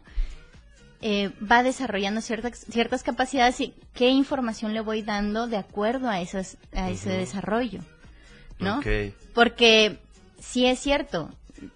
[1.01, 6.21] eh, va desarrollando ciertas, ciertas capacidades y qué información le voy dando de acuerdo a,
[6.21, 7.81] esas, a ese desarrollo.
[8.59, 8.81] ¿no?
[9.33, 9.99] Porque
[10.41, 11.31] sí es cierto,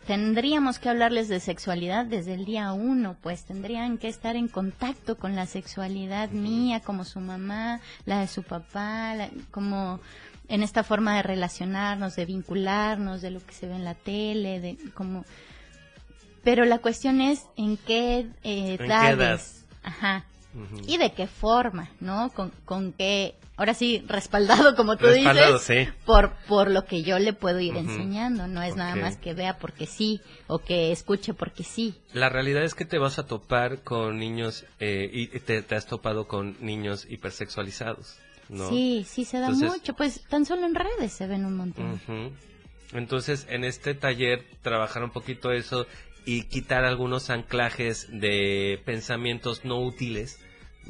[0.07, 5.17] tendríamos que hablarles de sexualidad desde el día uno, pues tendrían que estar en contacto
[5.19, 10.01] con la sexualidad mía, como su mamá, la de su papá, la- como
[10.49, 14.61] en esta forma de relacionarnos, de vincularnos, de lo que se ve en la tele,
[14.61, 15.25] de como...
[16.43, 19.41] Pero la cuestión es en qué eh, qué edades, edad?
[19.83, 20.25] ajá,
[20.87, 22.31] y de qué forma, ¿no?
[22.31, 25.93] Con, con qué, ahora sí, respaldado como tú Respaldado, dices, sí.
[26.07, 29.59] por, por lo que yo le puedo ir enseñando, no es nada más que vea
[29.59, 31.95] porque sí, o que escuche porque sí.
[32.13, 35.87] La realidad es que te vas a topar con niños eh, y te, te has
[35.87, 38.19] topado con niños hipersexualizados,
[38.49, 38.69] ¿no?
[38.71, 42.01] Sí, sí se da Entonces- mucho, pues tan solo en redes se ven un montón.
[42.93, 45.87] Entonces, en este taller, trabajar un poquito eso
[46.25, 50.39] y quitar algunos anclajes de pensamientos no útiles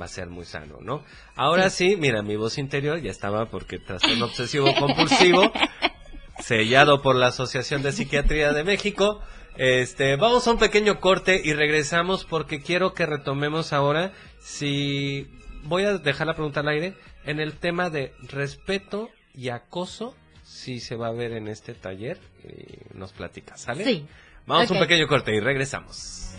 [0.01, 1.02] va a ser muy sano, ¿no?
[1.35, 5.51] Ahora sí, mira, mi voz interior ya estaba porque trastorno obsesivo compulsivo,
[6.40, 9.20] sellado por la Asociación de Psiquiatría de México.
[9.56, 15.26] Este, vamos a un pequeño corte y regresamos porque quiero que retomemos ahora si
[15.64, 16.94] voy a dejar la pregunta al aire
[17.29, 22.19] en el tema de respeto y acoso si se va a ver en este taller
[22.43, 23.85] y nos platica, ¿sale?
[23.85, 24.07] Sí.
[24.47, 26.35] Vamos a un pequeño corte y regresamos.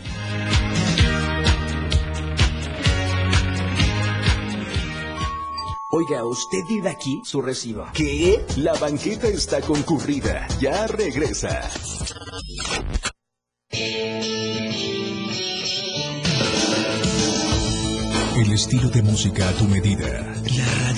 [5.92, 7.22] Oiga, ¿usted vive aquí?
[7.24, 7.86] Su recibo.
[7.94, 8.44] ¿Qué?
[8.58, 10.48] La banqueta está concurrida.
[10.60, 11.70] Ya regresa.
[18.36, 20.39] El estilo de música a tu medida.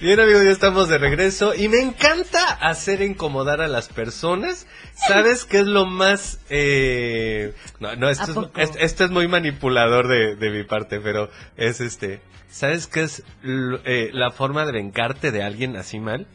[0.00, 4.68] Bien amigos, ya estamos de regreso y me encanta hacer incomodar a las personas.
[4.94, 6.38] ¿Sabes qué es lo más...
[6.50, 7.52] Eh...
[7.80, 12.20] No, no, esto es, esto es muy manipulador de, de mi parte, pero es este...
[12.48, 16.28] ¿Sabes qué es eh, la forma de vengarte de alguien así mal?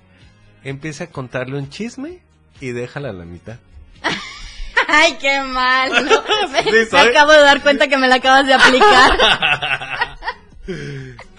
[0.66, 2.20] Empieza a contarle un chisme
[2.60, 3.60] y déjala a la mitad.
[4.90, 5.90] Ay, qué mal.
[5.90, 6.24] ¿no?
[6.52, 9.18] me, acabo de dar cuenta que me la acabas de aplicar.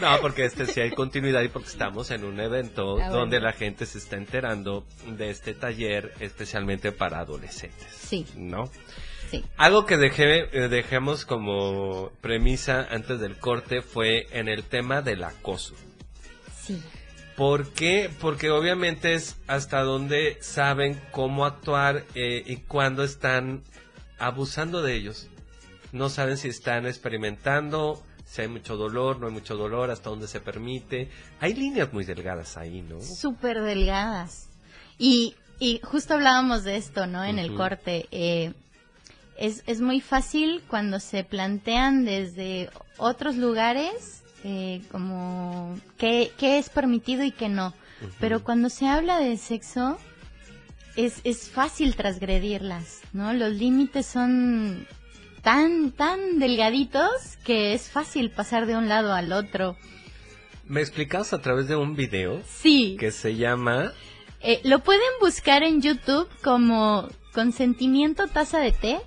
[0.00, 3.52] No, porque este sí hay continuidad y porque estamos en un evento ah, donde la
[3.52, 7.88] gente se está enterando de este taller especialmente para adolescentes.
[7.90, 8.26] Sí.
[8.36, 8.70] ¿No?
[9.56, 15.24] Algo que dejé, eh, dejemos como premisa antes del corte fue en el tema del
[15.24, 15.74] acoso.
[16.62, 16.80] Sí.
[17.36, 18.10] ¿Por qué?
[18.20, 23.62] Porque obviamente es hasta donde saben cómo actuar eh, y cuándo están
[24.18, 25.28] abusando de ellos.
[25.92, 30.26] No saben si están experimentando, si hay mucho dolor, no hay mucho dolor, hasta dónde
[30.26, 31.08] se permite.
[31.40, 33.00] Hay líneas muy delgadas ahí, ¿no?
[33.00, 34.48] Súper delgadas.
[34.98, 37.24] Y, y justo hablábamos de esto, ¿no?
[37.24, 38.06] En el corte.
[38.10, 38.52] Eh,
[39.36, 46.68] es, es muy fácil cuando se plantean desde otros lugares eh, como qué, qué, es
[46.68, 47.72] permitido y qué no.
[48.20, 49.96] Pero cuando se habla de sexo,
[50.96, 53.32] es, es fácil transgredirlas, ¿no?
[53.32, 54.86] Los límites son
[55.44, 59.76] tan, tan delgaditos que es fácil pasar de un lado al otro.
[60.66, 62.42] ¿Me explicas a través de un video?
[62.48, 62.96] Sí.
[62.98, 63.92] Que se llama...
[64.40, 69.00] Eh, lo pueden buscar en YouTube como consentimiento taza de té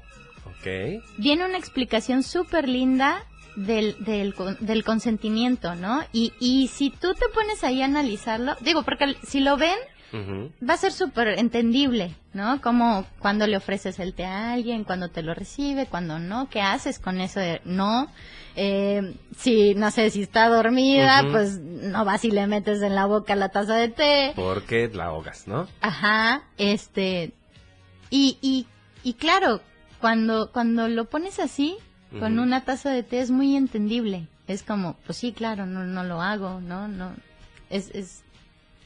[1.18, 3.24] Viene una explicación súper linda
[3.56, 6.04] del, del, del, consentimiento, ¿no?
[6.12, 9.78] Y, y si tú te pones ahí a analizarlo, digo, porque si lo ven,
[10.14, 12.62] va a ser súper entendible, ¿no?
[12.62, 16.62] Como cuando le ofreces el té a alguien, cuando te lo recibe, cuando no, ¿qué
[16.62, 18.08] haces con eso de no?
[18.56, 23.06] Eh, si, no sé, si está dormida, pues no vas y le metes en la
[23.06, 24.34] boca la taza de té.
[24.36, 25.68] Porque la ahogas, ¿no?
[25.82, 27.34] Ajá, este,
[28.10, 28.66] y, y,
[29.04, 29.62] y claro,
[30.00, 31.78] cuando, cuando lo pones así,
[32.20, 34.28] con una taza de té, es muy entendible.
[34.48, 36.88] Es como, pues sí, claro, no, no lo hago, ¿no?
[36.88, 37.12] no
[37.70, 38.24] Es es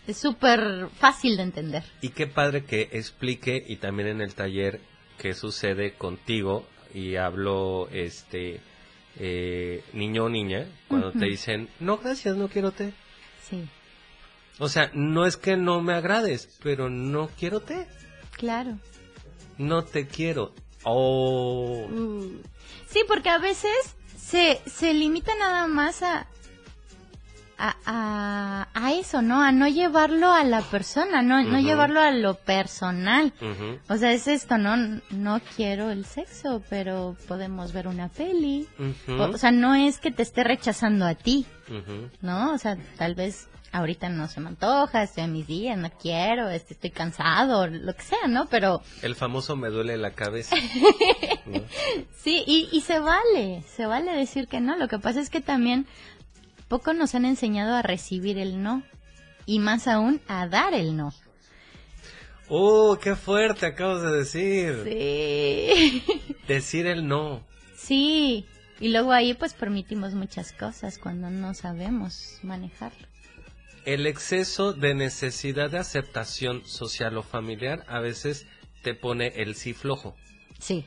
[0.07, 1.84] es súper fácil de entender.
[2.02, 4.82] Y qué padre que explique y también en el taller
[5.18, 8.60] qué sucede contigo y hablo este
[9.18, 12.94] eh, niño o niña cuando te dicen no gracias no quiero té
[13.41, 13.68] sí
[14.57, 17.88] o sea no es que no me agrades pero no quiero té
[18.38, 18.78] claro
[19.57, 20.53] no te quiero
[20.84, 21.88] Oh.
[21.90, 22.41] Mm.
[22.88, 23.72] Sí, porque a veces
[24.18, 26.28] se, se limita nada más a,
[27.62, 29.42] a, a, eso, ¿no?
[29.42, 33.34] A no llevarlo a la persona, no, no llevarlo a lo personal.
[33.88, 34.76] O sea, es esto, ¿no?
[35.12, 38.68] No quiero el sexo, pero podemos ver una peli.
[39.08, 41.46] o, sea, no es que te esté rechazando a ti,
[42.22, 42.54] ¿no?
[42.54, 46.50] O sea, tal vez ahorita no se me antoja, estoy en mis días, no quiero,
[46.50, 48.48] este, estoy cansado, lo que sea, ¿no?
[48.48, 48.82] Pero...
[49.02, 50.56] El famoso me duele la cabeza.
[52.14, 54.76] Sí, y, y se vale, se vale decir que no.
[54.78, 55.88] Lo que pasa es que también
[56.72, 58.81] poco nos han enseñado a recibir el no
[59.45, 61.14] y más aún a dar el no.
[62.48, 64.81] ¡Oh, qué fuerte acabas de decir!
[64.85, 66.34] Sí.
[66.48, 67.45] Decir el no.
[67.76, 68.45] Sí,
[68.80, 73.11] y luego ahí pues permitimos muchas cosas cuando no sabemos manejarlo
[73.84, 78.45] el exceso de necesidad de aceptación social o familiar a veces
[78.84, 80.15] te pone el sí flojo.
[80.60, 80.85] Sí.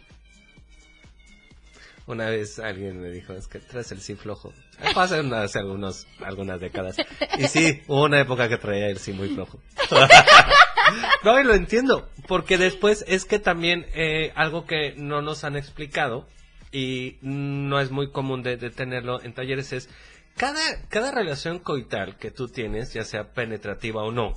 [2.07, 4.53] Una vez alguien me dijo, es que traes el sí flojo.
[4.95, 6.97] Hace, hace algunos, algunas décadas.
[7.39, 9.59] Y sí, hubo una época que traía el sí muy flojo.
[11.25, 15.57] no, y lo entiendo, porque después es que también eh, algo que no nos han
[15.57, 16.27] explicado
[16.73, 19.89] y no es muy común de, de tenerlo en talleres, es
[20.37, 24.35] cada, cada relación coital que tú tienes, ya sea penetrativa o no,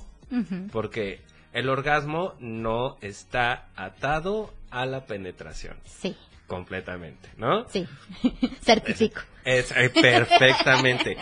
[0.70, 1.20] porque
[1.52, 5.76] el orgasmo no está atado a la penetración.
[5.84, 6.16] Sí.
[6.48, 7.68] Completamente, ¿no?
[7.68, 7.86] Sí.
[8.62, 9.20] Certifico.
[9.44, 11.16] Es, perfectamente.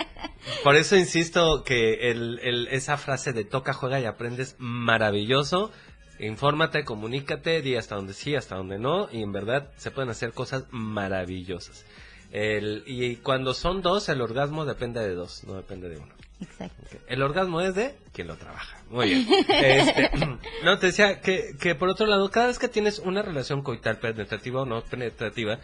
[0.65, 5.71] Por eso insisto que el, el- esa frase de toca, juega y aprendes maravilloso.
[6.19, 10.33] Infórmate, comunícate, di hasta donde sí, hasta donde no, y en verdad se pueden hacer
[10.33, 11.85] cosas maravillosas.
[12.33, 16.15] El, y cuando son dos, el orgasmo depende de dos, no depende de uno.
[16.41, 16.97] Exacto.
[17.09, 18.76] El orgasmo es de quien lo trabaja.
[18.91, 19.27] Muy bien.
[19.49, 20.11] Este,
[20.65, 23.99] no, te decía que, que por otro lado, cada vez que tienes una relación coital
[23.99, 25.59] penetrativa o no penetrativa,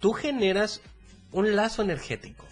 [0.00, 0.82] tú generas
[1.30, 2.46] un lazo energético.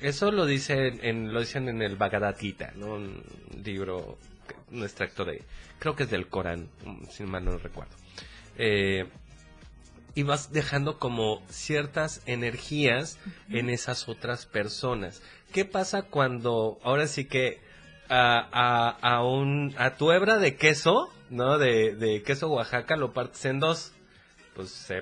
[0.00, 2.94] Eso lo dicen en, lo dicen en el Bhagavad Gita, ¿no?
[2.94, 3.22] Un
[3.64, 4.18] libro,
[4.72, 5.42] un extracto de,
[5.78, 7.94] creo que es del Corán, mm, si mal no recuerdo.
[8.58, 9.06] Eh,
[10.14, 13.18] y vas dejando como ciertas energías
[13.48, 15.22] en esas otras personas.
[15.52, 17.60] ¿Qué pasa cuando ahora sí que
[18.08, 21.58] a, a, un a tu hebra de queso, ¿no?
[21.58, 23.92] De, de queso Oaxaca lo partes en dos,
[24.54, 24.92] pues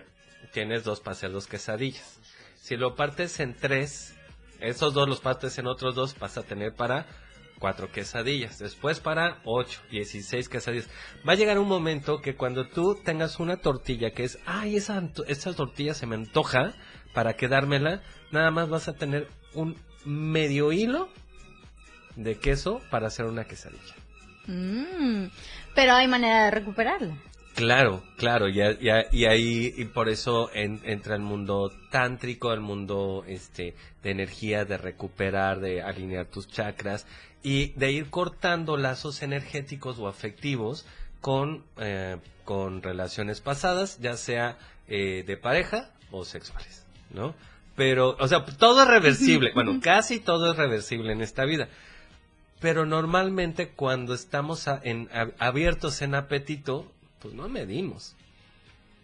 [0.52, 2.20] tienes dos para hacer dos quesadillas.
[2.56, 4.14] Si lo partes en tres,
[4.60, 7.06] esos dos los partes en otros dos, vas a tener para
[7.59, 8.59] cuatro quesadillas.
[8.59, 10.89] Después para ocho, dieciséis quesadillas.
[11.28, 15.02] Va a llegar un momento que cuando tú tengas una tortilla que es, ay, esa,
[15.28, 16.74] esa tortilla se me antoja
[17.14, 21.09] para quedármela, nada más vas a tener un medio hilo
[22.16, 23.95] de queso para hacer una quesadilla.
[24.47, 25.27] Mm,
[25.74, 27.16] pero hay manera de recuperarla.
[27.55, 33.74] Claro, claro, y, ahí y por eso en- entra el mundo tántrico, el mundo este
[34.03, 37.07] de energía, de recuperar, de alinear tus chakras
[37.43, 40.87] y de ir cortando lazos energéticos o afectivos
[41.20, 44.57] con, eh, con relaciones pasadas, ya sea
[44.89, 47.35] eh, de pareja o sexuales, ¿no?
[47.77, 51.69] Pero, o sea, todo es reversible, bueno, casi todo es reversible en esta vida.
[52.61, 58.15] Pero normalmente cuando estamos a- en, a- abiertos en apetito, pues no medimos,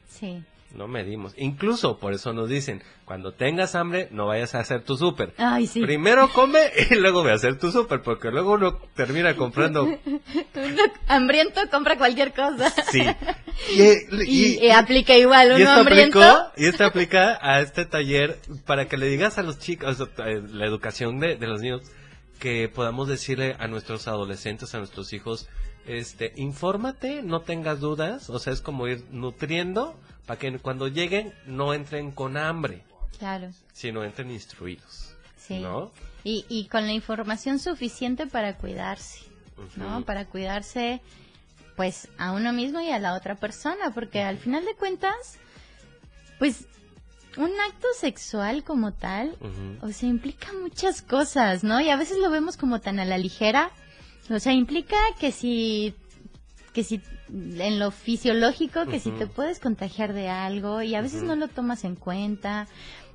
[0.08, 0.42] Sí.
[0.74, 1.32] no medimos.
[1.36, 5.32] Incluso por eso nos dicen, cuando tengas hambre, no vayas a hacer tu súper.
[5.38, 5.80] Ay, sí.
[5.80, 6.58] Primero come
[6.90, 9.84] y luego ve a hacer tu súper, porque luego uno termina comprando.
[10.54, 12.70] Uno hambriento compra cualquier cosa.
[12.90, 13.02] Sí.
[13.74, 13.82] Y,
[14.26, 16.22] Y, y aplica igual, y uno esto hambriento.
[16.22, 20.66] aplicó, y esto aplica a este taller para que le digas a los chicos, la
[20.66, 21.80] educación de, de los niños,
[22.38, 25.48] que podamos decirle a nuestros adolescentes, a nuestros hijos,
[25.86, 31.32] este, infórmate, no tengas dudas, o sea, es como ir nutriendo para que cuando lleguen
[31.46, 32.82] no entren con hambre,
[33.18, 35.60] Claro, sino entren instruidos, sí.
[35.60, 35.92] ¿no?
[36.24, 39.20] Y, y con la información suficiente para cuidarse,
[39.76, 40.04] ¿no?
[40.04, 41.00] Para cuidarse,
[41.76, 45.38] pues, a uno mismo y a la otra persona, porque al final de cuentas,
[46.38, 46.66] pues,
[47.36, 49.36] un acto sexual como tal,
[49.82, 51.80] o sea, implica muchas cosas, ¿no?
[51.80, 53.70] Y a veces lo vemos como tan a la ligera,
[54.30, 55.94] o sea, implica que si
[56.72, 61.22] que si en lo fisiológico que si te puedes contagiar de algo y a veces
[61.22, 62.68] no lo tomas en cuenta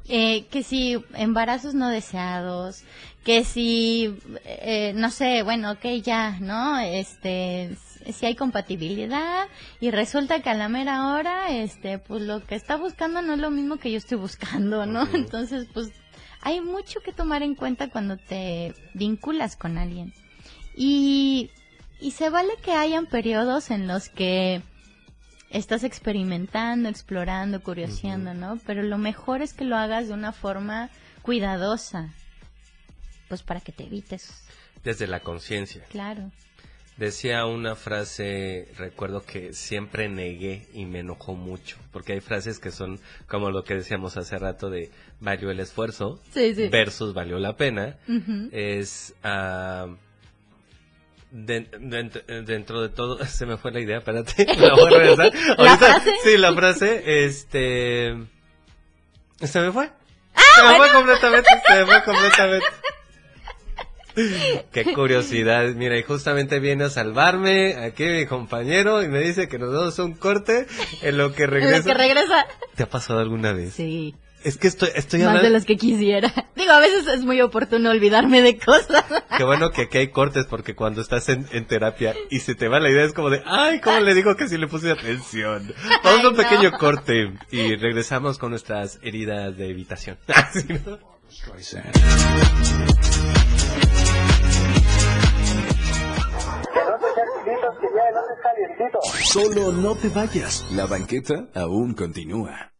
[0.09, 2.83] eh, que si embarazos no deseados
[3.23, 7.77] que si eh, no sé bueno ok ya no este
[8.13, 9.47] si hay compatibilidad
[9.79, 13.39] y resulta que a la mera hora este pues lo que está buscando no es
[13.39, 15.91] lo mismo que yo estoy buscando no entonces pues
[16.41, 20.13] hay mucho que tomar en cuenta cuando te vinculas con alguien
[20.75, 21.51] y,
[21.99, 24.61] y se vale que hayan periodos en los que
[25.49, 28.57] estás experimentando, explorando, curioseando, ¿no?
[28.65, 30.89] Pero lo mejor es que lo hagas de una forma
[31.23, 32.13] cuidadosa,
[33.27, 34.45] pues para que te evites,
[34.83, 35.83] Desde la conciencia.
[35.91, 36.31] claro.
[37.01, 42.69] Decía una frase, recuerdo que siempre negué y me enojó mucho, porque hay frases que
[42.69, 46.67] son como lo que decíamos hace rato de valió el esfuerzo Sí, sí.
[46.67, 47.97] versus valió la pena.
[48.51, 49.15] Es
[51.31, 55.31] de- de- dentro de todo, se me fue la idea, espérate, la voy a regresar.
[55.33, 56.11] ¿La Ahorita- frase?
[56.23, 58.15] Sí, la frase, este,
[59.41, 59.89] se me fue.
[60.35, 62.65] Ah, se me fue completamente, se me fue completamente.
[64.71, 69.57] Qué curiosidad, mira, y justamente viene a salvarme aquí mi compañero y me dice que
[69.59, 70.65] nos damos un corte
[71.01, 71.83] en lo que En lo regresa.
[71.83, 73.73] que regresa, ¿Te ha pasado alguna vez?
[73.73, 75.57] sí, Es que estoy, estoy más de hablando...
[75.57, 76.33] los que quisiera.
[76.55, 79.03] Digo, a veces es muy oportuno olvidarme de cosas.
[79.37, 82.67] Qué bueno que aquí hay cortes porque cuando estás en, en terapia y se te
[82.67, 85.73] va la idea es como de, ay, ¿cómo le digo que sí le puse atención?
[86.03, 90.17] Vamos a un pequeño corte y regresamos con nuestras heridas de evitación.
[90.27, 90.97] Así, ¿no?
[99.23, 100.65] Solo no te vayas.
[100.71, 102.71] La banqueta aún continúa.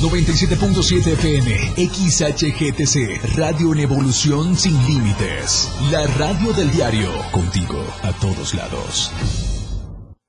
[0.00, 5.70] 97.7 FM, XHGTC, Radio en Evolución Sin Límites.
[5.90, 9.12] La radio del diario, contigo a todos lados.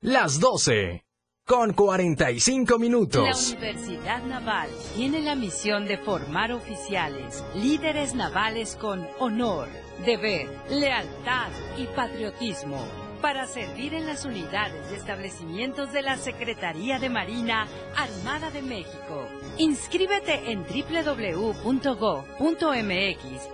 [0.02, 1.05] Las 12,
[1.45, 3.23] con 45 minutos.
[3.23, 9.67] La Universidad Naval tiene la misión de formar oficiales, líderes navales con honor,
[10.05, 12.80] deber, lealtad y patriotismo
[13.22, 19.27] para servir en las unidades y establecimientos de la Secretaría de Marina Armada de México.
[19.59, 21.55] Inscríbete en www.go.mx,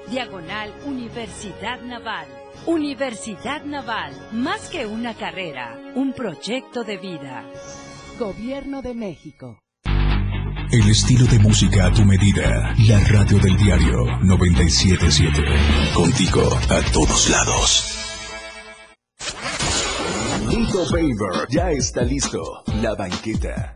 [0.10, 2.28] diagonal Universidad Naval.
[2.66, 7.44] Universidad Naval, más que una carrera, un proyecto de vida.
[8.22, 9.58] Gobierno de México.
[10.72, 12.72] El estilo de música a tu medida.
[12.88, 15.42] La radio del diario 977.
[15.96, 17.98] Contigo a todos lados.
[20.52, 22.64] Lito Paver ya está listo.
[22.84, 23.76] La banqueta.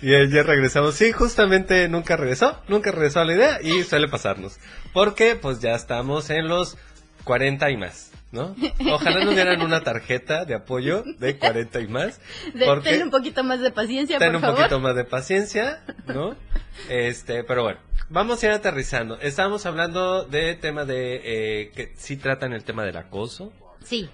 [0.00, 0.94] Y ya regresamos.
[0.94, 4.58] Sí, justamente nunca regresó, nunca regresó a la idea y suele pasarnos.
[4.94, 6.78] Porque pues ya estamos en los
[7.30, 8.56] 40 y más, ¿no?
[8.90, 12.20] Ojalá nos dieran una tarjeta de apoyo de 40 y más.
[12.66, 16.34] Porque ten un poquito más de paciencia, ten por un poquito más de paciencia, ¿no?
[16.88, 17.78] Este, pero bueno,
[18.08, 19.16] vamos a ir aterrizando.
[19.20, 23.52] Estamos hablando de tema de eh, que sí tratan el tema del acoso.
[23.84, 24.10] Sí.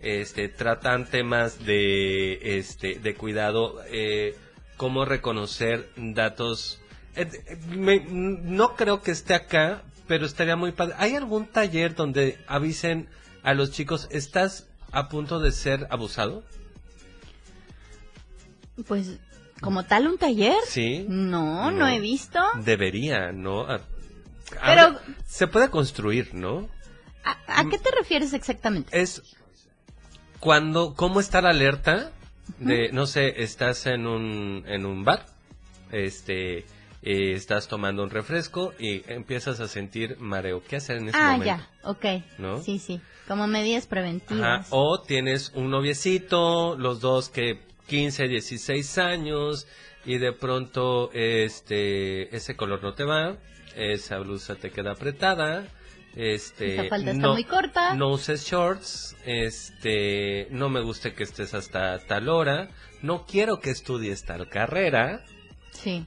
[0.00, 4.34] Este, tratan temas de este de cuidado eh,
[4.78, 6.80] cómo reconocer datos.
[7.14, 7.28] Eh,
[7.68, 10.94] me- no creo que esté acá, pero estaría muy padre.
[10.98, 13.08] ¿Hay algún taller donde avisen
[13.42, 16.44] a los chicos, estás a punto de ser abusado?
[18.86, 19.18] Pues,
[19.60, 20.56] como tal, un taller.
[20.66, 21.06] Sí.
[21.08, 21.88] No, no, No.
[21.88, 22.40] he visto.
[22.64, 23.62] Debería, ¿no?
[23.62, 23.80] A-
[24.50, 26.68] Pero- Ahora, se puede construir, ¿no?
[27.24, 29.00] ¿A, a qué te refieres exactamente?
[29.00, 29.22] Es
[30.40, 32.12] cuando, ¿cómo estar alerta?
[32.58, 35.24] De, no sé, estás en un, en un bar,
[35.90, 36.66] este,
[37.06, 40.62] eh, estás tomando un refresco y empiezas a sentir mareo.
[40.66, 41.44] ¿Qué hacer en ese ah, momento?
[41.44, 42.04] ya, ok.
[42.38, 42.62] ¿No?
[42.62, 43.00] Sí, sí.
[43.28, 44.42] Como medidas preventivas.
[44.42, 49.66] Ajá, O tienes un noviecito, los dos que 15, 16 años
[50.06, 53.36] y de pronto este ese color no te va,
[53.76, 55.66] esa blusa te queda apretada,
[56.14, 57.94] este Esa falda está no, muy corta.
[57.94, 62.70] no uses shorts, este no me gusta que estés hasta tal hora,
[63.02, 65.24] no quiero que estudies tal carrera
[65.72, 66.06] Sí.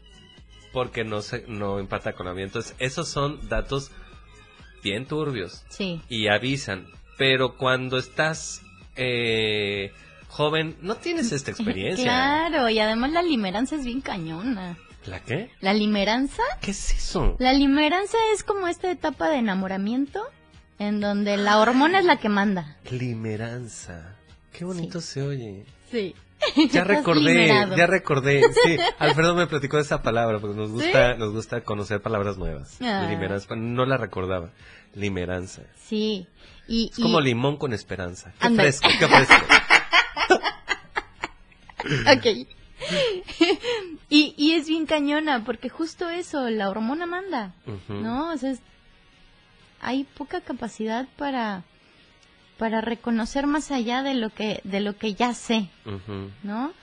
[0.73, 2.45] Porque no se no empata con la mía.
[2.45, 3.91] Entonces, esos son datos
[4.83, 6.01] bien turbios Sí.
[6.09, 6.87] y avisan.
[7.17, 8.61] Pero cuando estás
[8.95, 9.91] eh,
[10.27, 12.03] joven, no tienes esta experiencia.
[12.05, 14.77] Claro, y además la limeranza es bien cañona.
[15.05, 15.49] ¿La qué?
[15.61, 16.43] ¿La limeranza?
[16.61, 17.35] ¿Qué es eso?
[17.39, 20.21] La limeranza es como esta etapa de enamoramiento
[20.79, 22.77] en donde la hormona es la que manda.
[22.91, 24.15] Limeranza.
[24.51, 25.65] Qué bonito se oye.
[25.89, 26.13] Sí.
[26.71, 28.41] Ya recordé, ya recordé.
[28.63, 32.77] Sí, Alfredo me platicó de esa palabra porque nos gusta, nos gusta conocer palabras nuevas.
[32.81, 33.05] Ah.
[33.09, 34.51] Limeranza, no la recordaba.
[34.93, 35.63] Limeranza.
[35.77, 36.27] Sí.
[36.67, 38.33] Y, Es y- como limón con esperanza.
[38.39, 39.35] Qué fresco, qué fresco.
[42.11, 42.25] Ok.
[44.09, 47.53] y, y es bien cañona, porque justo eso, la hormona manda.
[47.87, 48.31] ¿no?
[48.31, 48.61] O sea, es-
[49.79, 51.63] hay poca capacidad para,
[52.57, 55.69] para reconocer más allá de lo que, de lo que ya sé.
[56.43, 56.73] ¿no?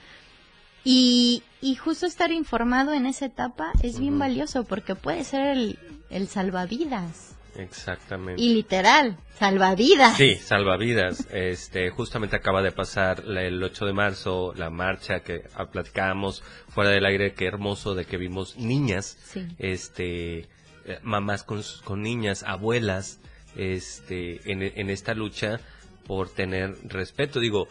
[0.83, 5.79] Y, y justo estar informado en esa etapa es bien valioso, porque puede ser el,
[6.09, 7.31] el salvavidas.
[7.57, 8.41] Exactamente.
[8.41, 10.15] Y literal, salvavidas.
[10.17, 11.25] Sí, salvavidas.
[11.31, 17.05] Este, justamente acaba de pasar el 8 de marzo la marcha que platicábamos fuera del
[17.05, 19.47] aire, qué hermoso de que vimos niñas, Sí.
[19.57, 20.39] este,
[20.85, 23.19] eh, mamás con, con niñas, abuelas,
[23.55, 25.59] este, en, en esta lucha
[26.05, 27.39] por tener respeto.
[27.39, 27.67] Digo,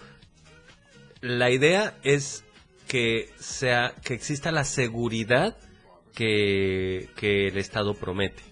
[1.21, 2.45] la idea es
[2.89, 5.57] que sea, que exista la seguridad
[6.15, 8.43] que, que el Estado promete,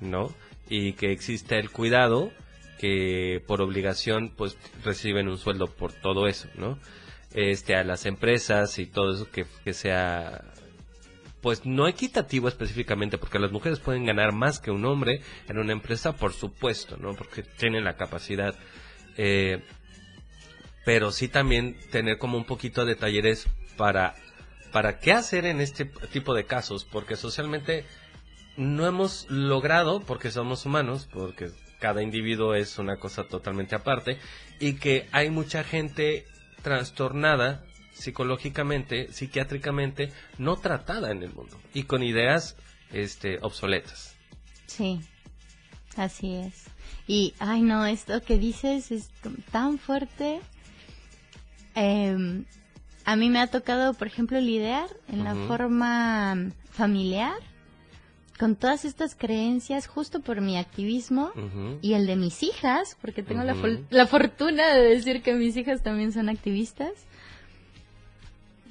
[0.00, 0.34] ¿no?
[0.68, 2.32] Y que exista el cuidado
[2.78, 6.78] que por obligación pues reciben un sueldo por todo eso, ¿no?
[7.32, 10.42] Este, a las empresas y todo eso que, que sea
[11.46, 15.70] pues no equitativo específicamente, porque las mujeres pueden ganar más que un hombre en una
[15.70, 17.14] empresa, por supuesto, ¿no?
[17.14, 18.56] Porque tienen la capacidad.
[19.16, 19.62] Eh,
[20.84, 23.46] pero sí también tener como un poquito de talleres
[23.76, 24.16] para,
[24.72, 27.84] para qué hacer en este tipo de casos, porque socialmente
[28.56, 34.18] no hemos logrado, porque somos humanos, porque cada individuo es una cosa totalmente aparte,
[34.58, 36.26] y que hay mucha gente
[36.64, 37.64] trastornada
[37.96, 42.56] psicológicamente, psiquiátricamente, no tratada en el mundo, y con ideas
[42.92, 44.14] este, obsoletas.
[44.66, 45.00] Sí,
[45.96, 46.66] así es.
[47.06, 49.10] Y, ay no, esto que dices es
[49.50, 50.40] tan fuerte.
[51.74, 52.44] Em,
[53.04, 57.34] a mí me ha tocado, por ejemplo, lidiar en la forma familiar
[58.38, 61.32] con todas estas creencias justo por mi activismo
[61.80, 63.56] y el de mis hijas, porque tengo la,
[63.88, 66.92] la, fortuna de decir que mis hijas también son activistas,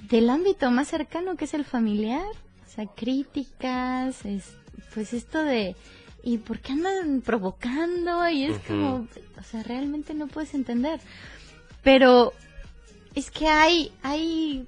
[0.10, 2.26] del ámbito más cercano que es el familiar,
[2.66, 4.58] o sea, críticas, es,
[4.94, 5.76] pues esto de,
[6.24, 8.28] ¿y por qué andan provocando?
[8.30, 9.08] Y es como,
[9.40, 11.00] o sea, realmente no puedes entender.
[11.84, 12.34] Pero
[13.14, 14.68] es que hay, hay,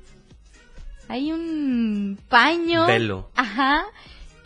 [1.07, 2.85] hay un paño.
[2.85, 3.29] Velo.
[3.35, 3.85] Ajá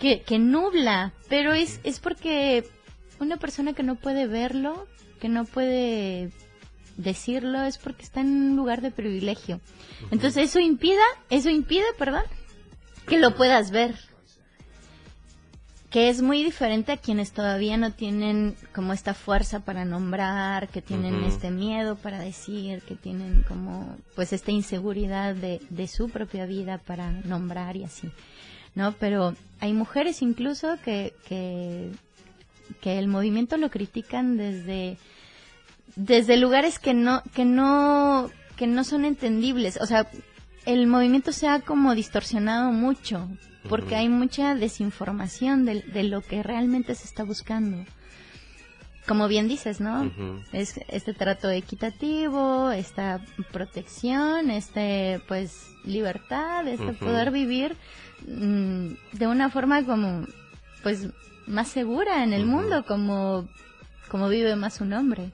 [0.01, 2.68] que, que nubla, pero es, es porque
[3.19, 4.88] una persona que no puede verlo,
[5.22, 6.31] que no puede
[7.02, 9.60] decirlo, es porque está en un lugar de privilegio.
[10.11, 12.23] Entonces eso impida, eso impide, perdón,
[13.07, 13.95] que lo puedas ver.
[15.90, 20.82] Que es muy diferente a quienes todavía no tienen como esta fuerza para nombrar, que
[20.82, 26.45] tienen este miedo para decir, que tienen como pues esta inseguridad de, de su propia
[26.45, 28.10] vida para nombrar y así.
[28.76, 28.94] ¿no?
[28.94, 31.91] Pero hay mujeres incluso que, que,
[32.84, 34.98] el movimiento lo critican desde,
[35.95, 39.77] desde lugares que no, que no, que no son entendibles.
[39.81, 40.07] O sea,
[40.65, 43.27] el movimiento se ha como distorsionado mucho
[43.69, 47.85] porque hay mucha desinformación de, de, lo que realmente se está buscando.
[49.07, 50.11] Como bien dices, ¿no?
[50.51, 57.76] Es este trato equitativo, esta protección, este pues libertad, este poder vivir
[58.27, 60.26] Mm, de una forma como,
[60.84, 61.07] pues,
[61.47, 63.47] más segura en el mundo, como,
[64.09, 65.31] como vive más un hombre.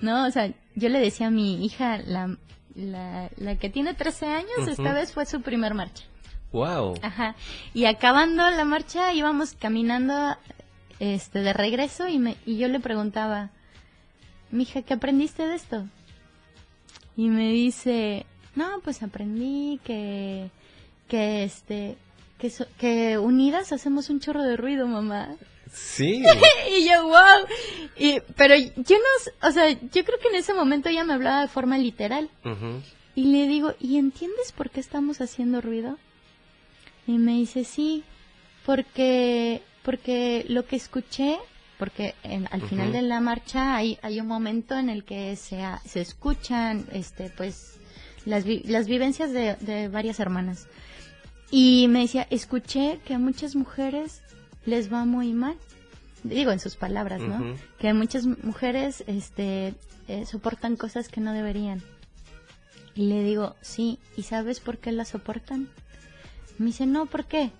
[0.00, 0.26] ¿No?
[0.26, 2.36] O sea, yo le decía a mi hija, la,
[2.74, 6.04] la, la que tiene 13 años, esta vez fue su primer marcha.
[6.52, 6.94] Wow.
[7.02, 7.36] Ajá.
[7.74, 10.36] Y acabando la marcha íbamos caminando
[10.98, 13.50] este de regreso y me y yo le preguntaba,
[14.50, 15.86] "Mija, ¿qué aprendiste de esto?"
[17.16, 20.50] Y me dice, "No, pues aprendí que
[21.08, 21.96] que este
[22.38, 25.36] que, que unidas hacemos un chorro de ruido, mamá.
[25.72, 26.22] Sí.
[26.70, 27.46] y yo, wow.
[27.96, 31.42] Y, pero yo no, o sea, yo creo que en ese momento ella me hablaba
[31.42, 32.30] de forma literal.
[33.14, 35.98] Y le digo, ¿y entiendes por qué estamos haciendo ruido?
[37.06, 38.04] Y me dice, sí,
[38.64, 41.38] porque, porque lo que escuché,
[41.78, 42.14] porque
[42.50, 46.86] al final de la marcha hay, hay un momento en el que se, se escuchan,
[46.92, 47.78] este, pues,
[48.24, 50.68] las, las vivencias de, de varias hermanas.
[51.50, 54.22] Y me decía, escuché que a muchas mujeres
[54.66, 55.56] les va muy mal.
[56.22, 57.56] Digo en sus palabras, ¿no?
[57.78, 59.74] Que muchas mujeres este,
[60.06, 61.82] eh, soportan cosas que no deberían.
[62.94, 65.68] Y le digo, sí, ¿y sabes por qué las soportan?
[66.58, 67.50] Me dice, no, ¿por qué?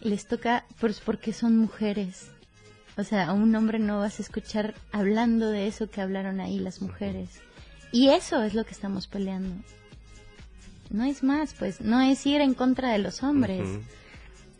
[0.00, 2.30] les toca, pues porque son mujeres.
[2.96, 6.58] O sea, a un hombre no vas a escuchar hablando de eso que hablaron ahí
[6.58, 7.28] las mujeres.
[7.92, 9.54] Y eso es lo que estamos peleando
[10.92, 13.68] no es más, pues no es ir en contra de los hombres.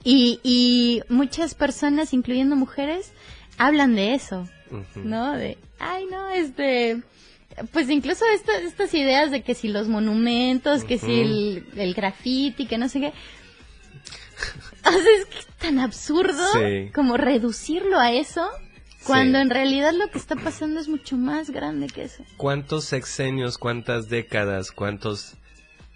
[0.05, 3.13] Y, y muchas personas, incluyendo mujeres,
[3.59, 4.49] hablan de eso,
[4.97, 5.33] ¿no?
[5.33, 7.03] De, ay, no, este,
[7.73, 12.79] pues incluso estas ideas de que si los monumentos, que si el, el graffiti, que
[12.79, 13.13] no sé qué.
[14.85, 16.45] O sea, es tan absurdo
[16.93, 18.45] como reducirlo a eso.
[19.05, 22.25] Cuando en realidad lo que está pasando es mucho más grande que eso.
[22.37, 25.37] ¿Cuántos sexenios, cuántas décadas, cuántos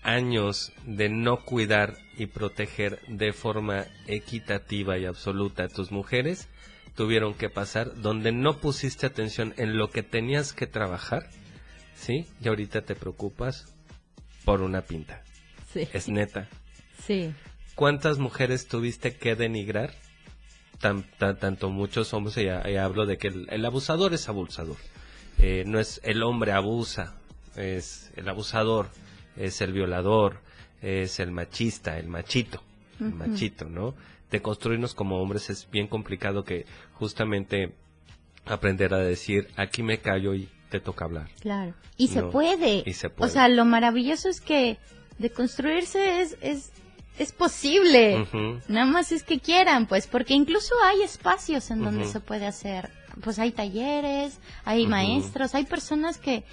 [0.04, 6.48] años de no cuidar y proteger de forma equitativa y absoluta a tus mujeres
[6.94, 11.28] tuvieron que pasar donde no pusiste atención en lo que tenías que trabajar,
[11.94, 12.26] ¿sí?
[12.40, 13.74] Y ahorita te preocupas
[14.44, 15.22] por una pinta.
[15.72, 15.88] Sí.
[15.92, 16.48] Es neta.
[17.06, 17.34] Sí.
[17.74, 19.92] ¿Cuántas mujeres tuviste que denigrar?
[20.78, 24.76] tanto muchos hombres, ya, hablo de que el, abusador es abusador.
[25.38, 27.14] Eh, no es el hombre abusa,
[27.56, 28.90] es el abusador
[29.36, 30.40] es el violador,
[30.82, 32.62] es el machista, el machito,
[33.00, 33.94] el machito, ¿no?
[34.30, 37.74] De construirnos como hombres es bien complicado que justamente
[38.44, 41.28] aprender a decir, aquí me callo y te toca hablar.
[41.40, 41.74] Claro.
[41.96, 42.82] Y se puede.
[42.86, 43.30] Y se puede.
[43.30, 44.78] O sea, lo maravilloso es que
[45.18, 46.72] de construirse es, es,
[47.18, 48.26] es posible.
[48.68, 52.90] Nada más es que quieran, pues, porque incluso hay espacios en donde se puede hacer.
[53.22, 56.44] Pues hay talleres, hay maestros, hay personas que,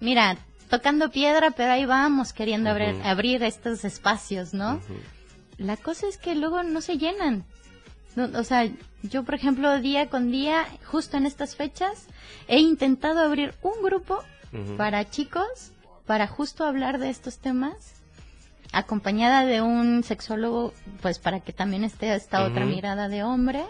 [0.00, 0.38] mira,
[0.68, 4.80] tocando piedra, pero ahí vamos queriendo abrir, estos espacios, ¿no?
[5.58, 7.44] La cosa es que luego no se llenan.
[8.16, 8.68] o sea,
[9.02, 12.06] yo, por ejemplo, día con día, justo en estas fechas,
[12.48, 14.22] he intentado abrir un grupo
[14.76, 15.72] para chicos,
[16.06, 17.94] para justo hablar de estos temas,
[18.72, 20.72] acompañada de un sexólogo,
[21.02, 23.64] pues para que también esté esta otra mirada de hombre.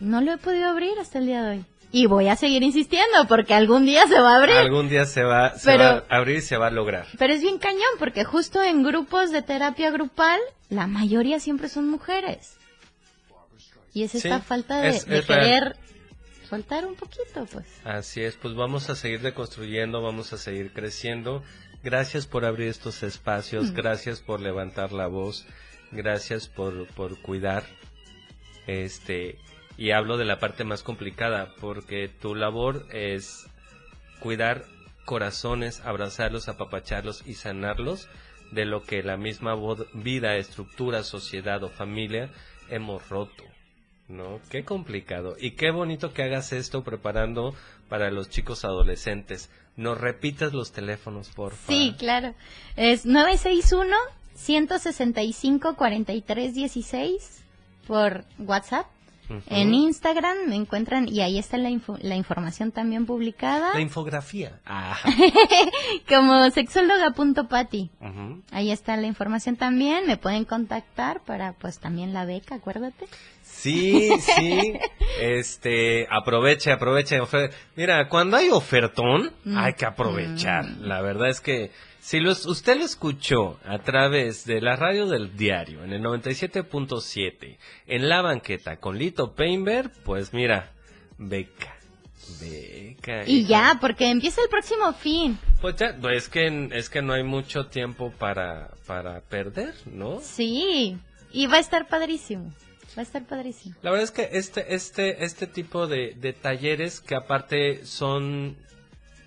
[0.00, 1.64] No lo he podido abrir hasta el día de hoy.
[1.94, 4.56] Y voy a seguir insistiendo porque algún día se va a abrir.
[4.56, 7.06] Algún día se va, se Pero- va a abrir y se va a lograr.
[7.18, 10.40] Pero es bien cañón porque justo en grupos de terapia grupal,
[10.70, 12.56] la mayoría siempre son mujeres.
[13.92, 15.40] Y es esta Sí, falta de, es- de es real.
[15.44, 15.76] querer
[16.48, 17.66] soltar un poquito, pues.
[17.84, 21.42] Así es, pues vamos a seguir deconstruyendo, vamos a seguir creciendo.
[21.84, 23.74] Gracias por abrir estos espacios, Mm.
[23.74, 25.44] gracias por levantar la voz,
[25.90, 27.64] gracias por, por cuidar.
[28.66, 29.36] Este,
[29.82, 33.48] y hablo de la parte más complicada, porque tu labor es
[34.20, 34.64] cuidar
[35.04, 38.08] corazones, abrazarlos, apapacharlos y sanarlos
[38.52, 39.56] de lo que la misma
[39.92, 42.30] vida, estructura, sociedad o familia
[42.68, 43.42] hemos roto.
[44.06, 44.38] ¿No?
[44.50, 45.34] Qué complicado.
[45.36, 47.52] Y qué bonito que hagas esto preparando
[47.88, 49.50] para los chicos adolescentes.
[49.76, 51.74] Nos repitas los teléfonos, por favor.
[51.76, 52.36] Sí, claro.
[52.76, 53.96] Es 961
[54.34, 57.42] 165 4316
[57.88, 58.86] por WhatsApp.
[59.46, 64.60] En Instagram me encuentran y ahí está la, info- la información también publicada La infografía.
[64.66, 64.96] Ah.
[66.08, 67.90] como sexóloga.pati.
[68.00, 68.42] Ujú.
[68.50, 73.06] Ahí está la información también, me pueden contactar para pues también la beca, acuérdate.
[73.42, 74.72] Sí, sí.
[75.20, 77.18] Este, aproveche, aproveche.
[77.76, 79.58] Mira, cuando hay ofertón, Mm.
[79.58, 80.64] hay que aprovechar.
[80.80, 81.70] La verdad es que
[82.02, 87.58] si los, usted lo escuchó a través de la radio del diario, en el 97.7,
[87.86, 90.72] en la banqueta con Lito Painberg, pues mira,
[91.16, 91.76] beca.
[92.40, 93.22] Beca.
[93.24, 95.38] Y ya, porque empieza el próximo fin.
[95.60, 100.18] Pues ya, no, es que, es que no hay mucho tiempo para, para perder, ¿no?
[100.20, 100.98] Sí,
[101.30, 102.52] y va a estar padrísimo.
[102.98, 103.76] Va a estar padrísimo.
[103.80, 108.56] La verdad es que este, este, este tipo de, de talleres que aparte son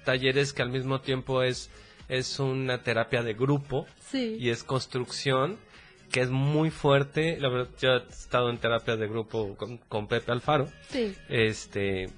[0.03, 1.69] talleres que al mismo tiempo es,
[2.10, 4.38] es una terapia de grupo Sí.
[4.40, 5.57] y es construcción
[6.11, 7.38] que es muy fuerte.
[7.40, 10.69] La verdad, yo he estado en terapia de grupo con, con Pepe Alfaro.
[10.90, 11.15] Sí.
[11.30, 12.10] Este,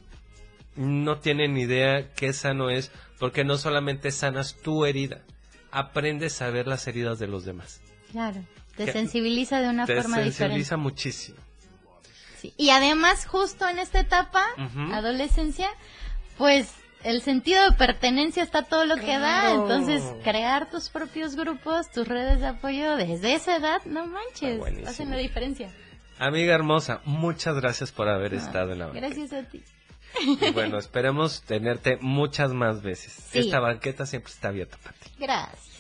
[0.76, 5.22] no tienen ni idea qué sano es porque no solamente sanas tu herida,
[5.72, 7.82] aprendes a ver las heridas de los demás.
[8.12, 8.44] Claro.
[8.76, 10.38] Te Que- sensibiliza de una Te forma diferente.
[10.38, 11.38] sensibiliza muchísimo.
[12.40, 12.54] Sí.
[12.58, 14.44] Y además, justo en esta etapa,
[14.94, 15.68] adolescencia,
[16.38, 16.72] pues
[17.08, 19.42] el sentido de pertenencia está todo lo que da.
[19.42, 19.62] Claro.
[19.62, 24.90] Entonces, crear tus propios grupos, tus redes de apoyo desde esa edad, no manches, buenísimo.
[24.90, 25.72] hacen la diferencia.
[26.20, 29.08] Amiga hermosa, muchas gracias por haber estado en la banqueta.
[29.08, 29.64] Gracias a ti.
[30.20, 33.14] Y bueno, esperemos tenerte muchas más veces.
[33.14, 33.40] Sí.
[33.40, 35.12] Esta banqueta siempre está abierta para ti.
[35.18, 35.78] Gracias.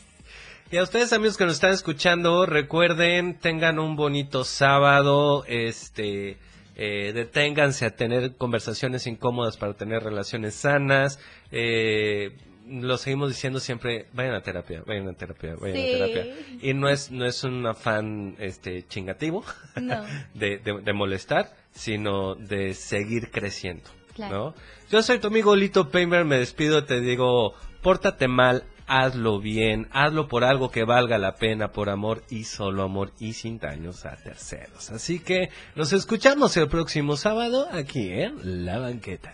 [0.72, 6.38] Y a ustedes amigos que nos están escuchando, recuerden, tengan un bonito sábado, este,
[6.80, 11.20] eh, deténganse a tener conversaciones incómodas para tener relaciones sanas,
[11.52, 12.38] eh,
[12.70, 15.94] lo seguimos diciendo siempre, vayan a terapia, vayan a terapia, vayan Sí.
[15.94, 16.36] a terapia.
[16.62, 19.44] Y no es, no es un afán, este, chingativo
[19.82, 20.04] No.
[20.34, 24.36] de, de, de molestar, sino de seguir creciendo, Claro.
[24.38, 24.56] ¿no?
[24.91, 30.28] Yo soy tu amigo Lito Paymer, me despido, te digo, pórtate mal, hazlo bien, hazlo
[30.28, 34.16] por algo que valga la pena, por amor y solo amor y sin daños a
[34.16, 34.90] terceros.
[34.90, 39.34] Así que nos escuchamos el próximo sábado aquí en La Banqueta.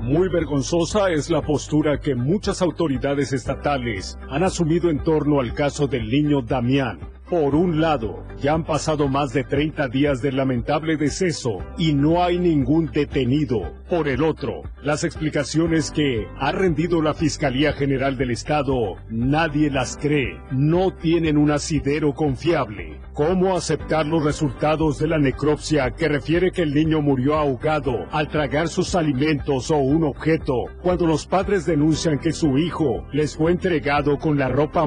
[0.00, 5.86] Muy vergonzosa es la postura que muchas autoridades estatales han asumido en torno al caso
[5.86, 7.17] del niño Damián.
[7.28, 12.24] Por un lado, ya han pasado más de 30 días del lamentable deceso y no
[12.24, 13.74] hay ningún detenido.
[13.90, 19.98] Por el otro, las explicaciones que ha rendido la Fiscalía General del Estado, nadie las
[19.98, 22.98] cree, no tienen un asidero confiable.
[23.12, 28.28] ¿Cómo aceptar los resultados de la necropsia que refiere que el niño murió ahogado al
[28.28, 33.50] tragar sus alimentos o un objeto cuando los padres denuncian que su hijo les fue
[33.50, 34.84] entregado con la ropa